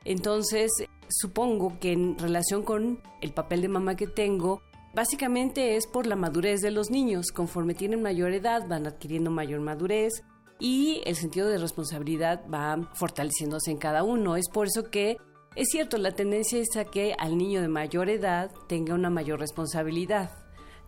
Entonces, 0.04 0.70
supongo 1.08 1.78
que 1.80 1.92
en 1.92 2.16
relación 2.16 2.62
con 2.62 3.00
el 3.20 3.32
papel 3.32 3.60
de 3.60 3.68
mamá 3.68 3.96
que 3.96 4.06
tengo, 4.06 4.62
Básicamente 4.95 5.76
es 5.76 5.86
por 5.86 6.07
la 6.07 6.16
madurez 6.16 6.61
de 6.61 6.70
los 6.70 6.90
niños. 6.90 7.32
Conforme 7.32 7.74
tienen 7.74 8.03
mayor 8.03 8.32
edad 8.32 8.68
van 8.68 8.86
adquiriendo 8.86 9.30
mayor 9.30 9.61
madurez 9.61 10.22
y 10.61 11.01
el 11.07 11.16
sentido 11.16 11.49
de 11.49 11.57
responsabilidad 11.57 12.43
va 12.53 12.90
fortaleciéndose 12.95 13.70
en 13.70 13.78
cada 13.78 14.03
uno. 14.03 14.36
Es 14.36 14.51
por 14.51 14.66
eso 14.66 14.90
que 14.90 15.16
es 15.57 15.68
cierto, 15.70 15.97
la 15.97 16.12
tendencia 16.12 16.59
es 16.59 16.76
a 16.76 16.84
que 16.84 17.14
al 17.18 17.38
niño 17.38 17.62
de 17.62 17.68
mayor 17.68 18.11
edad 18.11 18.51
tenga 18.68 18.95
una 18.95 19.09
mayor 19.09 19.40
responsabilidad. 19.40 20.30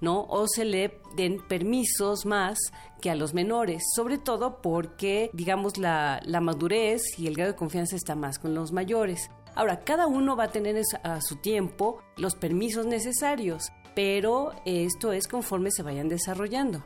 ¿no? 0.00 0.26
O 0.28 0.48
se 0.48 0.66
le 0.66 1.00
den 1.16 1.38
permisos 1.48 2.26
más 2.26 2.58
que 3.00 3.10
a 3.10 3.14
los 3.14 3.32
menores, 3.32 3.82
sobre 3.94 4.18
todo 4.18 4.60
porque, 4.60 5.30
digamos, 5.32 5.78
la, 5.78 6.20
la 6.24 6.40
madurez 6.40 7.18
y 7.18 7.26
el 7.26 7.34
grado 7.34 7.52
de 7.52 7.56
confianza 7.56 7.96
está 7.96 8.14
más 8.14 8.38
con 8.38 8.54
los 8.54 8.70
mayores. 8.70 9.30
Ahora, 9.54 9.80
cada 9.80 10.06
uno 10.06 10.36
va 10.36 10.44
a 10.44 10.50
tener 10.50 10.82
a 11.04 11.22
su 11.22 11.36
tiempo 11.36 12.02
los 12.16 12.34
permisos 12.34 12.84
necesarios 12.84 13.72
pero 13.94 14.52
esto 14.64 15.12
es 15.12 15.28
conforme 15.28 15.70
se 15.70 15.82
vayan 15.82 16.08
desarrollando. 16.08 16.84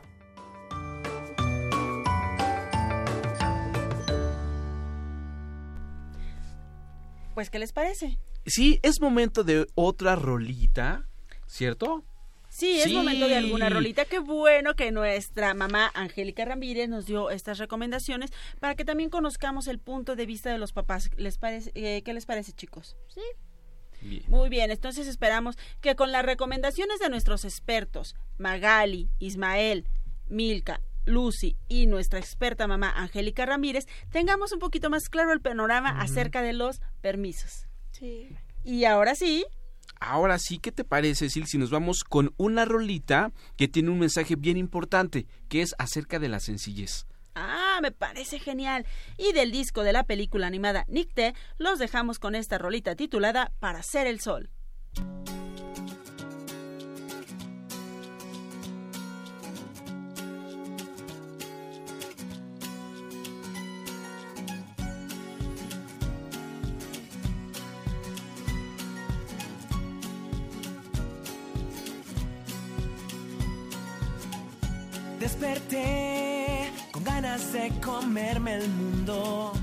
Pues, 7.33 7.49
¿qué 7.49 7.59
les 7.59 7.71
parece? 7.71 8.17
Sí, 8.45 8.79
es 8.83 8.99
momento 8.99 9.45
de 9.45 9.65
otra 9.75 10.15
rolita, 10.15 11.07
¿cierto? 11.47 12.03
Sí, 12.49 12.81
es 12.81 12.91
momento 12.91 13.27
de 13.27 13.37
alguna 13.37 13.69
rolita. 13.69 14.05
Qué 14.05 14.19
bueno 14.19 14.75
que 14.75 14.91
nuestra 14.91 15.53
mamá 15.53 15.91
Angélica 15.93 16.43
Ramírez 16.43 16.89
nos 16.89 17.05
dio 17.05 17.29
estas 17.29 17.59
recomendaciones 17.59 18.31
para 18.59 18.75
que 18.75 18.83
también 18.83 19.09
conozcamos 19.09 19.67
el 19.67 19.79
punto 19.79 20.15
de 20.15 20.25
vista 20.25 20.51
de 20.51 20.57
los 20.57 20.73
papás. 20.73 21.11
¿Les 21.15 21.37
parece, 21.37 21.71
eh, 21.75 22.01
¿Qué 22.03 22.13
les 22.13 22.25
parece, 22.25 22.51
chicos? 22.51 22.97
Sí. 23.07 23.21
Muy 24.27 24.49
bien, 24.49 24.71
entonces 24.71 25.07
esperamos 25.07 25.57
que 25.81 25.95
con 25.95 26.11
las 26.11 26.25
recomendaciones 26.25 26.99
de 26.99 27.09
nuestros 27.09 27.45
expertos, 27.45 28.15
Magali, 28.37 29.09
Ismael, 29.19 29.85
Milka, 30.27 30.81
Lucy 31.05 31.57
y 31.67 31.87
nuestra 31.87 32.19
experta 32.19 32.67
mamá 32.67 32.91
Angélica 32.95 33.45
Ramírez, 33.45 33.85
tengamos 34.11 34.51
un 34.51 34.59
poquito 34.59 34.89
más 34.89 35.09
claro 35.09 35.33
el 35.33 35.41
panorama 35.41 35.89
acerca 35.99 36.41
de 36.41 36.53
los 36.53 36.81
permisos. 37.01 37.67
Sí. 37.91 38.29
Y 38.63 38.85
ahora 38.85 39.15
sí. 39.15 39.45
Ahora 39.99 40.39
sí, 40.39 40.59
¿qué 40.59 40.71
te 40.71 40.85
parece, 40.85 41.29
Sil, 41.29 41.47
si 41.47 41.57
nos 41.57 41.71
vamos 41.71 42.03
con 42.03 42.33
una 42.37 42.63
rolita 42.63 43.33
que 43.57 43.67
tiene 43.67 43.89
un 43.89 43.99
mensaje 43.99 44.35
bien 44.35 44.55
importante, 44.55 45.27
que 45.49 45.61
es 45.61 45.75
acerca 45.77 46.19
de 46.19 46.29
la 46.29 46.39
sencillez? 46.39 47.05
Ah, 47.41 47.79
me 47.81 47.91
parece 47.91 48.39
genial. 48.39 48.85
Y 49.17 49.33
del 49.33 49.51
disco 49.51 49.83
de 49.83 49.93
la 49.93 50.03
película 50.03 50.47
animada 50.47 50.85
Nicte, 50.87 51.33
los 51.57 51.79
dejamos 51.79 52.19
con 52.19 52.35
esta 52.35 52.57
rolita 52.57 52.95
titulada 52.95 53.51
Para 53.59 53.81
ser 53.83 54.07
el 54.07 54.19
sol. 54.19 54.49
Desperté 75.19 76.18
ganas 77.09 77.43
de 77.53 77.71
comerme 77.81 78.55
el 78.55 78.69
mundo. 78.69 79.53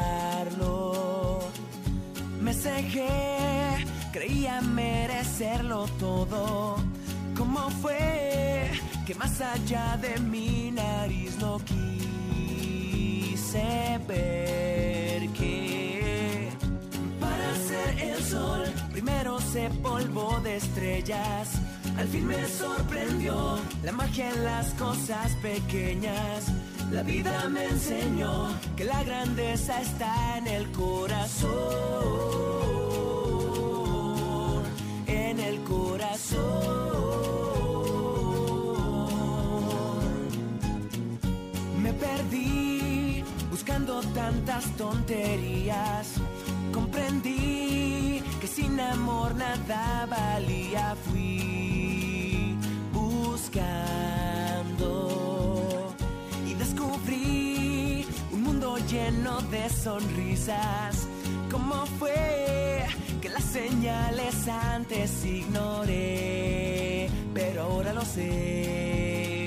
Me 2.41 2.53
cegué, 2.53 3.85
creía 4.11 4.61
merecerlo 4.61 5.87
todo. 5.99 6.77
¿Cómo 7.37 7.69
fue 7.81 8.71
que 9.05 9.13
más 9.15 9.41
allá 9.41 9.97
de 10.05 10.13
mi 10.19 10.71
nariz 10.71 11.37
no 11.39 11.59
quise 11.71 11.99
ver 14.07 15.29
que 15.29 16.49
para 17.19 17.55
ser 17.69 17.89
el 18.09 18.23
sol 18.23 18.63
primero 19.05 19.39
se 19.39 19.69
polvo 19.83 20.39
de 20.43 20.57
estrellas? 20.57 21.61
Al 21.97 22.07
fin 22.07 22.25
me 22.25 22.47
sorprendió 22.47 23.59
la 23.83 23.91
magia 23.91 24.29
en 24.31 24.43
las 24.43 24.73
cosas 24.73 25.31
pequeñas. 25.43 26.45
La 26.91 27.03
vida 27.03 27.47
me 27.49 27.65
enseñó 27.65 28.47
que 28.75 28.85
la 28.85 29.03
grandeza 29.03 29.79
está 29.81 30.37
en 30.39 30.47
el 30.47 30.71
corazón. 30.71 31.51
En 35.05 35.39
el 35.39 35.61
corazón. 35.63 36.95
Me 41.83 41.93
perdí 41.93 43.23
buscando 43.51 44.01
tantas 44.15 44.65
tonterías. 44.77 46.15
Comprendí 46.73 47.34
sin 48.55 48.79
amor 48.79 49.35
nada 49.35 50.05
valía. 50.05 50.95
Fui 51.05 52.57
buscando 52.93 54.89
y 56.47 56.53
descubrí 56.53 58.07
un 58.31 58.43
mundo 58.43 58.77
lleno 58.89 59.41
de 59.53 59.69
sonrisas. 59.69 61.07
¿Cómo 61.51 61.85
fue 61.99 62.85
que 63.21 63.27
las 63.29 63.43
señales 63.43 64.47
antes 64.47 65.25
ignoré? 65.25 67.09
Pero 67.33 67.63
ahora 67.63 67.91
lo 67.93 68.05
sé. 68.05 69.45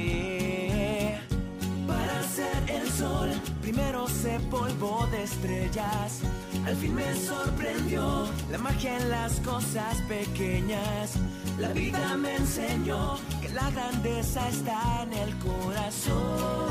Para 1.86 2.22
ser 2.24 2.70
el 2.76 2.86
sol, 2.90 3.30
primero 3.62 4.06
se 4.06 4.38
polvo 4.50 5.06
de 5.12 5.22
estrellas. 5.22 6.20
Al 6.66 6.76
fin 6.76 6.94
me 6.94 7.14
sorprendió 7.16 8.28
la 8.50 8.58
magia 8.58 8.96
en 8.98 9.10
las 9.10 9.40
cosas 9.40 9.96
pequeñas. 10.08 11.14
La 11.58 11.72
vida 11.72 12.16
me 12.16 12.36
enseñó 12.36 13.18
que 13.40 13.48
la 13.50 13.70
grandeza 13.70 14.48
está 14.48 15.02
en 15.02 15.12
el 15.14 15.38
corazón. 15.38 16.68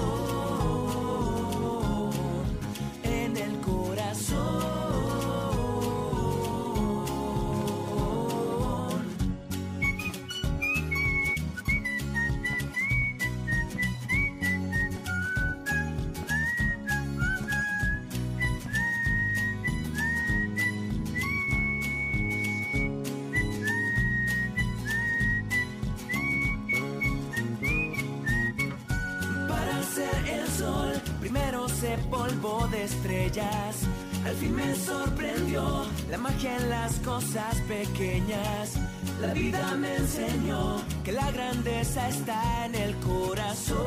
Magia 36.38 36.56
en 36.58 36.70
las 36.70 36.94
cosas 37.00 37.56
pequeñas. 37.68 38.74
La 39.22 39.34
vida 39.34 39.76
me 39.76 39.96
enseñó 39.96 40.82
que 41.04 41.12
la 41.12 41.32
grandeza 41.32 42.08
está 42.10 42.66
en 42.66 42.76
el 42.76 42.96
corazón. 42.98 43.78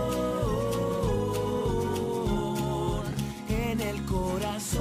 En 3.49 3.81
el 3.81 4.05
corazón. 4.05 4.81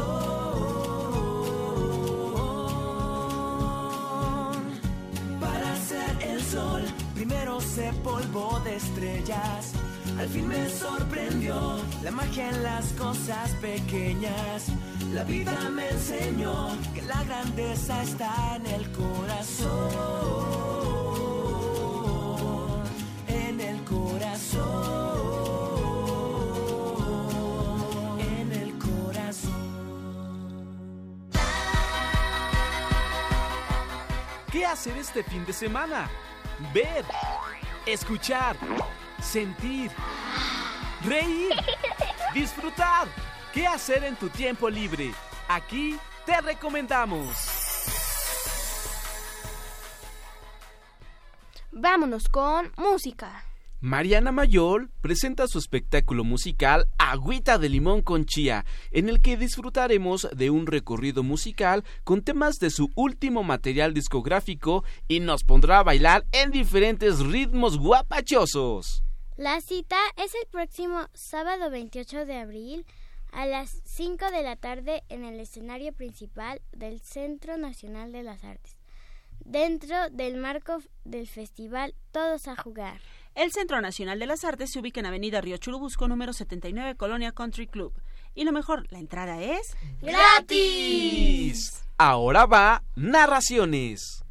Para 5.39 5.75
ser 5.75 6.23
el 6.27 6.41
sol, 6.41 6.81
primero 7.13 7.61
se 7.61 7.93
polvo 8.03 8.59
de 8.63 8.77
estrellas. 8.77 9.73
Al 10.17 10.27
fin 10.27 10.47
me 10.47 10.67
sorprendió 10.69 11.79
la 12.03 12.09
magia 12.11 12.49
en 12.49 12.63
las 12.63 12.85
cosas 12.93 13.51
pequeñas. 13.61 14.71
La 15.13 15.23
vida 15.23 15.69
me 15.71 15.89
enseñó 15.89 16.77
que 16.93 17.01
la 17.01 17.23
grandeza 17.23 18.03
está 18.03 18.57
en 18.57 18.65
el 18.67 18.91
corazón. 18.91 19.69
En 23.27 23.59
el 23.59 23.83
corazón. 23.85 24.59
En 28.19 28.51
el 28.51 28.77
corazón. 28.77 29.51
¿Qué 34.51 34.63
hacer 34.65 34.95
este 34.97 35.23
fin 35.23 35.43
de 35.45 35.53
semana? 35.53 36.07
Ver, 36.71 37.03
escuchar, 37.87 38.55
sentir, 39.19 39.89
reír, 41.03 41.49
disfrutar. 42.35 43.07
¿Qué 43.59 43.67
hacer 43.67 44.05
en 44.05 44.15
tu 44.15 44.29
tiempo 44.29 44.69
libre? 44.69 45.11
Aquí 45.49 45.97
te 46.25 46.39
recomendamos. 46.39 47.35
Vámonos 51.69 52.29
con 52.29 52.71
música. 52.77 53.43
Mariana 53.81 54.31
Mayol 54.31 54.89
presenta 55.01 55.45
su 55.49 55.59
espectáculo 55.59 56.23
musical 56.23 56.87
Agüita 56.97 57.57
de 57.57 57.67
Limón 57.67 58.01
con 58.01 58.23
Chía, 58.25 58.63
en 58.91 59.09
el 59.09 59.19
que 59.19 59.35
disfrutaremos 59.35 60.29
de 60.33 60.49
un 60.49 60.65
recorrido 60.65 61.21
musical 61.21 61.83
con 62.05 62.21
temas 62.21 62.59
de 62.59 62.69
su 62.69 62.89
último 62.95 63.43
material 63.43 63.93
discográfico 63.93 64.85
y 65.09 65.19
nos 65.19 65.43
pondrá 65.43 65.79
a 65.79 65.83
bailar 65.83 66.23
en 66.31 66.51
diferentes 66.51 67.19
ritmos 67.19 67.77
guapachosos. 67.77 69.03
La 69.35 69.59
cita 69.59 69.97
es 70.17 70.33
el 70.35 70.47
próximo 70.49 71.07
sábado 71.13 71.69
28 71.69 72.25
de 72.25 72.37
abril 72.37 72.85
a 73.31 73.45
las 73.45 73.81
5 73.85 74.31
de 74.31 74.43
la 74.43 74.55
tarde 74.55 75.03
en 75.09 75.25
el 75.25 75.39
escenario 75.39 75.93
principal 75.93 76.61
del 76.71 76.99
Centro 76.99 77.57
Nacional 77.57 78.11
de 78.11 78.23
las 78.23 78.43
Artes, 78.43 78.77
dentro 79.45 80.09
del 80.09 80.37
marco 80.37 80.79
del 81.05 81.27
festival 81.27 81.95
Todos 82.11 82.47
a 82.47 82.55
Jugar. 82.55 82.99
El 83.35 83.51
Centro 83.51 83.79
Nacional 83.81 84.19
de 84.19 84.25
las 84.25 84.43
Artes 84.43 84.71
se 84.71 84.79
ubica 84.79 84.99
en 84.99 85.05
Avenida 85.05 85.41
Río 85.41 85.57
Churubusco, 85.57 86.07
número 86.07 86.33
79, 86.33 86.95
Colonia 86.95 87.31
Country 87.31 87.67
Club. 87.67 87.93
Y 88.35 88.43
lo 88.43 88.51
mejor, 88.51 88.91
la 88.91 88.99
entrada 88.99 89.41
es... 89.41 89.75
¡Gratis! 90.01 91.83
Ahora 91.97 92.45
va 92.45 92.83
Narraciones. 92.95 94.23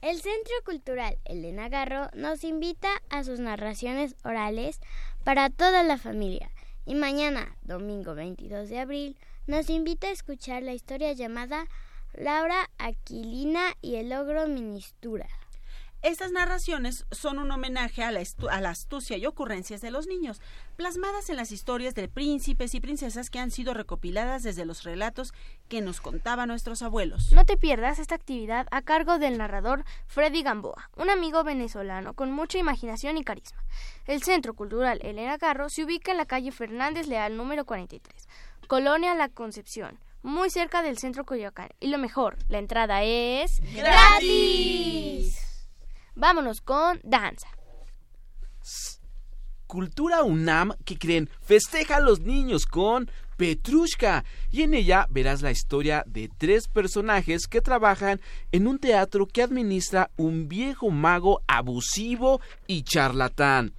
El 0.00 0.20
Centro 0.22 0.54
Cultural 0.64 1.18
Elena 1.26 1.68
Garro 1.68 2.08
nos 2.14 2.42
invita 2.42 2.88
a 3.10 3.22
sus 3.22 3.38
narraciones 3.38 4.16
orales 4.24 4.80
para 5.24 5.50
toda 5.50 5.82
la 5.82 5.98
familia. 5.98 6.50
Y 6.90 6.96
mañana, 6.96 7.56
domingo 7.62 8.16
22 8.16 8.68
de 8.68 8.80
abril, 8.80 9.16
nos 9.46 9.70
invita 9.70 10.08
a 10.08 10.10
escuchar 10.10 10.64
la 10.64 10.72
historia 10.72 11.12
llamada 11.12 11.68
Laura 12.14 12.68
Aquilina 12.78 13.76
y 13.80 13.94
el 13.94 14.12
ogro 14.12 14.48
Ministura. 14.48 15.28
Estas 16.02 16.32
narraciones 16.32 17.04
son 17.10 17.38
un 17.38 17.50
homenaje 17.50 18.02
a 18.02 18.10
la, 18.10 18.22
a 18.50 18.60
la, 18.62 18.70
astucia 18.70 19.18
y 19.18 19.26
ocurrencias 19.26 19.82
de 19.82 19.90
los 19.90 20.06
niños, 20.06 20.40
plasmadas 20.76 21.28
en 21.28 21.36
las 21.36 21.52
historias 21.52 21.94
de 21.94 22.08
príncipes 22.08 22.74
y 22.74 22.80
princesas 22.80 23.28
que 23.28 23.38
han 23.38 23.50
sido 23.50 23.74
recopiladas 23.74 24.42
desde 24.42 24.64
los 24.64 24.84
relatos 24.84 25.34
que 25.68 25.82
nos 25.82 26.00
contaban 26.00 26.48
nuestros 26.48 26.80
abuelos. 26.80 27.32
No 27.32 27.44
te 27.44 27.58
pierdas 27.58 27.98
esta 27.98 28.14
actividad 28.14 28.66
a 28.70 28.80
cargo 28.80 29.18
del 29.18 29.36
narrador 29.36 29.84
Freddy 30.06 30.42
Gamboa, 30.42 30.88
un 30.96 31.10
amigo 31.10 31.44
venezolano 31.44 32.14
con 32.14 32.32
mucha 32.32 32.56
imaginación 32.56 33.18
y 33.18 33.24
carisma. 33.24 33.62
El 34.06 34.22
Centro 34.22 34.54
Cultural 34.54 35.00
Elena 35.02 35.36
Garro 35.36 35.68
se 35.68 35.84
ubica 35.84 36.12
en 36.12 36.16
la 36.16 36.24
calle 36.24 36.50
Fernández 36.50 37.08
Leal 37.08 37.36
número 37.36 37.66
43, 37.66 38.26
Colonia 38.68 39.14
La 39.14 39.28
Concepción 39.28 39.98
muy 40.22 40.50
cerca 40.50 40.82
del 40.82 40.98
centro 40.98 41.24
Coyoacán. 41.24 41.70
Y 41.80 41.86
lo 41.86 41.96
mejor, 41.96 42.36
la 42.48 42.58
entrada 42.58 43.02
es 43.02 43.60
gratis. 43.74 45.49
Vámonos 46.20 46.60
con 46.60 47.00
danza. 47.02 47.48
Cultura 49.66 50.22
UNAM, 50.22 50.74
que 50.84 50.98
creen? 50.98 51.30
Festeja 51.40 51.96
a 51.96 52.00
los 52.00 52.20
niños 52.20 52.66
con 52.66 53.10
Petrushka 53.38 54.22
y 54.50 54.60
en 54.60 54.74
ella 54.74 55.06
verás 55.08 55.40
la 55.40 55.50
historia 55.50 56.04
de 56.06 56.28
tres 56.36 56.68
personajes 56.68 57.46
que 57.46 57.62
trabajan 57.62 58.20
en 58.52 58.66
un 58.66 58.78
teatro 58.78 59.26
que 59.26 59.42
administra 59.42 60.10
un 60.18 60.46
viejo 60.46 60.90
mago 60.90 61.40
abusivo 61.46 62.42
y 62.66 62.82
charlatán. 62.82 63.72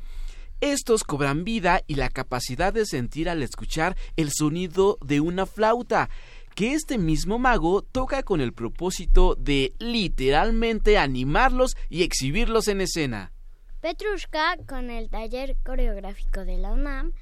Estos 0.61 1.03
cobran 1.03 1.43
vida 1.43 1.81
y 1.85 1.93
la 1.93 2.09
capacidad 2.09 2.73
de 2.73 2.87
sentir 2.87 3.29
al 3.29 3.43
escuchar 3.43 3.95
el 4.15 4.31
sonido 4.31 4.97
de 5.05 5.19
una 5.19 5.45
flauta, 5.45 6.09
que 6.55 6.73
este 6.73 6.97
mismo 6.97 7.39
mago 7.39 7.81
toca 7.81 8.23
con 8.23 8.41
el 8.41 8.53
propósito 8.53 9.35
de 9.35 9.73
literalmente 9.79 10.97
animarlos 10.97 11.75
y 11.89 12.03
exhibirlos 12.03 12.67
en 12.67 12.81
escena. 12.81 13.31
Petrushka, 13.81 14.57
con 14.67 14.89
el 14.89 15.09
taller 15.09 15.55
coreográfico 15.65 16.45
de 16.45 16.57
la 16.57 16.71
UNAM 16.71 17.13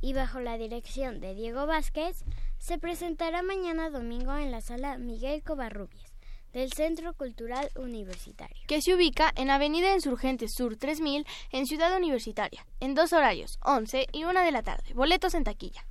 y 0.00 0.12
bajo 0.12 0.40
la 0.40 0.58
dirección 0.58 1.20
de 1.20 1.34
Diego 1.34 1.66
Vázquez, 1.66 2.24
se 2.58 2.78
presentará 2.78 3.42
mañana 3.42 3.88
domingo 3.88 4.36
en 4.36 4.50
la 4.50 4.60
sala 4.60 4.98
Miguel 4.98 5.42
Covarrubias 5.42 6.12
del 6.52 6.72
Centro 6.72 7.14
Cultural 7.14 7.70
Universitario, 7.76 8.62
que 8.66 8.82
se 8.82 8.94
ubica 8.94 9.32
en 9.36 9.50
Avenida 9.50 9.94
Insurgentes 9.94 10.52
Sur 10.54 10.76
3000 10.76 11.26
en 11.50 11.66
Ciudad 11.66 11.96
Universitaria, 11.96 12.66
en 12.80 12.94
dos 12.94 13.12
horarios, 13.12 13.58
11 13.64 14.06
y 14.12 14.24
1 14.24 14.40
de 14.42 14.52
la 14.52 14.62
tarde. 14.62 14.92
Boletos 14.94 15.34
en 15.34 15.44
taquilla. 15.44 15.86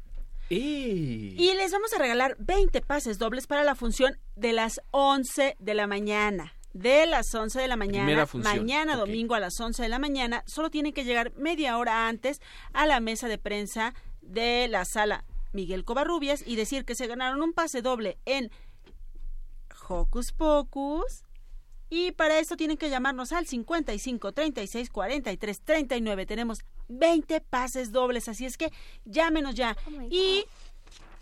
Y 0.54 1.54
les 1.56 1.72
vamos 1.72 1.94
a 1.94 1.98
regalar 1.98 2.36
20 2.40 2.82
pases 2.82 3.18
dobles 3.18 3.48
para 3.48 3.64
la 3.64 3.76
función 3.76 4.18
de 4.36 4.52
las 4.52 4.82
11 4.92 5.56
de 5.60 5.74
la 5.74 5.88
mañana. 5.88 6.54
De 6.74 7.06
las 7.06 7.34
11 7.34 7.60
de 7.60 7.68
la 7.68 7.76
mañana, 7.76 8.28
mañana 8.36 8.96
domingo 8.96 9.36
a 9.36 9.40
las 9.40 9.60
11 9.60 9.84
de 9.84 9.90
la 9.90 10.00
mañana, 10.00 10.44
solo 10.48 10.70
tienen 10.70 10.94
que 10.94 11.04
llegar 11.04 11.34
media 11.36 11.78
hora 11.78 12.08
antes 12.08 12.40
a 12.72 12.86
la 12.86 13.02
mesa 13.02 13.28
de 13.28 13.38
prensa 13.38 13.94
de 14.22 14.68
la 14.70 14.86
sala 14.86 15.26
Miguel 15.54 15.84
Covarrubias 15.84 16.44
y 16.46 16.56
decir 16.56 16.86
que 16.86 16.96
se 16.96 17.08
ganaron 17.08 17.42
un 17.42 17.54
pase 17.54 17.82
doble 17.82 18.18
en 18.26 18.52
Hocus 19.88 20.32
Pocus. 20.32 21.24
Y 21.90 22.14
para 22.14 22.40
esto 22.40 22.56
tienen 22.56 22.78
que 22.78 22.90
llamarnos 22.90 23.34
al 23.34 23.48
55 23.48 24.32
36 24.32 24.90
43 24.90 25.62
39. 25.62 26.26
Tenemos 26.26 26.60
20 26.92 27.42
pases 27.42 27.92
dobles, 27.92 28.28
así 28.28 28.46
es 28.46 28.58
que 28.58 28.72
llámenos 29.06 29.56
ya. 29.56 29.76
Oh 29.88 30.08
y 30.10 30.46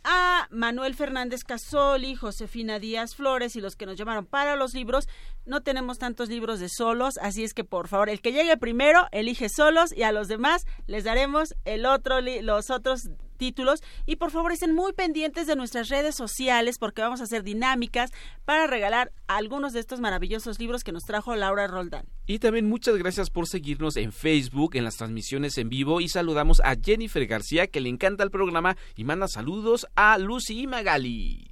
a 0.04 0.48
Manuel 0.50 0.96
Fernández 0.96 1.44
Casoli, 1.44 2.16
Josefina 2.16 2.80
Díaz 2.80 3.16
Flores 3.16 3.56
y 3.56 3.62
los 3.62 3.76
que 3.76 3.86
nos 3.86 3.98
llamaron 3.98 4.26
para 4.26 4.56
los 4.56 4.74
libros. 4.74 5.08
No 5.46 5.62
tenemos 5.62 6.00
tantos 6.00 6.30
libros 6.30 6.60
de 6.60 6.70
solos, 6.70 7.18
así 7.18 7.44
es 7.44 7.54
que 7.54 7.64
por 7.64 7.88
favor, 7.88 8.10
el 8.10 8.22
que 8.22 8.32
llegue 8.32 8.56
primero 8.58 9.08
elige 9.12 9.50
solos 9.50 9.96
y 9.96 10.04
a 10.04 10.12
los 10.12 10.28
demás 10.28 10.66
les 10.88 11.04
daremos 11.04 11.56
el 11.66 11.86
otro 11.86 12.22
los 12.22 12.70
otros 12.70 13.10
títulos 13.40 13.82
y 14.06 14.18
por 14.18 14.30
favor 14.30 14.52
estén 14.52 14.76
muy 14.76 14.94
pendientes 14.94 15.48
de 15.48 15.56
nuestras 15.56 15.90
redes 15.90 16.14
sociales 16.14 16.78
porque 16.78 17.02
vamos 17.02 17.22
a 17.22 17.24
hacer 17.24 17.42
dinámicas 17.42 18.12
para 18.46 18.68
regalar 18.68 19.12
algunos 19.28 19.74
de 19.74 19.80
estos 19.80 20.00
maravillosos 20.00 20.60
libros 20.60 20.84
que 20.84 20.92
nos 20.92 21.06
trajo 21.06 21.36
Laura 21.36 21.66
Roldán. 21.66 22.06
Y 22.28 22.38
también 22.38 22.70
muchas 22.70 22.96
gracias 22.98 23.32
por 23.32 23.48
seguirnos 23.48 23.98
en 23.98 24.12
Facebook, 24.12 24.76
en 24.76 24.84
las 24.84 24.98
transmisiones 24.98 25.58
en 25.58 25.70
vivo 25.70 26.02
y 26.02 26.10
saludamos 26.10 26.60
a 26.60 26.76
Jennifer 26.76 27.26
García 27.26 27.66
que 27.66 27.82
le 27.82 27.90
encanta 27.90 28.24
el 28.24 28.30
programa 28.30 28.78
y 28.96 29.04
manda 29.04 29.28
saludos 29.28 29.88
a 29.96 30.20
Lucy 30.20 30.62
y 30.62 30.68
Magali. 30.68 31.52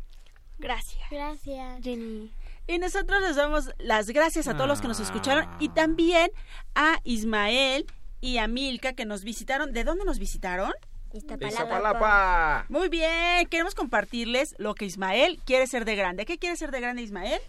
Gracias. 0.60 1.10
Gracias. 1.10 1.84
Jenny. 1.84 2.32
Y 2.68 2.80
nosotros 2.80 3.22
les 3.22 3.38
damos 3.38 3.70
las 3.78 4.10
gracias 4.10 4.48
a 4.48 4.56
todos 4.56 4.68
los 4.68 4.82
que 4.82 4.90
nos 4.90 5.00
escucharon 5.00 5.48
y 5.60 5.70
también 5.70 6.30
a 6.76 7.00
Ismael 7.06 7.86
y 8.20 8.40
a 8.40 8.48
Milka 8.48 8.94
que 8.94 9.06
nos 9.06 9.24
visitaron. 9.24 9.72
¿De 9.72 9.86
dónde 9.86 10.04
nos 10.04 10.20
visitaron? 10.20 10.74
Iztapalapa. 11.14 12.66
Muy 12.70 12.90
bien, 12.90 13.48
queremos 13.50 13.76
compartirles 13.76 14.56
lo 14.58 14.76
que 14.76 14.86
Ismael 14.86 15.40
quiere 15.46 15.68
ser 15.68 15.86
de 15.86 15.96
grande. 15.96 16.26
¿Qué 16.26 16.38
quiere 16.38 16.56
ser 16.56 16.72
de 16.72 16.82
grande 16.82 17.02
Ismael? 17.02 17.42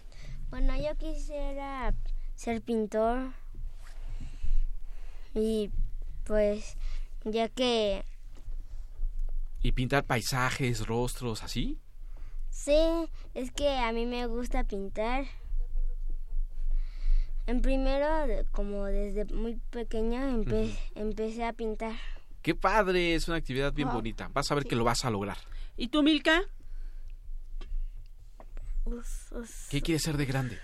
Bueno, 0.49 0.75
yo 0.77 0.95
quisiera 0.97 1.93
ser 2.35 2.61
pintor 2.61 3.33
y 5.33 5.71
pues 6.25 6.77
ya 7.23 7.49
que... 7.49 8.03
¿Y 9.61 9.73
pintar 9.73 10.05
paisajes, 10.05 10.87
rostros, 10.87 11.43
así? 11.43 11.79
Sí, 12.49 13.09
es 13.33 13.51
que 13.51 13.77
a 13.77 13.91
mí 13.91 14.05
me 14.05 14.25
gusta 14.25 14.63
pintar. 14.63 15.25
En 17.45 17.61
primero, 17.61 18.07
como 18.51 18.85
desde 18.85 19.25
muy 19.25 19.55
pequeña, 19.69 20.29
empecé 20.95 21.43
a 21.43 21.53
pintar. 21.53 21.95
Qué 22.41 22.55
padre, 22.55 23.15
es 23.15 23.27
una 23.27 23.37
actividad 23.37 23.73
bien 23.73 23.89
bonita. 23.89 24.29
Vas 24.33 24.51
a 24.51 24.55
ver 24.55 24.65
que 24.65 24.75
lo 24.75 24.83
vas 24.83 25.03
a 25.03 25.09
lograr. 25.09 25.37
¿Y 25.75 25.89
tú, 25.89 26.03
Milka? 26.03 26.41
¿Qué 29.69 29.81
quieres 29.81 30.03
ser 30.03 30.17
de 30.17 30.25
grande? 30.25 30.57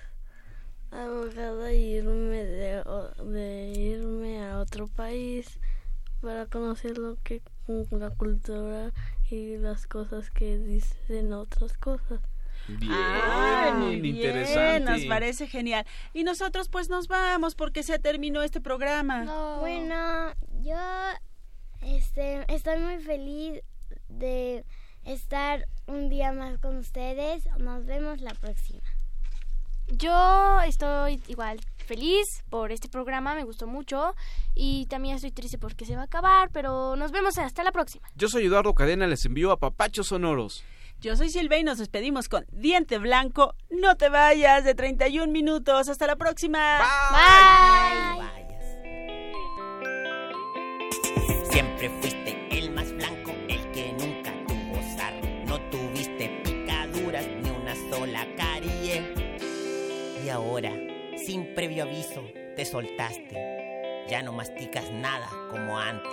Abogada 0.91 1.73
y 1.73 1.97
irme 1.97 2.43
de, 2.43 3.73
irme 3.75 4.43
a 4.43 4.59
otro 4.59 4.87
país 4.87 5.59
para 6.21 6.45
conocer 6.45 6.97
lo 6.97 7.17
que 7.23 7.41
la 7.91 8.09
cultura 8.11 8.91
y 9.29 9.57
las 9.57 9.87
cosas 9.87 10.29
que 10.29 10.57
dicen 10.57 11.33
otras 11.33 11.77
cosas. 11.77 12.21
Bien, 12.67 12.91
ah, 12.91 13.89
interesante. 13.91 14.91
nos 14.91 15.05
parece 15.05 15.47
genial. 15.47 15.85
Y 16.13 16.23
nosotros 16.23 16.69
pues 16.69 16.89
nos 16.89 17.07
vamos 17.07 17.55
porque 17.55 17.83
se 17.83 17.99
terminó 17.99 18.41
este 18.41 18.61
programa. 18.61 19.57
Bueno, 19.59 20.33
yo 20.61 20.77
este, 21.85 22.45
estoy 22.53 22.79
muy 22.79 22.97
feliz 22.99 23.61
de 24.09 24.65
estar 25.03 25.67
un 25.87 26.09
día 26.09 26.31
más 26.33 26.57
con 26.59 26.77
ustedes. 26.77 27.47
Nos 27.59 27.85
vemos 27.85 28.21
la 28.21 28.33
próxima. 28.33 28.81
Yo 29.87 30.61
estoy 30.61 31.21
igual 31.27 31.59
feliz 31.77 32.43
por 32.49 32.71
este 32.71 32.89
programa, 32.89 33.35
me 33.35 33.43
gustó 33.43 33.67
mucho 33.67 34.15
y 34.55 34.87
también 34.87 35.15
estoy 35.15 35.31
triste 35.31 35.59
porque 35.59 35.85
se 35.85 35.95
va 35.95 36.01
a 36.01 36.05
acabar, 36.05 36.49
pero 36.51 36.95
nos 36.95 37.11
vemos 37.11 37.37
hasta 37.37 37.63
la 37.63 37.71
próxima. 37.71 38.09
Yo 38.15 38.27
soy 38.27 38.45
Eduardo 38.45 38.73
Cadena, 38.73 39.05
les 39.05 39.23
envío 39.25 39.51
a 39.51 39.59
Papachos 39.59 40.07
Sonoros. 40.07 40.63
Yo 41.01 41.15
soy 41.15 41.29
Silvia 41.29 41.59
y 41.59 41.63
nos 41.63 41.77
despedimos 41.77 42.29
con 42.29 42.45
Diente 42.51 42.97
Blanco. 42.97 43.53
No 43.69 43.95
te 43.95 44.09
vayas 44.09 44.63
de 44.63 44.73
31 44.73 45.31
minutos. 45.31 45.87
Hasta 45.87 46.07
la 46.07 46.15
próxima. 46.15 46.79
Bye. 47.11 48.44
Siempre 51.55 51.89
fuiste 52.01 52.37
el 52.51 52.69
más 52.71 52.91
blanco, 52.91 53.31
el 53.47 53.71
que 53.71 53.93
nunca 53.93 54.33
tuvo 54.45 54.75
sarro. 54.97 55.21
No 55.45 55.57
tuviste 55.69 56.27
picaduras 56.43 57.25
ni 57.27 57.49
una 57.49 57.73
sola 57.89 58.27
carie. 58.35 59.01
Y 60.21 60.27
ahora, 60.27 60.73
sin 61.15 61.55
previo 61.55 61.83
aviso, 61.83 62.25
te 62.57 62.65
soltaste. 62.65 64.05
Ya 64.09 64.21
no 64.21 64.33
masticas 64.33 64.91
nada 64.91 65.29
como 65.49 65.79
antes. 65.79 66.11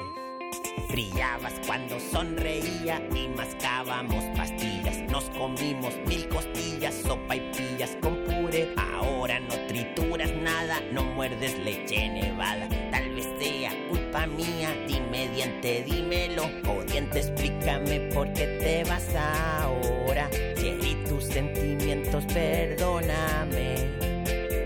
Brillabas 0.88 1.54
cuando 1.66 1.98
sonreía 1.98 3.02
y 3.12 3.26
mascábamos 3.26 4.22
pastillas. 4.36 5.00
Nos 5.10 5.24
comimos 5.30 5.92
mil 6.06 6.28
costillas, 6.28 6.94
sopa 6.94 7.34
y 7.34 7.40
pillas 7.50 7.96
con 8.00 8.14
puré. 8.26 8.72
Ahora 8.76 9.40
no 9.40 9.56
trituras 9.66 10.32
nada, 10.36 10.80
no 10.92 11.02
muerdes 11.02 11.58
leche 11.58 12.08
nevada. 12.10 12.68
Tal 12.92 13.12
vez 13.12 13.26
sea 13.40 13.81
mía, 14.20 14.74
dime 14.86 15.28
diente, 15.28 15.84
dímelo. 15.84 16.44
O 16.68 16.82
diente, 16.84 17.20
explícame 17.20 18.00
por 18.14 18.32
qué 18.32 18.46
te 18.60 18.84
vas 18.84 19.08
ahora. 19.14 20.28
Si 20.56 20.96
tus 21.08 21.24
sentimientos, 21.24 22.24
perdóname. 22.26 23.88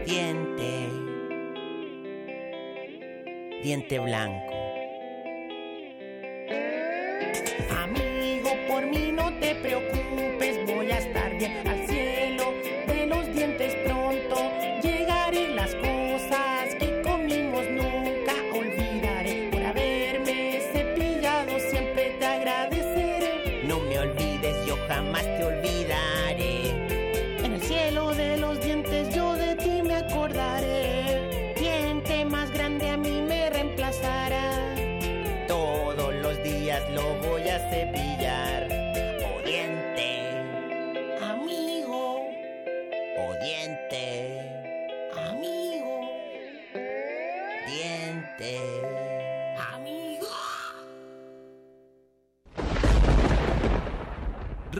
Diente, 0.05 0.89
diente 3.63 3.99
blanco. 3.99 4.56